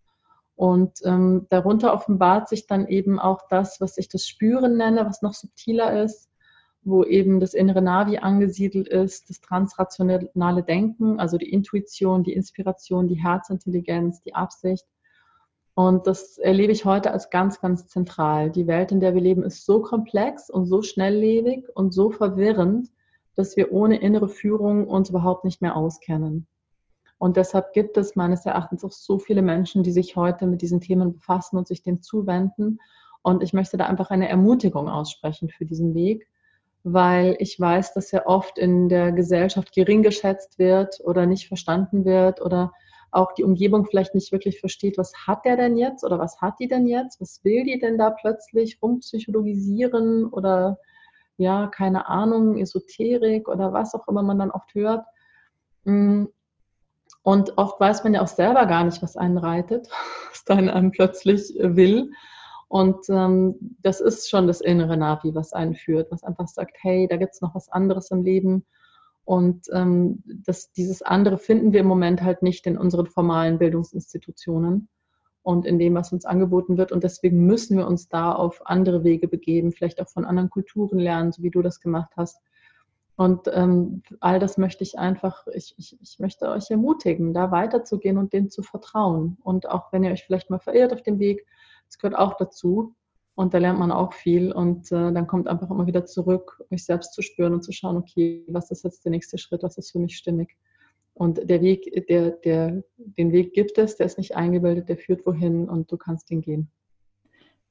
Und 0.57 1.01
ähm, 1.05 1.47
darunter 1.51 1.93
offenbart 1.93 2.49
sich 2.49 2.67
dann 2.67 2.87
eben 2.87 3.19
auch 3.19 3.43
das, 3.49 3.81
was 3.81 3.99
ich 3.99 4.09
das 4.09 4.27
Spüren 4.27 4.77
nenne, 4.77 5.05
was 5.05 5.21
noch 5.21 5.35
subtiler 5.35 6.03
ist, 6.03 6.31
wo 6.83 7.03
eben 7.03 7.41
das 7.41 7.55
innere 7.55 7.83
Navi 7.83 8.19
angesiedelt 8.19 8.89
ist, 8.89 9.31
das 9.31 9.41
transrationale 9.41 10.63
Denken, 10.63 11.19
also 11.19 11.39
die 11.39 11.51
Intuition, 11.51 12.23
die 12.23 12.35
Inspiration, 12.35 13.09
die 13.09 13.23
Herzintelligenz, 13.23 14.23
die 14.23 14.35
Absicht. 14.35 14.87
Und 15.75 16.07
das 16.07 16.39
erlebe 16.39 16.73
ich 16.73 16.85
heute 16.85 17.11
als 17.11 17.31
ganz, 17.31 17.61
ganz 17.61 17.89
zentral. 17.89 18.51
Die 18.51 18.69
Welt, 18.69 18.93
in 18.93 19.01
der 19.01 19.15
wir 19.15 19.21
leben, 19.21 19.43
ist 19.43 19.67
so 19.67 19.83
komplex 19.83 20.51
und 20.51 20.67
so 20.67 20.83
schnelllebig 20.83 21.67
und 21.75 21.93
so 21.93 22.11
verwirrend, 22.11 22.91
dass 23.35 23.57
wir 23.57 23.73
ohne 23.73 24.01
innere 24.01 24.29
Führung 24.29 24.87
uns 24.87 25.11
überhaupt 25.11 25.45
nicht 25.45 25.61
mehr 25.63 25.75
auskennen. 25.75 26.47
Und 27.25 27.39
deshalb 27.39 27.73
gibt 27.73 27.97
es 27.97 28.17
meines 28.17 28.45
Erachtens 28.45 28.85
auch 28.85 28.93
so 28.93 29.19
viele 29.19 29.41
Menschen, 29.41 29.83
die 29.83 29.93
sich 29.93 30.15
heute 30.15 30.47
mit 30.47 30.61
diesen 30.61 30.83
Themen 30.83 31.15
befassen 31.15 31.57
und 31.57 31.67
sich 31.67 31.83
dem 31.83 32.03
zuwenden. 32.03 32.81
Und 33.23 33.43
ich 33.43 33.55
möchte 33.55 33.79
da 33.79 33.87
einfach 33.87 34.11
eine 34.11 34.29
Ermutigung 34.29 34.91
aussprechen 34.91 35.49
für 35.49 35.65
diesen 35.65 35.95
Weg, 35.95 36.29
weil 36.83 37.35
ich 37.39 37.59
weiß, 37.59 37.95
dass 37.95 38.13
er 38.13 38.27
oft 38.27 38.59
in 38.59 38.91
der 38.91 39.11
Gesellschaft 39.11 39.75
gering 39.75 40.03
geschätzt 40.03 40.59
wird 40.59 41.01
oder 41.03 41.25
nicht 41.25 41.49
verstanden 41.49 42.05
wird 42.05 42.43
oder 42.43 42.73
auch 43.11 43.33
die 43.33 43.45
Umgebung 43.45 43.87
vielleicht 43.87 44.15
nicht 44.15 44.31
wirklich 44.31 44.61
versteht, 44.61 44.99
was 44.99 45.15
hat 45.27 45.47
der 45.47 45.57
denn 45.57 45.79
jetzt 45.79 46.05
oder 46.05 46.19
was 46.19 46.43
hat 46.43 46.61
die 46.61 46.69
denn 46.69 46.87
jetzt? 46.87 47.23
Was 47.23 47.43
will 47.43 47.65
die 47.65 47.79
denn 47.79 47.97
da 47.97 48.11
plötzlich 48.11 48.83
rumpsychologisieren 48.83 50.27
oder 50.27 50.77
ja, 51.39 51.69
keine 51.69 52.07
Ahnung, 52.07 52.59
Esoterik 52.59 53.49
oder 53.49 53.73
was 53.73 53.95
auch 53.95 54.09
immer 54.09 54.23
man 54.23 54.41
dann 54.41 54.51
oft 54.51 54.75
hört. 54.75 55.07
Und 57.25 57.57
oft 57.57 57.81
weiß 57.81 58.05
man 58.05 58.13
ja 58.13 58.23
auch 58.23 58.29
selber 58.29 58.67
gar 58.67 58.85
nicht, 58.85 59.03
was 59.03 59.17
einen 59.17 59.39
reitet, 59.39 59.89
was 60.31 60.45
dann 60.45 60.69
einem 60.69 60.93
plötzlich 60.93 61.55
will. 61.59 62.13
Und 62.69 63.09
ähm, 63.09 63.57
das 63.81 64.01
ist 64.01 64.29
schon 64.29 64.47
das 64.47 64.61
innere 64.61 64.97
Navi, 64.97 65.35
was 65.35 65.53
einen 65.53 65.75
führt, 65.75 66.13
was 66.13 66.23
einfach 66.23 66.49
sagt, 66.49 66.77
hey, 66.81 67.09
da 67.09 67.17
gibt 67.17 67.33
es 67.35 67.41
noch 67.41 67.55
was 67.55 67.71
anderes 67.71 68.11
im 68.11 68.23
Leben. 68.23 68.67
Und 69.25 69.69
ähm, 69.73 70.23
das, 70.45 70.71
dieses 70.73 71.01
andere 71.01 71.39
finden 71.39 71.73
wir 71.73 71.81
im 71.81 71.87
Moment 71.87 72.23
halt 72.23 72.43
nicht 72.43 72.67
in 72.67 72.77
unseren 72.77 73.07
formalen 73.07 73.59
Bildungsinstitutionen 73.59 74.91
und 75.43 75.65
in 75.65 75.79
dem, 75.79 75.95
was 75.95 76.13
uns 76.13 76.27
angeboten 76.27 76.77
wird. 76.77 76.93
Und 76.93 77.05
deswegen 77.05 77.47
müssen 77.47 77.79
wir 77.79 77.87
uns 77.87 78.09
da 78.09 78.33
auf 78.33 78.67
andere 78.67 79.03
Wege 79.03 79.29
begeben, 79.29 79.73
vielleicht 79.73 80.01
auch 80.03 80.11
von 80.11 80.27
anderen 80.27 80.51
Kulturen 80.51 80.99
lernen, 80.99 81.33
so 81.33 81.43
wie 81.43 81.51
du 81.51 81.63
das 81.63 81.81
gemacht 81.81 82.13
hast, 82.19 82.39
und 83.17 83.49
ähm, 83.53 84.03
all 84.21 84.41
das 84.41 84.59
möchte 84.59 84.83
ich 84.83 84.99
einfach, 84.99 85.47
ich, 85.53 85.75
ich, 85.79 85.97
ich 86.01 86.19
möchte 86.19 86.49
euch 86.49 86.71
ermutigen, 86.71 87.33
da 87.33 87.53
weiterzugehen 87.53 88.19
und 88.19 88.33
dem 88.33 88.51
zu 88.51 88.63
vertrauen. 88.63 89.39
Und 89.43 89.69
auch 89.69 89.93
wenn 89.93 90.03
ihr 90.03 90.11
euch 90.11 90.25
vielleicht 90.25 90.51
mal 90.51 90.59
verirrt 90.59 90.93
auf 90.93 91.03
dem 91.03 91.21
Weg, 91.21 91.47
das 91.87 91.99
gehört 91.99 92.19
auch 92.19 92.37
dazu. 92.37 92.95
Und 93.37 93.55
da 93.55 93.59
lernt 93.59 93.79
man 93.79 93.93
auch 93.93 94.13
viel. 94.13 94.53
Und 94.53 94.91
äh, 94.91 95.13
dann 95.13 95.29
kommt 95.29 95.47
einfach 95.47 95.71
immer 95.71 95.87
wieder 95.87 96.05
zurück, 96.07 96.61
euch 96.73 96.85
selbst 96.85 97.15
zu 97.15 97.23
spüren 97.23 97.53
und 97.53 97.63
zu 97.63 97.71
schauen, 97.71 97.97
okay, 97.97 98.45
was 98.49 98.73
ist 98.73 98.83
jetzt 98.83 99.05
der 99.05 99.11
nächste 99.11 99.39
Schritt, 99.39 99.63
was 99.63 99.79
ist 99.79 99.93
für 99.93 100.01
mich 100.01 100.17
stimmig. 100.17 100.57
Und 101.13 101.49
der 101.49 101.63
Weg, 101.63 102.09
der, 102.09 102.33
der, 102.33 102.83
den 102.97 103.31
Weg 103.31 103.53
gibt 103.53 103.79
es, 103.79 103.97
der 103.97 104.07
ist 104.07 104.19
nicht 104.19 104.35
eingebildet, 104.35 104.89
der 104.89 104.97
führt 104.97 105.25
wohin 105.25 105.69
und 105.69 105.91
du 105.93 105.97
kannst 105.97 106.33
ihn 106.33 106.41
gehen. 106.41 106.73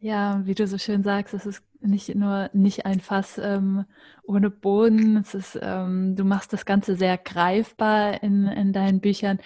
Ja, 0.04 0.42
wie 0.44 0.54
du 0.54 0.68
so 0.68 0.78
schön 0.78 1.02
sagst, 1.02 1.34
es 1.34 1.46
ist 1.46 1.64
nicht 1.80 2.14
nur 2.14 2.50
nicht 2.52 2.86
ein 2.86 3.00
Fass 3.00 3.38
ähm, 3.38 3.86
ohne 4.24 4.50
Boden. 4.50 5.16
Es 5.16 5.34
ist, 5.34 5.58
ähm, 5.62 6.18
du 6.18 6.26
machst 6.26 6.52
das 6.52 6.66
Ganze 6.66 6.98
sehr 6.98 7.18
greifbar 7.18 8.22
in, 8.22 8.48
in 8.48 8.74
deinen 8.74 9.00
Büchern. 9.00 9.40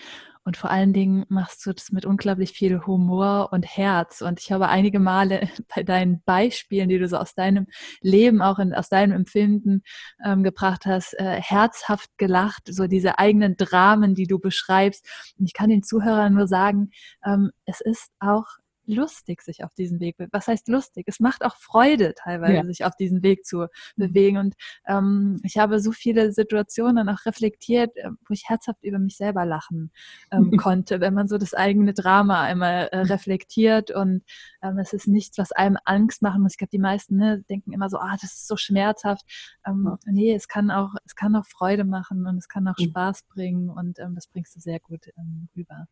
Und 0.43 0.57
vor 0.57 0.71
allen 0.71 0.93
Dingen 0.93 1.25
machst 1.29 1.63
du 1.63 1.73
das 1.73 1.91
mit 1.91 2.05
unglaublich 2.05 2.53
viel 2.53 2.87
Humor 2.87 3.49
und 3.51 3.67
Herz. 3.67 4.21
Und 4.21 4.39
ich 4.39 4.51
habe 4.51 4.67
einige 4.67 4.97
Male 4.99 5.47
bei 5.75 5.83
deinen 5.83 6.23
Beispielen, 6.23 6.89
die 6.89 6.97
du 6.97 7.07
so 7.07 7.17
aus 7.17 7.35
deinem 7.35 7.67
Leben, 8.01 8.41
auch 8.41 8.57
in, 8.57 8.73
aus 8.73 8.89
deinem 8.89 9.11
Empfinden 9.11 9.83
ähm, 10.25 10.41
gebracht 10.41 10.87
hast, 10.87 11.13
äh, 11.19 11.39
herzhaft 11.39 12.09
gelacht, 12.17 12.63
so 12.65 12.87
diese 12.87 13.19
eigenen 13.19 13.57
Dramen, 13.57 14.15
die 14.15 14.25
du 14.25 14.39
beschreibst. 14.39 15.07
Und 15.37 15.45
ich 15.45 15.53
kann 15.53 15.69
den 15.69 15.83
Zuhörern 15.83 16.33
nur 16.33 16.47
sagen, 16.47 16.89
ähm, 17.23 17.51
es 17.65 17.79
ist 17.79 18.09
auch 18.19 18.47
lustig, 18.87 19.41
sich 19.41 19.63
auf 19.63 19.73
diesen 19.73 19.99
Weg. 19.99 20.15
Was 20.31 20.47
heißt 20.47 20.67
lustig? 20.67 21.05
Es 21.07 21.19
macht 21.19 21.43
auch 21.43 21.55
Freude, 21.55 22.13
teilweise 22.15 22.53
ja. 22.53 22.65
sich 22.65 22.85
auf 22.85 22.95
diesen 22.95 23.23
Weg 23.23 23.45
zu 23.45 23.57
mhm. 23.57 23.67
bewegen. 23.95 24.37
Und 24.37 24.55
ähm, 24.87 25.39
ich 25.43 25.57
habe 25.57 25.79
so 25.79 25.91
viele 25.91 26.31
Situationen 26.31 27.09
auch 27.09 27.25
reflektiert, 27.25 27.95
äh, 27.97 28.09
wo 28.27 28.33
ich 28.33 28.43
herzhaft 28.47 28.83
über 28.83 28.99
mich 28.99 29.17
selber 29.17 29.45
lachen 29.45 29.91
ähm, 30.31 30.51
konnte, 30.57 30.99
wenn 31.01 31.13
man 31.13 31.27
so 31.27 31.37
das 31.37 31.53
eigene 31.53 31.93
Drama 31.93 32.41
einmal 32.41 32.87
äh, 32.87 32.99
reflektiert. 32.99 33.91
Und 33.91 34.23
ähm, 34.61 34.79
es 34.79 34.93
ist 34.93 35.07
nichts, 35.07 35.37
was 35.37 35.51
einem 35.51 35.77
Angst 35.85 36.21
machen 36.21 36.41
muss. 36.41 36.53
Ich 36.53 36.57
glaube, 36.57 36.71
die 36.71 36.79
meisten 36.79 37.17
ne, 37.17 37.43
denken 37.49 37.73
immer 37.73 37.89
so, 37.89 37.97
ah, 37.97 38.15
das 38.19 38.33
ist 38.33 38.47
so 38.47 38.57
schmerzhaft. 38.57 39.25
Ähm, 39.65 39.83
ja. 39.85 40.11
Nee, 40.11 40.33
es 40.33 40.47
kann 40.47 40.71
auch, 40.71 40.93
es 41.05 41.15
kann 41.15 41.35
auch 41.35 41.45
Freude 41.45 41.83
machen 41.83 42.25
und 42.25 42.37
es 42.37 42.47
kann 42.47 42.67
auch 42.67 42.77
mhm. 42.79 42.89
Spaß 42.89 43.23
bringen 43.23 43.69
und 43.69 43.99
ähm, 43.99 44.15
das 44.15 44.27
bringst 44.27 44.55
du 44.55 44.59
sehr 44.59 44.79
gut 44.79 45.07
ähm, 45.17 45.49
rüber. 45.55 45.87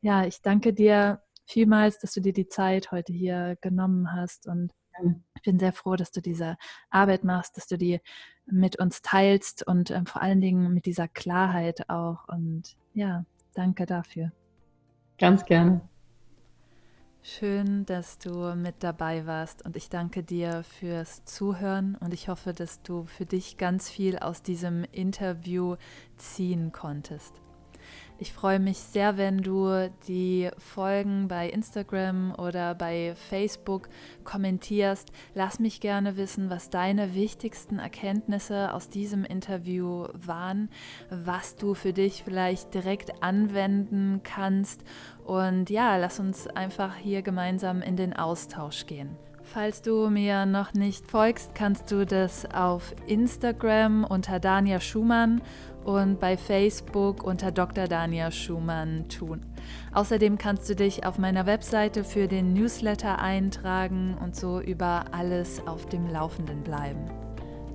Ja, 0.00 0.26
ich 0.26 0.42
danke 0.42 0.72
dir 0.74 1.22
vielmals, 1.46 1.98
dass 1.98 2.12
du 2.12 2.20
dir 2.20 2.32
die 2.32 2.48
Zeit 2.48 2.90
heute 2.92 3.12
hier 3.12 3.56
genommen 3.60 4.12
hast 4.12 4.46
und 4.46 4.72
ich 5.34 5.42
bin 5.42 5.58
sehr 5.58 5.72
froh, 5.72 5.96
dass 5.96 6.12
du 6.12 6.20
diese 6.20 6.56
Arbeit 6.90 7.24
machst, 7.24 7.56
dass 7.56 7.66
du 7.66 7.76
die 7.76 8.00
mit 8.46 8.78
uns 8.78 9.02
teilst 9.02 9.66
und 9.66 9.90
ähm, 9.90 10.06
vor 10.06 10.22
allen 10.22 10.40
Dingen 10.40 10.72
mit 10.72 10.86
dieser 10.86 11.08
Klarheit 11.08 11.88
auch. 11.88 12.28
Und 12.28 12.76
ja, 12.92 13.24
danke 13.54 13.86
dafür. 13.86 14.32
Ganz 15.18 15.44
gerne. 15.44 15.80
Schön, 17.22 17.86
dass 17.86 18.18
du 18.18 18.54
mit 18.54 18.82
dabei 18.82 19.26
warst 19.26 19.64
und 19.64 19.76
ich 19.76 19.88
danke 19.88 20.22
dir 20.22 20.62
fürs 20.62 21.24
Zuhören 21.24 21.96
und 21.96 22.12
ich 22.12 22.28
hoffe, 22.28 22.52
dass 22.52 22.82
du 22.82 23.06
für 23.06 23.24
dich 23.24 23.56
ganz 23.56 23.88
viel 23.88 24.18
aus 24.18 24.42
diesem 24.42 24.84
Interview 24.92 25.76
ziehen 26.18 26.70
konntest. 26.70 27.40
Ich 28.24 28.32
freue 28.32 28.58
mich 28.58 28.78
sehr, 28.78 29.18
wenn 29.18 29.42
du 29.42 29.90
die 30.08 30.48
Folgen 30.56 31.28
bei 31.28 31.46
Instagram 31.50 32.34
oder 32.34 32.74
bei 32.74 33.14
Facebook 33.14 33.90
kommentierst. 34.24 35.10
Lass 35.34 35.58
mich 35.58 35.78
gerne 35.78 36.16
wissen, 36.16 36.48
was 36.48 36.70
deine 36.70 37.14
wichtigsten 37.14 37.78
Erkenntnisse 37.78 38.72
aus 38.72 38.88
diesem 38.88 39.26
Interview 39.26 40.06
waren, 40.14 40.70
was 41.10 41.56
du 41.56 41.74
für 41.74 41.92
dich 41.92 42.24
vielleicht 42.24 42.72
direkt 42.72 43.22
anwenden 43.22 44.22
kannst. 44.24 44.84
Und 45.22 45.68
ja, 45.68 45.98
lass 45.98 46.18
uns 46.18 46.46
einfach 46.46 46.96
hier 46.96 47.20
gemeinsam 47.20 47.82
in 47.82 47.96
den 47.96 48.14
Austausch 48.14 48.86
gehen. 48.86 49.18
Falls 49.44 49.82
du 49.82 50.08
mir 50.10 50.46
noch 50.46 50.72
nicht 50.72 51.06
folgst, 51.06 51.54
kannst 51.54 51.92
du 51.92 52.06
das 52.06 52.46
auf 52.52 52.94
Instagram 53.06 54.04
unter 54.04 54.40
Dania 54.40 54.80
Schumann 54.80 55.42
und 55.84 56.18
bei 56.18 56.36
Facebook 56.36 57.22
unter 57.22 57.52
Dr. 57.52 57.86
Dania 57.86 58.30
Schumann 58.30 59.08
tun. 59.08 59.42
Außerdem 59.92 60.38
kannst 60.38 60.68
du 60.68 60.74
dich 60.74 61.06
auf 61.06 61.18
meiner 61.18 61.46
Webseite 61.46 62.04
für 62.04 62.26
den 62.26 62.54
Newsletter 62.54 63.18
eintragen 63.20 64.16
und 64.20 64.34
so 64.34 64.60
über 64.60 65.04
alles 65.12 65.64
auf 65.66 65.86
dem 65.86 66.08
Laufenden 66.08 66.62
bleiben. 66.62 67.10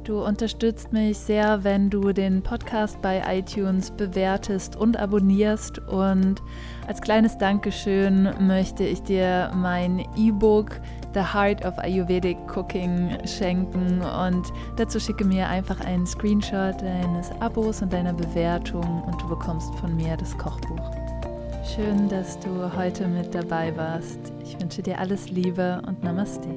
Du 0.10 0.24
unterstützt 0.26 0.92
mich 0.92 1.20
sehr, 1.20 1.64
wenn 1.64 1.92
du 1.92 2.14
den 2.14 2.42
Podcast 2.42 3.00
bei 3.00 3.22
iTunes 3.28 3.92
bewertest 3.92 4.76
und 4.76 4.98
abonnierst. 4.98 5.78
Und 5.88 6.42
als 6.88 7.00
kleines 7.00 7.38
Dankeschön 7.38 8.34
möchte 8.40 8.84
ich 8.84 9.04
dir 9.04 9.52
mein 9.54 10.04
E-Book 10.18 10.82
The 11.14 11.22
Heart 11.22 11.66
of 11.66 11.78
Ayurvedic 11.80 12.38
Cooking 12.56 13.18
schenken 13.26 14.02
und 14.02 14.54
dazu 14.78 15.00
schicke 15.00 15.26
mir 15.26 15.48
einfach 15.48 15.80
einen 15.82 16.06
Screenshot 16.06 16.80
deines 16.82 17.32
Abos 17.40 17.82
und 17.82 17.92
deiner 17.92 18.14
Bewertung 18.14 19.04
und 19.04 19.20
du 19.20 19.28
bekommst 19.28 19.74
von 19.76 19.96
mir 19.96 20.16
das 20.18 20.38
Kochbuch. 20.38 20.92
Schön, 21.64 22.10
dass 22.10 22.40
du 22.40 22.76
heute 22.76 23.08
mit 23.08 23.34
dabei 23.34 23.76
warst. 23.76 24.20
Ich 24.44 24.60
wünsche 24.62 24.84
dir 24.84 25.00
alles 25.00 25.30
Liebe 25.32 25.82
und 25.88 26.04
Namaste. 26.04 26.48